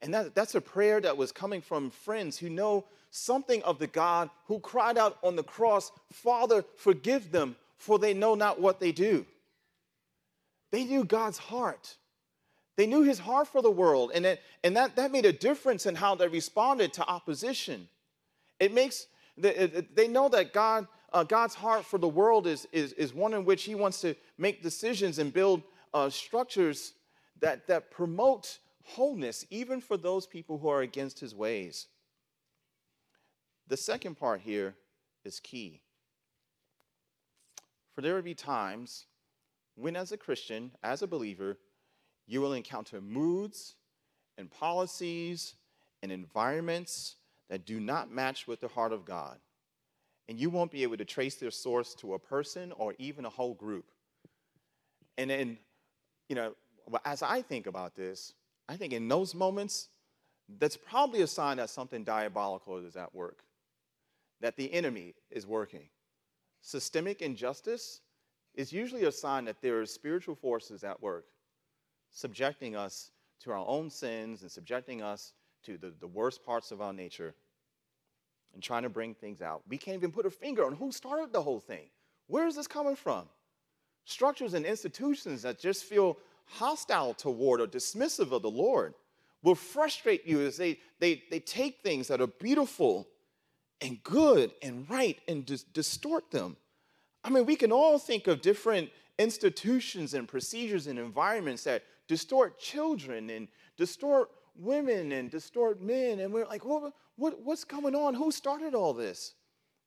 And 0.00 0.14
that, 0.14 0.34
that's 0.34 0.54
a 0.54 0.60
prayer 0.60 1.00
that 1.00 1.16
was 1.16 1.32
coming 1.32 1.60
from 1.60 1.90
friends 1.90 2.38
who 2.38 2.48
know 2.48 2.84
something 3.10 3.62
of 3.64 3.78
the 3.78 3.86
God 3.88 4.30
who 4.46 4.60
cried 4.60 4.96
out 4.96 5.18
on 5.24 5.34
the 5.34 5.42
cross, 5.42 5.90
Father, 6.12 6.64
forgive 6.76 7.32
them, 7.32 7.56
for 7.78 7.98
they 7.98 8.14
know 8.14 8.34
not 8.34 8.60
what 8.60 8.78
they 8.78 8.92
do. 8.92 9.26
They 10.70 10.84
knew 10.84 11.04
God's 11.04 11.38
heart. 11.38 11.96
They 12.76 12.86
knew 12.86 13.02
his 13.02 13.18
heart 13.18 13.48
for 13.48 13.60
the 13.60 13.70
world, 13.70 14.12
and, 14.14 14.24
it, 14.24 14.40
and 14.62 14.76
that, 14.76 14.94
that 14.94 15.10
made 15.10 15.26
a 15.26 15.32
difference 15.32 15.84
in 15.84 15.96
how 15.96 16.14
they 16.14 16.28
responded 16.28 16.92
to 16.92 17.06
opposition. 17.08 17.88
It 18.60 18.72
makes, 18.72 19.08
they 19.36 20.06
know 20.06 20.28
that 20.28 20.52
God, 20.52 20.86
uh, 21.12 21.24
God's 21.24 21.54
heart 21.54 21.84
for 21.84 21.98
the 21.98 22.08
world 22.08 22.46
is, 22.46 22.66
is, 22.72 22.92
is 22.94 23.14
one 23.14 23.34
in 23.34 23.44
which 23.44 23.64
he 23.64 23.74
wants 23.74 24.00
to 24.02 24.14
make 24.36 24.62
decisions 24.62 25.18
and 25.18 25.32
build 25.32 25.62
uh, 25.94 26.10
structures 26.10 26.92
that, 27.40 27.66
that 27.68 27.90
promote 27.90 28.58
wholeness, 28.84 29.46
even 29.50 29.80
for 29.80 29.96
those 29.96 30.26
people 30.26 30.58
who 30.58 30.68
are 30.68 30.82
against 30.82 31.20
his 31.20 31.34
ways. 31.34 31.86
The 33.68 33.76
second 33.76 34.16
part 34.16 34.40
here 34.40 34.74
is 35.24 35.40
key. 35.40 35.82
For 37.94 38.00
there 38.00 38.14
will 38.14 38.22
be 38.22 38.34
times 38.34 39.06
when, 39.74 39.96
as 39.96 40.12
a 40.12 40.16
Christian, 40.16 40.72
as 40.82 41.02
a 41.02 41.06
believer, 41.06 41.58
you 42.26 42.40
will 42.40 42.52
encounter 42.52 43.00
moods 43.00 43.74
and 44.36 44.50
policies 44.50 45.54
and 46.02 46.12
environments 46.12 47.16
that 47.48 47.66
do 47.66 47.80
not 47.80 48.10
match 48.10 48.46
with 48.46 48.60
the 48.60 48.68
heart 48.68 48.92
of 48.92 49.04
God. 49.04 49.38
And 50.28 50.38
you 50.38 50.50
won't 50.50 50.70
be 50.70 50.82
able 50.82 50.96
to 50.98 51.04
trace 51.04 51.36
their 51.36 51.50
source 51.50 51.94
to 51.96 52.14
a 52.14 52.18
person 52.18 52.72
or 52.72 52.94
even 52.98 53.24
a 53.24 53.30
whole 53.30 53.54
group. 53.54 53.86
And 55.16 55.30
then, 55.30 55.58
you 56.28 56.36
know, 56.36 56.54
as 57.04 57.22
I 57.22 57.42
think 57.42 57.66
about 57.66 57.96
this, 57.96 58.34
I 58.68 58.76
think 58.76 58.92
in 58.92 59.08
those 59.08 59.34
moments, 59.34 59.88
that's 60.58 60.76
probably 60.76 61.22
a 61.22 61.26
sign 61.26 61.58
that 61.58 61.70
something 61.70 62.04
diabolical 62.04 62.78
is 62.78 62.96
at 62.96 63.14
work, 63.14 63.42
that 64.40 64.56
the 64.56 64.72
enemy 64.72 65.14
is 65.30 65.46
working. 65.46 65.88
Systemic 66.60 67.22
injustice 67.22 68.00
is 68.54 68.72
usually 68.72 69.04
a 69.04 69.12
sign 69.12 69.44
that 69.46 69.62
there 69.62 69.80
are 69.80 69.86
spiritual 69.86 70.34
forces 70.34 70.84
at 70.84 71.00
work, 71.02 71.26
subjecting 72.10 72.76
us 72.76 73.10
to 73.40 73.50
our 73.50 73.64
own 73.66 73.88
sins 73.90 74.42
and 74.42 74.50
subjecting 74.50 75.02
us 75.02 75.32
to 75.64 75.78
the, 75.78 75.92
the 76.00 76.06
worst 76.06 76.44
parts 76.44 76.70
of 76.70 76.80
our 76.80 76.92
nature 76.92 77.34
and 78.54 78.62
trying 78.62 78.82
to 78.82 78.88
bring 78.88 79.14
things 79.14 79.42
out. 79.42 79.62
We 79.68 79.78
can't 79.78 79.96
even 79.96 80.12
put 80.12 80.26
a 80.26 80.30
finger 80.30 80.64
on 80.64 80.74
who 80.74 80.92
started 80.92 81.32
the 81.32 81.42
whole 81.42 81.60
thing. 81.60 81.90
Where 82.26 82.46
is 82.46 82.56
this 82.56 82.66
coming 82.66 82.96
from? 82.96 83.28
Structures 84.04 84.54
and 84.54 84.64
institutions 84.64 85.42
that 85.42 85.58
just 85.58 85.84
feel 85.84 86.18
hostile 86.46 87.14
toward 87.14 87.60
or 87.60 87.66
dismissive 87.66 88.32
of 88.32 88.42
the 88.42 88.50
Lord 88.50 88.94
will 89.42 89.54
frustrate 89.54 90.26
you 90.26 90.40
as 90.40 90.56
they, 90.56 90.78
they, 90.98 91.22
they 91.30 91.40
take 91.40 91.80
things 91.82 92.08
that 92.08 92.20
are 92.20 92.26
beautiful 92.26 93.06
and 93.80 94.02
good 94.02 94.52
and 94.62 94.88
right 94.90 95.18
and 95.28 95.46
dis- 95.46 95.62
distort 95.62 96.30
them. 96.30 96.56
I 97.22 97.30
mean, 97.30 97.46
we 97.46 97.56
can 97.56 97.70
all 97.70 97.98
think 97.98 98.26
of 98.26 98.40
different 98.40 98.90
institutions 99.18 100.14
and 100.14 100.26
procedures 100.26 100.86
and 100.86 100.98
environments 100.98 101.64
that 101.64 101.82
distort 102.06 102.58
children 102.58 103.30
and 103.30 103.48
distort 103.76 104.30
women 104.58 105.12
and 105.12 105.30
distort 105.30 105.80
men. 105.80 106.20
And 106.20 106.32
we're 106.32 106.46
like, 106.46 106.64
what, 106.64 106.92
what, 107.16 107.40
what's 107.42 107.64
going 107.64 107.94
on? 107.94 108.14
Who 108.14 108.30
started 108.30 108.74
all 108.74 108.92
this? 108.92 109.34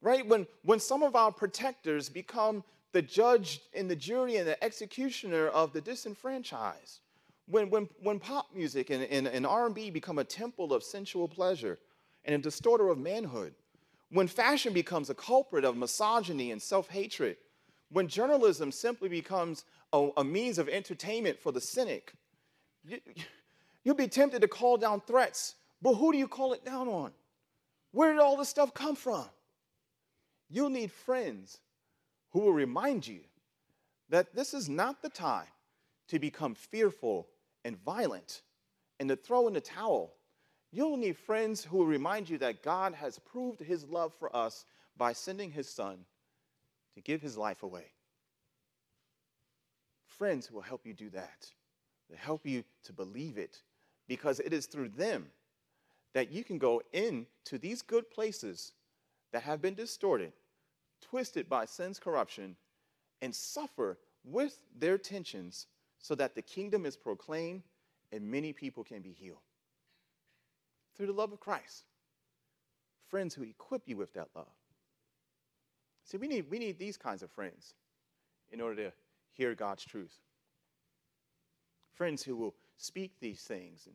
Right? 0.01 0.26
When, 0.26 0.47
when 0.63 0.80
some 0.80 1.03
of 1.03 1.15
our 1.15 1.32
protectors 1.32 2.09
become 2.09 2.63
the 2.91 3.01
judge 3.01 3.61
and 3.74 3.89
the 3.89 3.95
jury 3.95 4.38
and 4.38 4.47
the 4.47 4.61
executioner 4.63 5.47
of 5.47 5.74
the 5.74 5.82
disenfranchised. 5.82 6.99
When, 7.47 7.69
when, 7.69 7.89
when 8.01 8.19
pop 8.19 8.47
music 8.55 8.89
and, 8.89 9.03
and, 9.03 9.28
and 9.28 9.45
R&B 9.45 9.89
become 9.89 10.19
a 10.19 10.24
temple 10.24 10.74
of 10.74 10.84
sensual 10.84 11.28
pleasure 11.28 11.80
and 12.26 12.36
a 12.36 12.38
distorter 12.38 12.89
of 12.89 12.97
manhood. 12.97 13.53
When 14.09 14.28
fashion 14.28 14.74
becomes 14.74 15.09
a 15.09 15.15
culprit 15.15 15.65
of 15.65 15.78
misogyny 15.78 16.51
and 16.51 16.61
self-hatred. 16.61 17.38
When 17.89 18.07
journalism 18.07 18.72
simply 18.72 19.09
becomes 19.09 19.65
a, 19.91 20.09
a 20.17 20.24
means 20.24 20.57
of 20.57 20.69
entertainment 20.69 21.39
for 21.39 21.51
the 21.51 21.61
cynic. 21.61 22.13
You, 22.84 22.99
you'll 23.84 23.95
be 23.95 24.07
tempted 24.07 24.41
to 24.41 24.47
call 24.47 24.77
down 24.77 25.01
threats, 25.01 25.55
but 25.82 25.95
who 25.95 26.11
do 26.11 26.17
you 26.17 26.27
call 26.27 26.53
it 26.53 26.65
down 26.65 26.88
on? 26.88 27.11
Where 27.91 28.13
did 28.13 28.21
all 28.21 28.38
this 28.38 28.49
stuff 28.49 28.73
come 28.73 28.95
from? 28.95 29.25
You'll 30.49 30.69
need 30.69 30.91
friends 30.91 31.59
who 32.32 32.41
will 32.41 32.53
remind 32.53 33.07
you 33.07 33.21
that 34.09 34.36
this 34.36 34.53
is 34.53 34.69
not 34.69 35.01
the 35.01 35.09
time 35.09 35.47
to 36.09 36.19
become 36.19 36.55
fearful 36.55 37.27
and 37.63 37.77
violent 37.84 38.41
and 38.99 39.09
to 39.09 39.15
throw 39.15 39.47
in 39.47 39.53
the 39.53 39.61
towel. 39.61 40.13
You'll 40.71 40.97
need 40.97 41.17
friends 41.17 41.63
who 41.63 41.77
will 41.77 41.86
remind 41.86 42.29
you 42.29 42.38
that 42.39 42.63
God 42.63 42.93
has 42.93 43.19
proved 43.19 43.59
his 43.59 43.86
love 43.86 44.13
for 44.19 44.34
us 44.36 44.65
by 44.97 45.13
sending 45.13 45.51
his 45.51 45.69
son 45.69 46.05
to 46.95 47.01
give 47.01 47.21
his 47.21 47.38
life 47.38 47.63
away. 47.63 47.86
Friends 50.05 50.45
who 50.45 50.55
will 50.55 50.61
help 50.61 50.86
you 50.86 50.93
do 50.93 51.09
that, 51.09 51.47
to 52.09 52.17
help 52.17 52.45
you 52.45 52.63
to 52.84 52.93
believe 52.93 53.38
it, 53.38 53.61
because 54.07 54.39
it 54.39 54.53
is 54.53 54.65
through 54.65 54.89
them 54.89 55.27
that 56.13 56.31
you 56.31 56.43
can 56.43 56.57
go 56.57 56.81
into 56.91 57.57
these 57.57 57.81
good 57.81 58.09
places 58.09 58.73
that 59.31 59.43
have 59.43 59.61
been 59.61 59.75
distorted 59.75 60.33
twisted 61.01 61.49
by 61.49 61.65
sin's 61.65 61.99
corruption, 61.99 62.55
and 63.21 63.33
suffer 63.33 63.97
with 64.23 64.57
their 64.77 64.97
tensions 64.97 65.67
so 65.99 66.15
that 66.15 66.35
the 66.35 66.41
kingdom 66.41 66.85
is 66.85 66.95
proclaimed 66.95 67.63
and 68.11 68.29
many 68.29 68.53
people 68.53 68.83
can 68.83 69.01
be 69.01 69.11
healed. 69.11 69.41
Through 70.95 71.07
the 71.07 71.13
love 71.13 71.31
of 71.31 71.39
Christ. 71.39 71.85
Friends 73.07 73.33
who 73.35 73.43
equip 73.43 73.87
you 73.87 73.97
with 73.97 74.13
that 74.13 74.29
love. 74.35 74.47
See, 76.05 76.17
we 76.17 76.27
need, 76.27 76.49
we 76.49 76.59
need 76.59 76.79
these 76.79 76.97
kinds 76.97 77.23
of 77.23 77.31
friends 77.31 77.73
in 78.51 78.61
order 78.61 78.75
to 78.83 78.93
hear 79.31 79.53
God's 79.53 79.83
truth. 79.83 80.17
Friends 81.93 82.23
who 82.23 82.35
will 82.35 82.55
speak 82.82 83.11
these 83.19 83.41
things, 83.41 83.88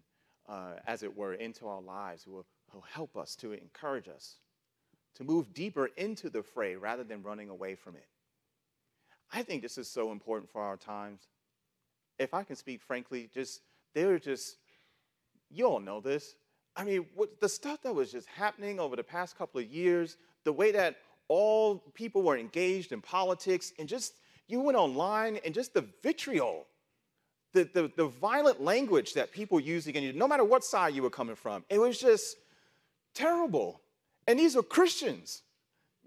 uh, 0.49 0.75
as 0.87 1.03
it 1.03 1.17
were, 1.17 1.35
into 1.35 1.67
our 1.67 1.81
lives, 1.81 2.23
who 2.23 2.33
will, 2.33 2.47
will 2.73 2.85
help 2.93 3.17
us, 3.17 3.35
to 3.37 3.53
encourage 3.53 4.09
us, 4.09 4.37
to 5.17 5.25
move 5.25 5.53
deeper 5.53 5.91
into 5.97 6.31
the 6.31 6.43
fray 6.43 6.77
rather 6.77 7.05
than 7.05 7.23
running 7.23 7.49
away 7.49 7.75
from 7.75 7.97
it. 7.97 8.07
I 9.33 9.43
think 9.43 9.63
this 9.63 9.77
is 9.77 9.89
so 9.89 10.13
important 10.13 10.51
for 10.51 10.63
our 10.63 10.77
times. 10.77 11.23
If 12.19 12.33
I 12.33 12.45
can 12.45 12.57
speak 12.57 12.81
frankly, 12.81 13.29
just 13.35 13.61
they're 13.95 14.19
just, 14.19 14.57
you 15.51 15.67
all 15.67 15.81
know 15.81 16.01
this. 16.01 16.37
I 16.77 16.85
mean, 16.85 17.07
what, 17.15 17.41
the 17.41 17.49
stuff 17.49 17.83
that 17.83 17.95
was 17.95 18.13
just 18.13 18.29
happening 18.29 18.79
over 18.79 18.95
the 18.95 19.03
past 19.03 19.37
couple 19.37 19.61
of 19.61 19.67
years, 19.67 20.17
the 20.45 20.53
way 20.53 20.71
that 20.73 20.97
all 21.29 21.79
people 21.95 22.23
were 22.23 22.37
engaged 22.37 22.93
in 22.93 23.01
politics, 23.01 23.73
and 23.79 23.89
just 23.89 24.15
you 24.47 24.61
went 24.61 24.79
online 24.79 25.41
and 25.45 25.53
just 25.53 25.75
the 25.75 25.85
vitriol, 26.03 26.67
the, 27.57 27.69
the, 27.73 27.91
the 27.97 28.07
violent 28.07 28.61
language 28.61 29.15
that 29.15 29.33
people 29.33 29.59
used 29.59 29.89
against 29.89 30.07
you, 30.07 30.13
no 30.13 30.29
matter 30.29 30.45
what 30.45 30.63
side 30.63 30.95
you 30.95 31.03
were 31.03 31.11
coming 31.11 31.35
from, 31.35 31.65
it 31.71 31.79
was 31.79 31.99
just 31.99 32.37
terrible. 33.15 33.81
And 34.27 34.39
these 34.39 34.57
are 34.57 34.63
Christians. 34.63 35.43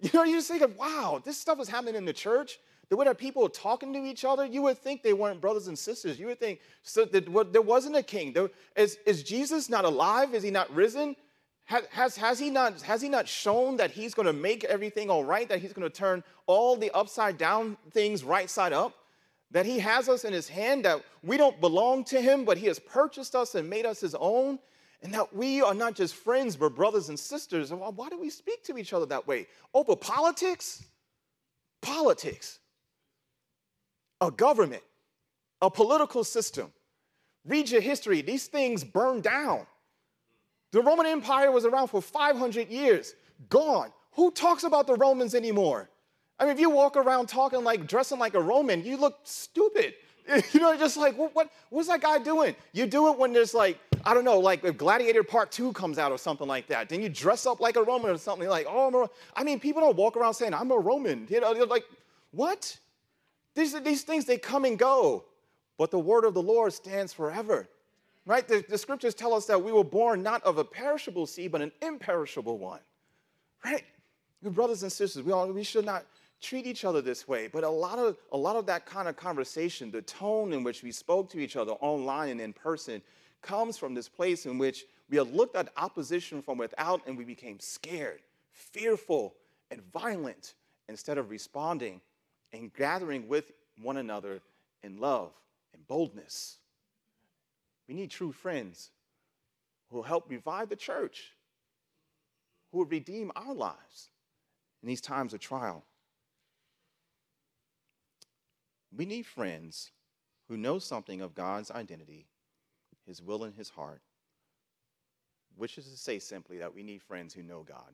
You 0.02 0.12
know, 0.14 0.24
you 0.24 0.38
just 0.38 0.48
think 0.48 0.62
of, 0.62 0.78
wow, 0.78 1.22
this 1.26 1.38
stuff 1.38 1.60
is 1.60 1.68
happening 1.68 1.96
in 1.96 2.06
the 2.06 2.14
church. 2.14 2.58
The 2.88 2.96
way 2.96 3.04
that 3.04 3.18
people 3.18 3.46
are 3.46 3.50
talking 3.50 3.92
to 3.92 4.00
each 4.00 4.24
other, 4.24 4.46
you 4.46 4.62
would 4.62 4.78
think 4.78 5.04
they 5.04 5.12
weren't 5.12 5.42
brothers 5.42 5.68
and 5.68 5.78
sisters. 5.78 6.18
You 6.18 6.28
would 6.28 6.40
think 6.40 6.62
so 6.84 7.04
that 7.04 7.28
what, 7.28 7.52
there 7.52 7.62
wasn't 7.62 7.98
a 7.98 8.02
king. 8.02 8.32
There, 8.32 8.50
is, 8.78 8.98
is 9.06 9.24
Jesus 9.24 9.70
not 9.70 9.84
alive? 9.84 10.34
Is 10.34 10.42
he 10.42 10.52
not 10.52 10.74
risen? 10.74 11.18
Has, 11.66 11.84
has, 11.92 12.16
has, 12.16 12.40
he 12.40 12.50
not, 12.50 12.82
has 12.84 13.02
he 13.02 13.10
not 13.10 13.28
shown 13.28 13.76
that 13.76 13.92
he's 13.92 14.14
going 14.14 14.26
to 14.26 14.32
make 14.32 14.64
everything 14.64 15.10
all 15.10 15.26
right, 15.26 15.50
that 15.50 15.60
he's 15.60 15.74
going 15.74 15.90
to 15.90 15.94
turn 15.94 16.24
all 16.48 16.78
the 16.78 16.92
upside 16.92 17.38
down 17.38 17.76
things 17.92 18.24
right 18.24 18.50
side 18.50 18.72
up? 18.72 18.94
That 19.52 19.66
he 19.66 19.80
has 19.80 20.08
us 20.10 20.26
in 20.26 20.34
his 20.34 20.48
hand, 20.48 20.86
that 20.86 21.04
we 21.24 21.38
don't 21.38 21.60
belong 21.60 22.04
to 22.06 22.22
him, 22.22 22.46
but 22.46 22.58
he 22.58 22.68
has 22.68 22.80
purchased 22.80 23.36
us 23.36 23.56
and 23.56 23.70
made 23.70 23.86
us 23.86 24.00
his 24.00 24.16
own? 24.16 24.60
And 25.02 25.14
that 25.14 25.34
we 25.34 25.62
are 25.62 25.74
not 25.74 25.96
just 25.96 26.14
friends, 26.16 26.56
but 26.56 26.76
brothers 26.76 27.10
and 27.10 27.18
sisters. 27.18 27.72
Why 27.72 28.10
do 28.10 28.20
we 28.20 28.30
speak 28.30 28.64
to 28.66 28.78
each 28.78 28.94
other 28.94 29.06
that 29.08 29.26
way? 29.28 29.48
Over 29.74 29.96
politics? 29.96 30.84
Politics. 31.82 32.60
A 34.22 34.30
government, 34.30 34.84
a 35.62 35.72
political 35.72 36.26
system. 36.26 36.74
Read 37.46 37.70
your 37.70 37.80
history. 37.80 38.22
These 38.22 38.48
things 38.48 38.84
burned 38.84 39.24
down. 39.24 39.66
The 40.74 40.82
Roman 40.82 41.06
Empire 41.06 41.52
was 41.52 41.64
around 41.64 41.88
for 41.88 42.02
500 42.02 42.68
years, 42.68 43.16
gone. 43.50 43.92
Who 44.12 44.30
talks 44.32 44.66
about 44.66 44.86
the 44.86 44.96
Romans 44.96 45.34
anymore? 45.34 45.90
I 46.40 46.46
mean, 46.46 46.54
if 46.54 46.60
you 46.60 46.70
walk 46.70 46.96
around 46.96 47.28
talking 47.28 47.64
like, 47.64 47.86
dressing 47.86 48.18
like 48.18 48.34
a 48.34 48.42
Roman, 48.42 48.84
you 48.84 48.98
look 48.98 49.20
stupid. 49.24 49.94
You 50.54 50.60
know, 50.60 50.78
just 50.78 50.96
like, 50.96 51.18
what, 51.18 51.34
what, 51.34 51.50
what's 51.72 51.88
that 51.88 52.02
guy 52.02 52.20
doing? 52.20 52.56
You 52.72 52.86
do 52.86 53.12
it 53.12 53.18
when 53.18 53.34
there's 53.34 53.56
like, 53.56 53.80
I 54.06 54.14
don't 54.14 54.24
know, 54.24 54.40
like 54.40 54.64
if 54.64 54.78
Gladiator 54.78 55.24
Part 55.24 55.52
2 55.52 55.74
comes 55.74 55.98
out 55.98 56.12
or 56.12 56.20
something 56.20 56.48
like 56.48 56.68
that. 56.68 56.88
Then 56.88 57.02
you 57.02 57.10
dress 57.10 57.48
up 57.48 57.60
like 57.60 57.78
a 57.78 57.84
Roman 57.84 58.12
or 58.12 58.18
something 58.20 58.48
like, 58.48 58.68
oh, 58.70 59.10
I 59.36 59.44
mean, 59.44 59.60
people 59.60 59.82
don't 59.82 59.98
walk 59.98 60.16
around 60.16 60.36
saying, 60.36 60.54
I'm 60.54 60.70
a 60.70 60.78
Roman. 60.78 61.26
You 61.32 61.42
know, 61.42 61.52
like, 61.52 61.84
what? 62.30 62.78
These, 63.56 63.82
these 63.82 64.04
things, 64.04 64.26
they 64.26 64.38
come 64.38 64.66
and 64.66 64.78
go. 64.78 65.26
But 65.80 65.90
the 65.90 66.00
word 66.00 66.26
of 66.26 66.36
the 66.36 66.44
Lord 66.44 66.74
stands 66.74 67.12
forever. 67.12 67.68
Right? 68.26 68.48
The, 68.48 68.64
the 68.70 68.78
scriptures 68.78 69.16
tell 69.16 69.34
us 69.34 69.48
that 69.48 69.64
we 69.64 69.72
were 69.72 69.84
born 69.84 70.22
not 70.22 70.44
of 70.44 70.60
a 70.60 70.64
perishable 70.64 71.26
seed, 71.26 71.52
but 71.52 71.62
an 71.62 71.72
imperishable 71.82 72.60
one. 72.60 72.82
Right? 73.66 73.84
Brothers 74.44 74.84
and 74.84 74.92
sisters, 74.92 75.24
we, 75.24 75.32
all, 75.32 75.52
we 75.52 75.64
should 75.64 75.86
not 75.86 76.06
treat 76.42 76.66
each 76.66 76.86
other 76.86 77.02
this 77.02 77.28
way. 77.28 77.48
But 77.48 77.64
a 77.64 77.70
lot 77.70 78.00
of 78.00 78.18
a 78.32 78.38
lot 78.38 78.56
of 78.56 78.66
that 78.68 78.86
kind 78.86 79.08
of 79.08 79.16
conversation, 79.16 79.92
the 79.92 80.02
tone 80.02 80.54
in 80.54 80.64
which 80.64 80.84
we 80.84 80.92
spoke 80.92 81.30
to 81.32 81.40
each 81.40 81.56
other 81.56 81.74
online 81.74 82.30
and 82.30 82.42
in 82.42 82.54
person, 82.54 83.02
comes 83.42 83.78
from 83.78 83.94
this 83.94 84.10
place 84.10 84.46
in 84.46 84.58
which 84.58 84.86
we 85.10 85.18
had 85.18 85.34
looked 85.34 85.56
at 85.56 85.72
opposition 85.78 86.42
from 86.42 86.58
without 86.58 87.02
and 87.08 87.18
we 87.18 87.24
became 87.24 87.60
scared, 87.60 88.22
fearful, 88.52 89.36
and 89.72 89.82
violent 89.92 90.56
instead 90.88 91.18
of 91.18 91.30
responding 91.30 92.02
and 92.54 92.74
gathering 92.74 93.28
with 93.28 93.52
one 93.82 93.98
another 93.98 94.42
in 94.84 94.98
love 95.00 95.32
and 95.74 95.88
boldness. 95.88 96.58
We 97.88 97.96
need 97.96 98.12
true 98.12 98.32
friends 98.32 98.92
who 99.90 99.98
will 99.98 100.04
help 100.04 100.30
revive 100.30 100.70
the 100.70 100.76
church, 100.76 101.32
who 102.72 102.80
will 102.80 102.86
redeem 102.86 103.32
our 103.36 103.54
lives 103.54 104.10
in 104.82 104.88
these 104.88 105.02
times 105.02 105.34
of 105.34 105.40
trial. 105.40 105.84
We 108.96 109.06
need 109.06 109.26
friends 109.26 109.92
who 110.48 110.58
know 110.58 110.80
something 110.80 111.22
of 111.22 111.36
God's 111.36 111.72
identity, 111.72 112.26
His 113.06 113.22
will, 113.22 113.44
and 113.44 113.54
His 113.56 113.70
heart, 113.70 114.02
which 115.56 115.78
is 115.78 115.86
to 115.86 115.98
say 115.98 116.20
simply 116.20 116.58
that 116.58 116.74
we 116.74 116.84
need 116.84 117.02
friends 117.02 117.34
who 117.34 117.44
know 117.44 117.64
God. 117.64 117.94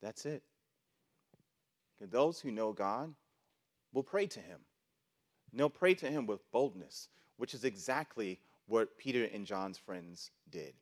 That's 0.00 0.26
it. 0.26 0.42
And 2.00 2.10
those 2.10 2.40
who 2.40 2.50
know 2.50 2.72
God 2.72 3.14
will 3.92 4.02
pray 4.02 4.26
to 4.26 4.40
Him. 4.40 4.58
And 5.50 5.60
they'll 5.60 5.70
pray 5.70 5.94
to 5.94 6.06
Him 6.06 6.26
with 6.26 6.50
boldness, 6.50 7.08
which 7.36 7.54
is 7.54 7.64
exactly 7.64 8.40
what 8.66 8.96
Peter 8.98 9.28
and 9.32 9.46
John's 9.46 9.78
friends 9.78 10.30
did. 10.50 10.74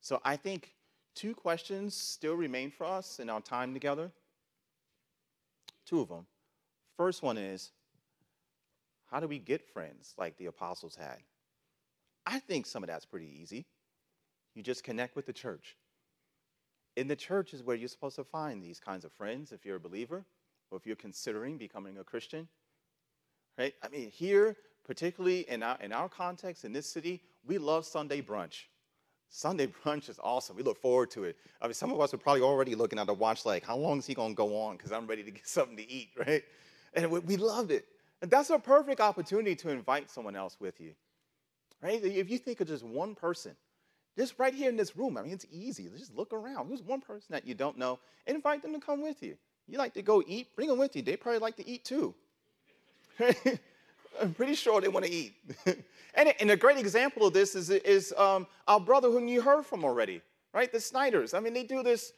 So 0.00 0.20
I 0.24 0.36
think 0.36 0.74
two 1.14 1.34
questions 1.34 1.94
still 1.94 2.34
remain 2.34 2.70
for 2.70 2.84
us 2.84 3.18
in 3.18 3.28
our 3.28 3.40
time 3.40 3.74
together. 3.74 4.10
Two 5.84 6.00
of 6.00 6.08
them. 6.08 6.26
First 7.00 7.22
one 7.22 7.38
is 7.38 7.70
how 9.10 9.20
do 9.20 9.26
we 9.26 9.38
get 9.38 9.66
friends 9.72 10.12
like 10.18 10.36
the 10.36 10.44
apostles 10.44 10.94
had? 10.94 11.16
I 12.26 12.40
think 12.40 12.66
some 12.66 12.82
of 12.82 12.88
that's 12.88 13.06
pretty 13.06 13.40
easy. 13.40 13.64
You 14.54 14.62
just 14.62 14.84
connect 14.84 15.16
with 15.16 15.24
the 15.24 15.32
church. 15.32 15.78
In 16.96 17.08
the 17.08 17.16
church 17.16 17.54
is 17.54 17.62
where 17.62 17.74
you're 17.74 17.88
supposed 17.88 18.16
to 18.16 18.24
find 18.24 18.62
these 18.62 18.80
kinds 18.80 19.06
of 19.06 19.12
friends 19.12 19.50
if 19.50 19.64
you're 19.64 19.76
a 19.76 19.80
believer 19.80 20.26
or 20.70 20.76
if 20.76 20.86
you're 20.86 20.94
considering 20.94 21.56
becoming 21.56 21.96
a 21.96 22.04
Christian. 22.04 22.46
Right? 23.56 23.72
I 23.82 23.88
mean, 23.88 24.10
here, 24.10 24.58
particularly 24.84 25.48
in 25.48 25.62
our, 25.62 25.78
in 25.80 25.94
our 25.94 26.10
context 26.10 26.66
in 26.66 26.74
this 26.74 26.86
city, 26.86 27.22
we 27.46 27.56
love 27.56 27.86
Sunday 27.86 28.20
brunch. 28.20 28.64
Sunday 29.30 29.68
brunch 29.84 30.10
is 30.10 30.20
awesome. 30.22 30.54
We 30.54 30.62
look 30.62 30.76
forward 30.76 31.10
to 31.12 31.24
it. 31.24 31.38
I 31.62 31.66
mean, 31.66 31.72
some 31.72 31.92
of 31.92 32.00
us 32.02 32.12
are 32.12 32.18
probably 32.18 32.42
already 32.42 32.74
looking 32.74 32.98
at 32.98 33.06
the 33.06 33.14
watch 33.14 33.46
like, 33.46 33.64
how 33.64 33.78
long 33.78 34.00
is 34.00 34.06
he 34.06 34.12
going 34.12 34.32
to 34.32 34.36
go 34.36 34.60
on? 34.60 34.76
Because 34.76 34.92
I'm 34.92 35.06
ready 35.06 35.22
to 35.22 35.30
get 35.30 35.48
something 35.48 35.78
to 35.78 35.90
eat, 35.90 36.10
right? 36.18 36.42
And 36.94 37.10
we 37.10 37.36
love 37.36 37.70
it. 37.70 37.86
And 38.22 38.30
that's 38.30 38.50
a 38.50 38.58
perfect 38.58 39.00
opportunity 39.00 39.54
to 39.56 39.70
invite 39.70 40.10
someone 40.10 40.36
else 40.36 40.56
with 40.60 40.80
you. 40.80 40.92
Right? 41.82 42.02
If 42.04 42.30
you 42.30 42.38
think 42.38 42.60
of 42.60 42.68
just 42.68 42.84
one 42.84 43.14
person, 43.14 43.56
just 44.18 44.34
right 44.38 44.52
here 44.52 44.68
in 44.68 44.76
this 44.76 44.96
room, 44.96 45.16
I 45.16 45.22
mean, 45.22 45.32
it's 45.32 45.46
easy. 45.50 45.88
Just 45.96 46.14
look 46.14 46.32
around. 46.32 46.68
Who's 46.68 46.82
one 46.82 47.00
person 47.00 47.28
that 47.30 47.46
you 47.46 47.54
don't 47.54 47.78
know? 47.78 47.98
Invite 48.26 48.62
them 48.62 48.72
to 48.74 48.80
come 48.80 49.02
with 49.02 49.22
you. 49.22 49.36
You 49.66 49.78
like 49.78 49.94
to 49.94 50.02
go 50.02 50.22
eat? 50.26 50.54
Bring 50.56 50.68
them 50.68 50.78
with 50.78 50.94
you. 50.96 51.02
They 51.02 51.16
probably 51.16 51.38
like 51.38 51.56
to 51.56 51.66
eat 51.66 51.84
too. 51.84 52.14
I'm 54.20 54.34
pretty 54.34 54.54
sure 54.54 54.80
they 54.80 54.88
want 54.88 55.06
to 55.06 55.10
eat. 55.10 55.34
and, 56.14 56.34
and, 56.40 56.50
a 56.50 56.56
great 56.56 56.76
example 56.76 57.26
of 57.26 57.32
this 57.32 57.54
is, 57.54 57.70
is 57.70 58.12
um, 58.18 58.46
our 58.66 58.80
brother 58.80 59.08
whom 59.08 59.28
you 59.28 59.40
heard 59.40 59.64
from 59.64 59.84
already, 59.84 60.20
right? 60.52 60.70
The 60.70 60.80
Snyders. 60.80 61.32
I 61.32 61.40
mean, 61.40 61.54
they 61.54 61.62
do 61.62 61.82
this 61.82 62.12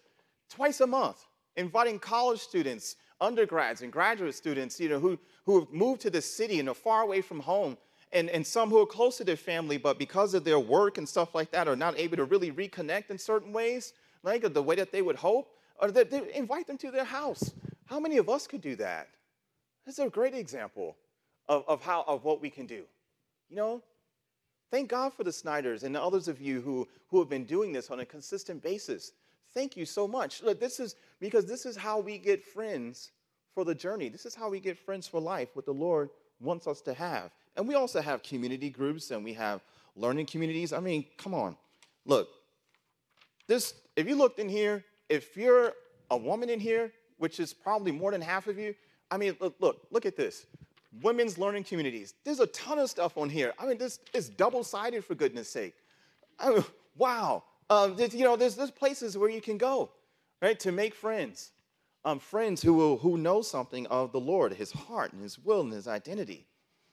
twice 0.49 0.81
a 0.81 0.87
month, 0.87 1.27
inviting 1.57 1.99
college 1.99 2.41
students 2.41 2.97
undergrads 3.23 3.83
and 3.83 3.93
graduate 3.93 4.35
students, 4.35 4.79
you 4.81 4.89
know, 4.89 4.99
who, 4.99 5.19
who 5.47 5.61
have 5.61 5.71
moved 5.73 6.01
to 6.03 6.11
the 6.11 6.21
city 6.21 6.61
and 6.61 6.69
are 6.69 6.75
far 6.75 7.03
away 7.03 7.21
from 7.21 7.41
home, 7.41 7.79
and, 8.13 8.29
and 8.29 8.47
some 8.47 8.69
who 8.69 8.79
are 8.81 8.87
close 8.87 9.17
to 9.17 9.25
their 9.25 9.37
family, 9.37 9.79
but 9.79 9.99
because 9.99 10.35
of 10.35 10.45
their 10.45 10.59
work 10.59 10.99
and 10.99 11.09
stuff 11.09 11.35
like 11.35 11.51
that, 11.53 11.69
are 11.69 11.77
not 11.77 11.99
able 11.99 12.17
to 12.19 12.25
really 12.25 12.53
reconnect 12.53 13.11
in 13.11 13.19
certain 13.19 13.53
ways, 13.53 13.95
like 14.23 14.53
the 14.53 14.63
way 14.63 14.75
that 14.77 14.93
they 14.93 15.01
would 15.01 15.17
hope, 15.17 15.55
or 15.81 15.91
that 15.91 16.11
they 16.11 16.21
invite 16.35 16.67
them 16.67 16.77
to 16.79 16.91
their 16.91 17.05
house. 17.05 17.53
How 17.87 17.99
many 17.99 18.19
of 18.19 18.29
us 18.29 18.47
could 18.47 18.61
do 18.61 18.77
that? 18.77 19.09
That's 19.87 19.99
a 19.99 20.09
great 20.09 20.35
example 20.35 20.97
of, 21.49 21.65
of 21.67 21.83
how 21.83 22.05
of 22.07 22.25
what 22.25 22.41
we 22.41 22.51
can 22.51 22.67
do. 22.67 22.85
You 23.49 23.57
know, 23.57 23.83
thank 24.71 24.89
God 24.89 25.13
for 25.13 25.25
the 25.25 25.33
Snyders 25.33 25.83
and 25.83 25.95
the 25.95 26.03
others 26.03 26.29
of 26.29 26.41
you 26.41 26.61
who, 26.61 26.89
who 27.09 27.19
have 27.19 27.29
been 27.29 27.45
doing 27.45 27.73
this 27.73 27.91
on 27.91 28.01
a 28.01 28.05
consistent 28.05 28.63
basis. 28.63 29.13
Thank 29.55 29.77
you 29.77 29.85
so 29.85 30.09
much. 30.09 30.43
Look, 30.43 30.61
this 30.61 30.81
is 30.81 30.97
because 31.21 31.45
this 31.47 31.67
is 31.67 31.77
how 31.77 32.01
we 32.01 32.19
get 32.19 32.45
friends 32.45 33.11
for 33.55 33.65
the 33.65 33.75
journey. 33.75 34.09
This 34.09 34.25
is 34.25 34.35
how 34.35 34.49
we 34.49 34.61
get 34.61 34.79
friends 34.79 35.07
for 35.07 35.21
life, 35.21 35.49
what 35.55 35.67
the 35.67 35.73
Lord 35.73 36.11
wants 36.41 36.67
us 36.67 36.81
to 36.83 36.95
have. 36.95 37.31
And 37.57 37.69
we 37.69 37.75
also 37.75 38.01
have 38.01 38.23
community 38.23 38.71
groups 38.71 39.11
and 39.11 39.23
we 39.23 39.35
have 39.35 39.63
learning 39.95 40.27
communities. 40.27 40.73
I 40.73 40.81
mean, 40.81 41.05
come 41.19 41.35
on. 41.35 41.57
Look, 42.07 42.29
this 43.47 43.75
if 43.97 44.09
you 44.09 44.17
looked 44.17 44.39
in 44.39 44.49
here, 44.49 44.85
if 45.09 45.37
you're 45.37 45.73
a 46.11 46.17
woman 46.17 46.49
in 46.49 46.59
here, 46.59 46.93
which 47.19 47.39
is 47.39 47.53
probably 47.53 47.93
more 47.93 48.11
than 48.11 48.21
half 48.21 48.47
of 48.47 48.59
you, 48.59 48.75
I 49.11 49.19
mean, 49.19 49.37
look, 49.41 49.55
look, 49.61 49.87
look 49.91 50.07
at 50.07 50.17
this. 50.17 50.47
Women's 51.03 51.39
learning 51.39 51.65
communities. 51.65 52.15
There's 52.25 52.41
a 52.41 52.47
ton 52.49 52.79
of 52.79 52.89
stuff 52.89 53.17
on 53.17 53.29
here. 53.29 53.53
I 53.59 53.67
mean, 53.67 53.79
this 53.79 54.01
is 54.13 54.29
double-sided 54.29 55.05
for 55.05 55.15
goodness 55.15 55.49
sake. 55.49 55.75
I 56.39 56.51
mean, 56.51 56.65
wow. 56.97 57.45
Um, 57.73 57.97
you 57.99 58.25
know, 58.25 58.37
there's, 58.37 58.55
there's 58.55 58.71
places 58.71 59.17
where 59.17 59.31
you 59.31 59.41
can 59.41 59.57
go, 59.57 59.91
right, 60.43 60.61
to 60.61 60.71
make 60.71 60.95
friends. 60.95 61.53
Um, 62.05 62.19
friends 62.19 62.61
who 62.61 62.75
will, 62.75 62.99
who 62.99 63.17
know 63.17 63.41
something 63.41 63.87
of 63.87 64.13
the 64.13 64.21
Lord, 64.21 64.53
His 64.53 64.71
heart 64.73 65.15
and 65.15 65.23
His 65.23 65.39
will 65.39 65.63
and 65.63 65.73
His 65.73 65.89
identity. 65.89 66.45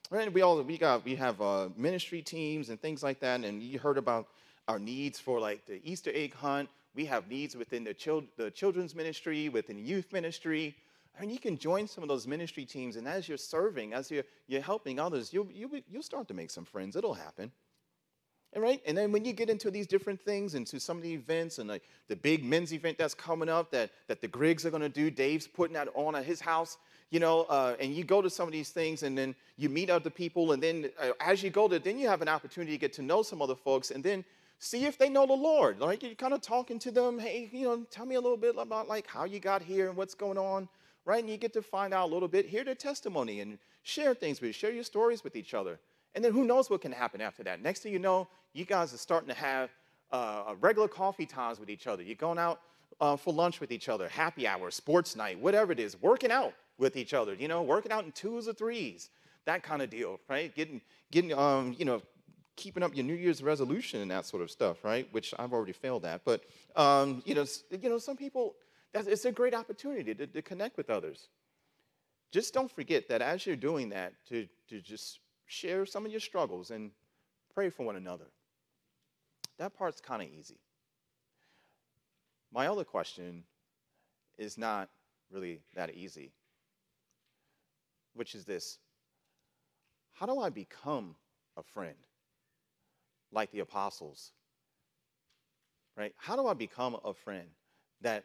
Right? 0.09 0.31
We 0.31 0.41
all 0.41 0.61
we 0.63 0.77
got 0.77 1.03
we 1.03 1.15
have 1.15 1.41
uh, 1.41 1.67
ministry 1.75 2.21
teams 2.21 2.69
and 2.69 2.81
things 2.81 3.03
like 3.03 3.19
that, 3.19 3.43
and 3.43 3.61
you 3.61 3.77
heard 3.77 3.97
about 3.97 4.27
our 4.69 4.79
needs 4.79 5.19
for 5.19 5.37
like 5.39 5.65
the 5.65 5.81
Easter 5.83 6.11
egg 6.13 6.33
hunt. 6.33 6.69
We 6.95 7.05
have 7.05 7.27
needs 7.27 7.57
within 7.57 7.83
the, 7.83 7.93
chil- 7.93 8.23
the 8.37 8.49
children's 8.49 8.95
ministry, 8.95 9.49
within 9.49 9.85
youth 9.85 10.13
ministry. 10.13 10.75
I 11.17 11.21
mean, 11.21 11.29
you 11.29 11.39
can 11.39 11.57
join 11.57 11.87
some 11.87 12.03
of 12.03 12.07
those 12.07 12.25
ministry 12.25 12.63
teams, 12.63 12.95
and 12.95 13.05
as 13.05 13.27
you're 13.27 13.37
serving, 13.37 13.93
as 13.93 14.09
you're, 14.09 14.23
you're 14.47 14.61
helping 14.61 14.99
others, 14.99 15.33
you'll, 15.33 15.47
you'll, 15.53 15.71
you'll 15.91 16.03
start 16.03 16.29
to 16.29 16.33
make 16.33 16.49
some 16.49 16.65
friends. 16.65 16.95
It'll 16.95 17.13
happen. 17.13 17.51
Right? 18.55 18.81
And 18.87 18.97
then 18.97 19.11
when 19.11 19.25
you 19.25 19.33
get 19.33 19.49
into 19.49 19.69
these 19.69 19.85
different 19.85 20.19
things, 20.19 20.55
into 20.55 20.79
some 20.79 20.97
of 20.97 21.03
the 21.03 21.13
events 21.13 21.59
and 21.59 21.69
like 21.69 21.83
the 22.07 22.15
big 22.15 22.43
men's 22.43 22.73
event 22.73 22.97
that's 22.97 23.13
coming 23.13 23.47
up 23.47 23.69
that, 23.71 23.91
that 24.07 24.21
the 24.21 24.27
Griggs 24.27 24.65
are 24.65 24.71
going 24.71 24.81
to 24.81 24.89
do, 24.89 25.11
Dave's 25.11 25.47
putting 25.47 25.75
that 25.75 25.87
on 25.93 26.15
at 26.15 26.25
his 26.25 26.41
house, 26.41 26.77
you 27.11 27.19
know, 27.19 27.43
uh, 27.43 27.75
and 27.79 27.93
you 27.93 28.03
go 28.03 28.23
to 28.23 28.29
some 28.29 28.47
of 28.47 28.51
these 28.51 28.69
things 28.69 29.03
and 29.03 29.15
then 29.15 29.35
you 29.57 29.69
meet 29.69 29.91
other 29.91 30.09
people. 30.09 30.51
And 30.53 30.63
then 30.63 30.89
uh, 30.99 31.11
as 31.19 31.43
you 31.43 31.51
go 31.51 31.67
there, 31.67 31.77
then 31.77 31.99
you 31.99 32.07
have 32.07 32.23
an 32.23 32.27
opportunity 32.27 32.71
to 32.71 32.77
get 32.79 32.91
to 32.93 33.03
know 33.03 33.21
some 33.21 33.39
other 33.39 33.55
folks 33.55 33.91
and 33.91 34.03
then 34.03 34.25
see 34.57 34.85
if 34.85 34.97
they 34.97 35.09
know 35.09 35.27
the 35.27 35.33
Lord. 35.33 35.79
Like 35.79 36.01
you're 36.01 36.15
kind 36.15 36.33
of 36.33 36.41
talking 36.41 36.79
to 36.79 36.91
them, 36.91 37.19
hey, 37.19 37.49
you 37.51 37.65
know, 37.65 37.85
tell 37.91 38.05
me 38.05 38.15
a 38.15 38.21
little 38.21 38.37
bit 38.37 38.55
about 38.57 38.87
like 38.87 39.05
how 39.05 39.25
you 39.25 39.39
got 39.39 39.61
here 39.61 39.89
and 39.89 39.95
what's 39.95 40.15
going 40.15 40.39
on, 40.39 40.67
right? 41.05 41.21
And 41.21 41.29
you 41.29 41.37
get 41.37 41.53
to 41.53 41.61
find 41.61 41.93
out 41.93 42.09
a 42.09 42.13
little 42.13 42.27
bit, 42.27 42.47
hear 42.47 42.63
their 42.63 42.75
testimony 42.75 43.41
and 43.41 43.59
share 43.83 44.13
things 44.13 44.41
with 44.41 44.55
share 44.55 44.71
your 44.71 44.83
stories 44.83 45.23
with 45.23 45.35
each 45.35 45.53
other. 45.53 45.79
And 46.15 46.23
then 46.23 46.33
who 46.33 46.43
knows 46.43 46.69
what 46.69 46.81
can 46.81 46.91
happen 46.91 47.21
after 47.21 47.43
that. 47.43 47.61
Next 47.61 47.81
thing 47.81 47.93
you 47.93 47.99
know, 47.99 48.27
you 48.53 48.65
guys 48.65 48.93
are 48.93 48.97
starting 48.97 49.29
to 49.29 49.35
have 49.35 49.69
uh, 50.11 50.55
regular 50.59 50.87
coffee 50.87 51.25
times 51.25 51.59
with 51.59 51.69
each 51.69 51.87
other. 51.87 52.03
You're 52.03 52.15
going 52.15 52.39
out 52.39 52.61
uh, 52.99 53.15
for 53.15 53.33
lunch 53.33 53.59
with 53.59 53.71
each 53.71 53.89
other, 53.89 54.07
happy 54.09 54.47
hour, 54.47 54.71
sports 54.71 55.15
night, 55.15 55.39
whatever 55.39 55.71
it 55.71 55.79
is, 55.79 56.01
working 56.01 56.31
out 56.31 56.53
with 56.77 56.95
each 56.95 57.13
other, 57.13 57.33
you 57.33 57.47
know, 57.47 57.61
working 57.61 57.91
out 57.91 58.05
in 58.05 58.11
twos 58.11 58.47
or 58.47 58.53
threes, 58.53 59.09
that 59.45 59.63
kind 59.63 59.81
of 59.81 59.89
deal, 59.89 60.19
right? 60.29 60.53
Getting, 60.55 60.81
getting 61.11 61.33
um, 61.33 61.75
you 61.77 61.85
know, 61.85 62.01
keeping 62.55 62.83
up 62.83 62.95
your 62.95 63.05
New 63.05 63.13
Year's 63.13 63.41
resolution 63.41 64.01
and 64.01 64.11
that 64.11 64.25
sort 64.25 64.41
of 64.41 64.51
stuff, 64.51 64.83
right? 64.83 65.07
Which 65.11 65.33
I've 65.39 65.53
already 65.53 65.71
failed 65.71 66.05
at. 66.05 66.25
But, 66.25 66.43
um, 66.75 67.21
you, 67.25 67.35
know, 67.35 67.45
you 67.69 67.89
know, 67.89 67.97
some 67.97 68.17
people, 68.17 68.55
it's 68.93 69.25
a 69.25 69.31
great 69.31 69.53
opportunity 69.53 70.13
to, 70.15 70.27
to 70.27 70.41
connect 70.41 70.75
with 70.75 70.89
others. 70.89 71.29
Just 72.31 72.53
don't 72.53 72.69
forget 72.69 73.07
that 73.09 73.21
as 73.21 73.45
you're 73.45 73.55
doing 73.55 73.89
that, 73.89 74.13
to, 74.29 74.47
to 74.69 74.81
just 74.81 75.19
share 75.49 75.85
some 75.85 76.05
of 76.05 76.11
your 76.11 76.21
struggles 76.21 76.69
and 76.69 76.91
pray 77.53 77.69
for 77.71 77.83
one 77.85 77.95
another. 77.95 78.27
That 79.57 79.73
part's 79.73 79.99
kind 79.99 80.21
of 80.21 80.29
easy. 80.29 80.59
My 82.53 82.67
other 82.67 82.83
question 82.83 83.43
is 84.37 84.57
not 84.57 84.89
really 85.31 85.61
that 85.75 85.93
easy. 85.93 86.31
which 88.13 88.35
is 88.35 88.45
this 88.45 88.77
How 90.13 90.25
do 90.25 90.39
I 90.39 90.49
become 90.49 91.15
a 91.57 91.63
friend 91.63 91.95
like 93.31 93.51
the 93.51 93.59
apostles? 93.59 94.31
Right? 95.97 96.13
How 96.17 96.35
do 96.35 96.47
I 96.47 96.53
become 96.53 96.97
a 97.03 97.13
friend 97.13 97.49
that 98.01 98.23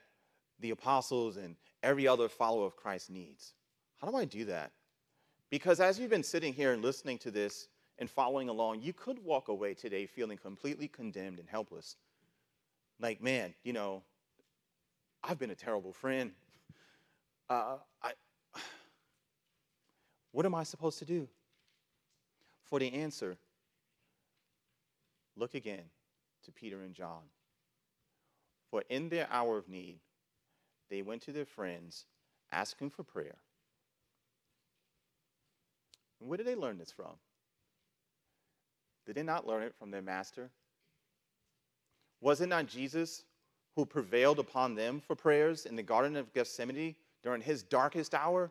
the 0.61 0.71
apostles 0.71 1.37
and 1.37 1.57
every 1.83 2.07
other 2.07 2.29
follower 2.29 2.67
of 2.67 2.77
Christ 2.77 3.11
needs? 3.11 3.55
How 4.01 4.11
do 4.11 4.17
I 4.17 4.25
do 4.27 4.45
that? 4.47 4.73
Because 5.51 5.81
as 5.81 5.99
you've 5.99 6.11
been 6.11 6.23
sitting 6.23 6.53
here 6.53 6.73
and 6.73 6.83
listening 6.83 7.19
to 7.19 7.31
this 7.31 7.69
and 7.99 8.11
following 8.11 8.49
along, 8.49 8.83
you 8.83 8.93
could 8.93 9.19
walk 9.25 9.49
away 9.49 9.75
today 9.75 10.07
feeling 10.07 10.39
completely 10.39 10.89
condemned 10.89 11.39
and 11.39 11.49
helpless. 11.49 11.97
Like, 13.01 13.23
man, 13.23 13.55
you 13.63 13.73
know, 13.73 14.03
I've 15.23 15.39
been 15.39 15.51
a 15.51 15.55
terrible 15.55 15.93
friend. 15.93 16.33
Uh, 17.49 17.77
I, 18.03 18.13
what 20.33 20.47
am 20.47 20.55
I 20.55 20.65
supposed 20.65 20.99
to 21.01 21.05
do? 21.05 21.29
For 22.65 22.79
the 22.79 22.93
answer, 22.93 23.37
look 25.37 25.55
again 25.55 25.85
to 26.45 26.53
Peter 26.53 26.83
and 26.83 26.95
John. 26.95 27.23
For 28.71 28.83
in 28.89 29.09
their 29.09 29.29
hour 29.31 29.59
of 29.59 29.69
need, 29.69 29.99
they 30.91 31.03
went 31.03 31.23
to 31.23 31.33
their 31.33 31.45
friends 31.45 32.07
asking 32.51 32.91
for 32.91 33.03
prayer. 33.03 33.37
And 36.25 36.31
where 36.31 36.39
did 36.39 36.47
they 36.47 36.55
learn 36.55 36.79
this 36.79 36.91
from? 36.91 37.13
Did 39.05 39.15
they 39.15 39.23
not 39.23 39.47
learn 39.47 39.63
it 39.63 39.75
from 39.79 39.91
their 39.91 40.01
master? 40.01 40.49
Was 42.23 42.41
it 42.41 42.49
not 42.49 42.67
Jesus 42.67 43.25
who 43.77 43.85
prevailed 43.85 44.39
upon 44.39 44.75
them 44.75 45.03
for 45.07 45.15
prayers 45.15 45.67
in 45.67 45.77
the 45.77 45.83
Garden 45.83 46.17
of 46.17 46.33
Gethsemane 46.33 46.95
during 47.23 47.43
his 47.43 47.63
darkest 47.63 48.15
hour? 48.15 48.51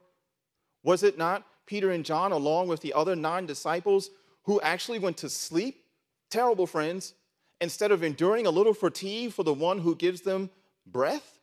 Was 0.83 1.01
it 1.01 1.17
not 1.17 1.47
Peter 1.65 1.89
and 1.89 2.05
John, 2.05 2.31
along 2.31 2.67
with 2.67 2.81
the 2.81 2.93
other 2.93 3.15
nine 3.15 3.47
disciples, 3.47 4.11
who 4.43 4.61
actually 4.61 4.99
went 4.99 5.17
to 5.17 5.29
sleep? 5.29 5.83
Terrible 6.29 6.67
friends, 6.67 7.15
instead 7.59 7.91
of 7.91 8.03
enduring 8.03 8.45
a 8.45 8.51
little 8.51 8.75
fatigue 8.75 9.33
for 9.33 9.41
the 9.41 9.51
one 9.51 9.79
who 9.79 9.95
gives 9.95 10.21
them 10.21 10.51
breath? 10.85 11.39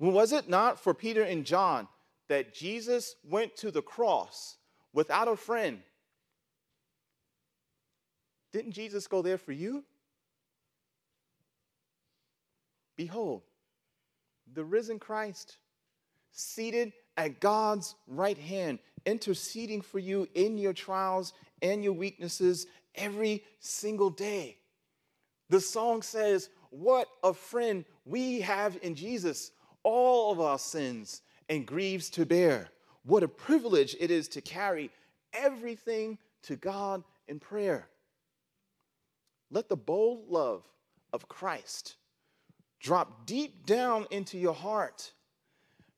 Was 0.00 0.32
it 0.32 0.48
not 0.48 0.80
for 0.80 0.94
Peter 0.94 1.22
and 1.22 1.46
John 1.46 1.86
that 2.26 2.52
Jesus 2.52 3.14
went 3.22 3.54
to 3.58 3.70
the 3.70 3.82
cross 3.82 4.57
without 4.92 5.28
a 5.28 5.36
friend? 5.36 5.80
Didn't 8.52 8.72
Jesus 8.72 9.06
go 9.06 9.22
there 9.22 9.38
for 9.38 9.52
you? 9.52 9.84
Behold, 12.96 13.42
the 14.54 14.64
risen 14.64 14.98
Christ, 14.98 15.58
seated 16.32 16.92
at 17.16 17.40
God's 17.40 17.94
right 18.06 18.38
hand, 18.38 18.78
interceding 19.06 19.82
for 19.82 19.98
you 19.98 20.28
in 20.34 20.58
your 20.58 20.72
trials 20.72 21.32
and 21.62 21.84
your 21.84 21.92
weaknesses 21.92 22.66
every 22.94 23.44
single 23.60 24.10
day. 24.10 24.56
The 25.48 25.60
song 25.60 26.02
says, 26.02 26.50
What 26.70 27.08
a 27.22 27.32
friend 27.32 27.84
we 28.04 28.40
have 28.40 28.78
in 28.82 28.94
Jesus, 28.94 29.52
all 29.82 30.32
of 30.32 30.40
our 30.40 30.58
sins 30.58 31.22
and 31.48 31.66
griefs 31.66 32.10
to 32.10 32.26
bear. 32.26 32.68
What 33.08 33.22
a 33.22 33.28
privilege 33.28 33.96
it 33.98 34.10
is 34.10 34.28
to 34.28 34.42
carry 34.42 34.90
everything 35.32 36.18
to 36.42 36.56
God 36.56 37.02
in 37.26 37.40
prayer. 37.40 37.88
Let 39.50 39.70
the 39.70 39.78
bold 39.78 40.28
love 40.28 40.62
of 41.14 41.26
Christ 41.26 41.96
drop 42.80 43.24
deep 43.24 43.64
down 43.64 44.06
into 44.10 44.36
your 44.36 44.52
heart. 44.52 45.10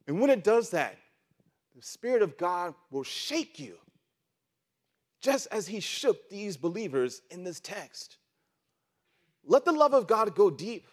And 0.07 0.21
when 0.21 0.31
it 0.31 0.45
does 0.45 0.71
that, 0.71 0.99
the 1.75 1.83
Spirit 1.83 2.23
of 2.23 2.39
God 2.39 2.75
will 2.93 3.03
shake 3.03 3.59
you, 3.59 3.75
just 5.21 5.49
as 5.51 5.67
He 5.67 5.81
shook 5.81 6.31
these 6.31 6.57
believers 6.57 7.23
in 7.33 7.43
this 7.43 7.59
text. 7.59 8.19
Let 9.45 9.65
the 9.65 9.73
love 9.73 9.95
of 9.95 10.07
God 10.07 10.37
go 10.37 10.49
deep. 10.49 10.87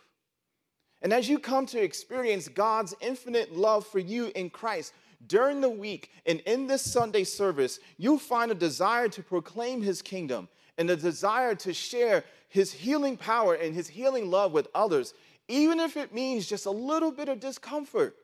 And 1.03 1.13
as 1.13 1.29
you 1.29 1.37
come 1.37 1.67
to 1.67 1.79
experience 1.79 2.47
God's 2.47 2.95
infinite 3.01 3.55
love 3.55 3.85
for 3.85 3.99
you 3.99 4.31
in 4.33 4.49
Christ 4.49 4.93
during 5.25 5.61
the 5.61 5.69
week 5.69 6.11
and 6.25 6.39
in 6.41 6.67
this 6.67 6.81
Sunday 6.81 7.23
service, 7.23 7.79
you'll 7.97 8.19
find 8.19 8.51
a 8.51 8.55
desire 8.55 9.09
to 9.09 9.23
proclaim 9.23 9.81
His 9.81 10.01
kingdom 10.01 10.47
and 10.77 10.89
a 10.89 10.95
desire 10.95 11.55
to 11.55 11.73
share 11.73 12.23
His 12.49 12.71
healing 12.71 13.17
power 13.17 13.55
and 13.55 13.73
His 13.73 13.87
healing 13.87 14.29
love 14.29 14.51
with 14.51 14.67
others 14.75 15.13
even 15.47 15.79
if 15.79 15.95
it 15.95 16.13
means 16.13 16.47
just 16.47 16.65
a 16.65 16.71
little 16.71 17.11
bit 17.11 17.29
of 17.29 17.39
discomfort. 17.39 18.15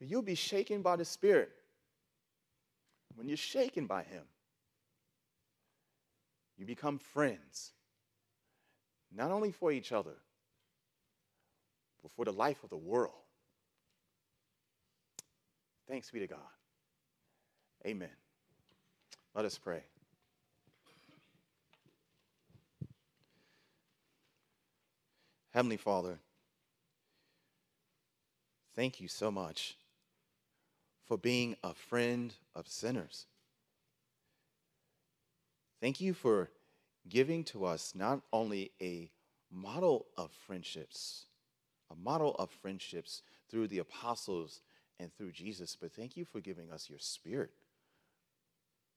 You'll 0.00 0.22
be 0.22 0.34
shaken 0.34 0.82
by 0.82 0.96
the 0.96 1.04
Spirit. 1.04 1.50
When 3.14 3.28
you're 3.28 3.36
shaken 3.36 3.86
by 3.86 4.02
Him, 4.02 4.24
you 6.58 6.66
become 6.66 6.98
friends, 6.98 7.72
not 9.14 9.30
only 9.30 9.52
for 9.52 9.70
each 9.70 9.92
other, 9.92 10.16
but 12.02 12.10
for 12.12 12.24
the 12.24 12.32
life 12.32 12.62
of 12.64 12.70
the 12.70 12.76
world. 12.76 13.14
Thanks 15.88 16.10
be 16.10 16.20
to 16.20 16.26
God. 16.26 16.38
Amen. 17.86 18.08
Let 19.34 19.44
us 19.44 19.58
pray. 19.58 19.82
Heavenly 25.52 25.76
Father, 25.76 26.18
thank 28.74 29.00
you 29.00 29.06
so 29.06 29.30
much 29.30 29.76
for 31.06 31.16
being 31.16 31.56
a 31.62 31.74
friend 31.74 32.34
of 32.56 32.66
sinners. 32.66 33.26
Thank 35.80 36.00
you 36.00 36.14
for 36.14 36.50
giving 37.08 37.44
to 37.44 37.66
us 37.66 37.94
not 37.94 38.22
only 38.32 38.72
a 38.80 39.10
model 39.52 40.06
of 40.16 40.32
friendships, 40.32 41.26
a 41.90 41.94
model 41.94 42.34
of 42.36 42.50
friendships 42.50 43.22
through 43.48 43.68
the 43.68 43.78
apostles 43.78 44.60
and 45.04 45.14
through 45.14 45.30
Jesus, 45.30 45.76
but 45.80 45.92
thank 45.92 46.16
you 46.16 46.24
for 46.24 46.40
giving 46.40 46.72
us 46.72 46.90
your 46.90 46.98
spirit 46.98 47.50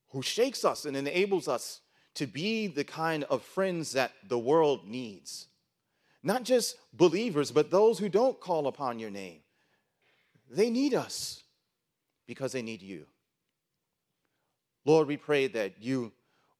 who 0.09 0.21
shakes 0.21 0.63
us 0.63 0.85
and 0.85 0.95
enables 0.95 1.47
us 1.47 1.81
to 2.15 2.25
be 2.25 2.67
the 2.67 2.83
kind 2.83 3.23
of 3.25 3.43
friends 3.43 3.91
that 3.91 4.11
the 4.27 4.39
world 4.39 4.87
needs. 4.87 5.47
Not 6.23 6.43
just 6.43 6.77
believers, 6.93 7.51
but 7.51 7.69
those 7.69 7.99
who 7.99 8.09
don't 8.09 8.39
call 8.39 8.67
upon 8.67 8.99
your 8.99 9.11
name. 9.11 9.41
They 10.49 10.69
need 10.69 10.93
us 10.93 11.43
because 12.25 12.53
they 12.53 12.61
need 12.61 12.81
you. 12.81 13.05
Lord, 14.85 15.07
we 15.07 15.17
pray 15.17 15.47
that 15.47 15.73
you 15.81 16.13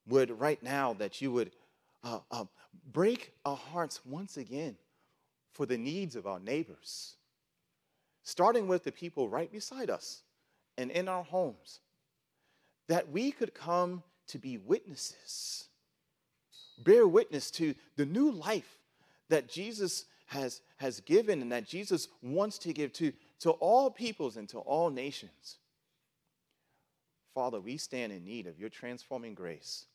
would, 0.08 0.40
right 0.40 0.62
now, 0.62 0.94
that 0.94 1.22
you 1.22 1.32
would 1.32 1.52
uh, 2.04 2.20
uh, 2.30 2.46
break 2.92 3.32
our 3.46 3.56
hearts 3.56 4.02
once 4.06 4.38
again 4.38 4.76
for 5.54 5.66
the 5.66 5.78
needs 5.78 6.16
of 6.16 6.28
our 6.28 6.40
neighbors, 6.40 7.16
starting 8.28 8.68
with 8.68 8.84
the 8.84 8.92
people 8.92 9.30
right 9.30 9.50
beside 9.54 9.90
us 9.90 10.22
and 10.78 10.92
in 10.92 11.08
our 11.08 11.24
homes, 11.24 11.80
that 12.90 13.10
we 13.10 13.32
could 13.32 13.54
come 13.54 14.04
to 14.28 14.38
be 14.38 14.58
witnesses, 14.58 15.70
bear 16.78 17.08
witness 17.08 17.50
to 17.50 17.74
the 17.96 18.06
new 18.06 18.30
life 18.30 18.80
that 19.30 19.48
Jesus 19.48 20.04
has, 20.26 20.60
has 20.76 21.00
given 21.00 21.42
and 21.42 21.54
that 21.54 21.66
Jesus 21.66 22.10
wants 22.22 22.58
to 22.58 22.74
give 22.74 22.92
to, 22.92 23.14
to 23.40 23.52
all 23.52 23.90
peoples 23.90 24.36
and 24.36 24.50
to 24.50 24.58
all 24.58 24.90
nations. 24.90 25.60
Father, 27.34 27.62
we 27.62 27.78
stand 27.78 28.12
in 28.12 28.26
need 28.26 28.46
of 28.46 28.60
your 28.60 28.70
transforming 28.70 29.36
grace. 29.36 29.86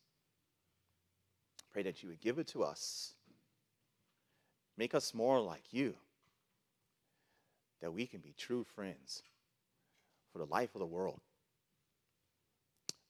Pray 1.70 1.82
that 1.82 2.02
you 2.02 2.08
would 2.08 2.22
give 2.22 2.38
it 2.38 2.46
to 2.48 2.64
us. 2.64 3.12
Make 4.78 4.94
us 4.94 5.12
more 5.12 5.38
like 5.38 5.64
you, 5.70 5.92
that 7.82 7.92
we 7.92 8.06
can 8.06 8.20
be 8.20 8.32
true 8.38 8.64
friends 8.74 9.22
for 10.32 10.38
the 10.38 10.46
life 10.46 10.70
of 10.74 10.78
the 10.78 10.86
world. 10.86 11.20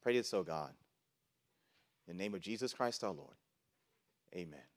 Pray 0.02 0.16
this, 0.16 0.34
O 0.34 0.42
God. 0.42 0.72
In 2.08 2.16
the 2.16 2.22
name 2.22 2.34
of 2.34 2.40
Jesus 2.40 2.74
Christ 2.74 3.04
our 3.04 3.12
Lord. 3.12 3.36
Amen. 4.34 4.71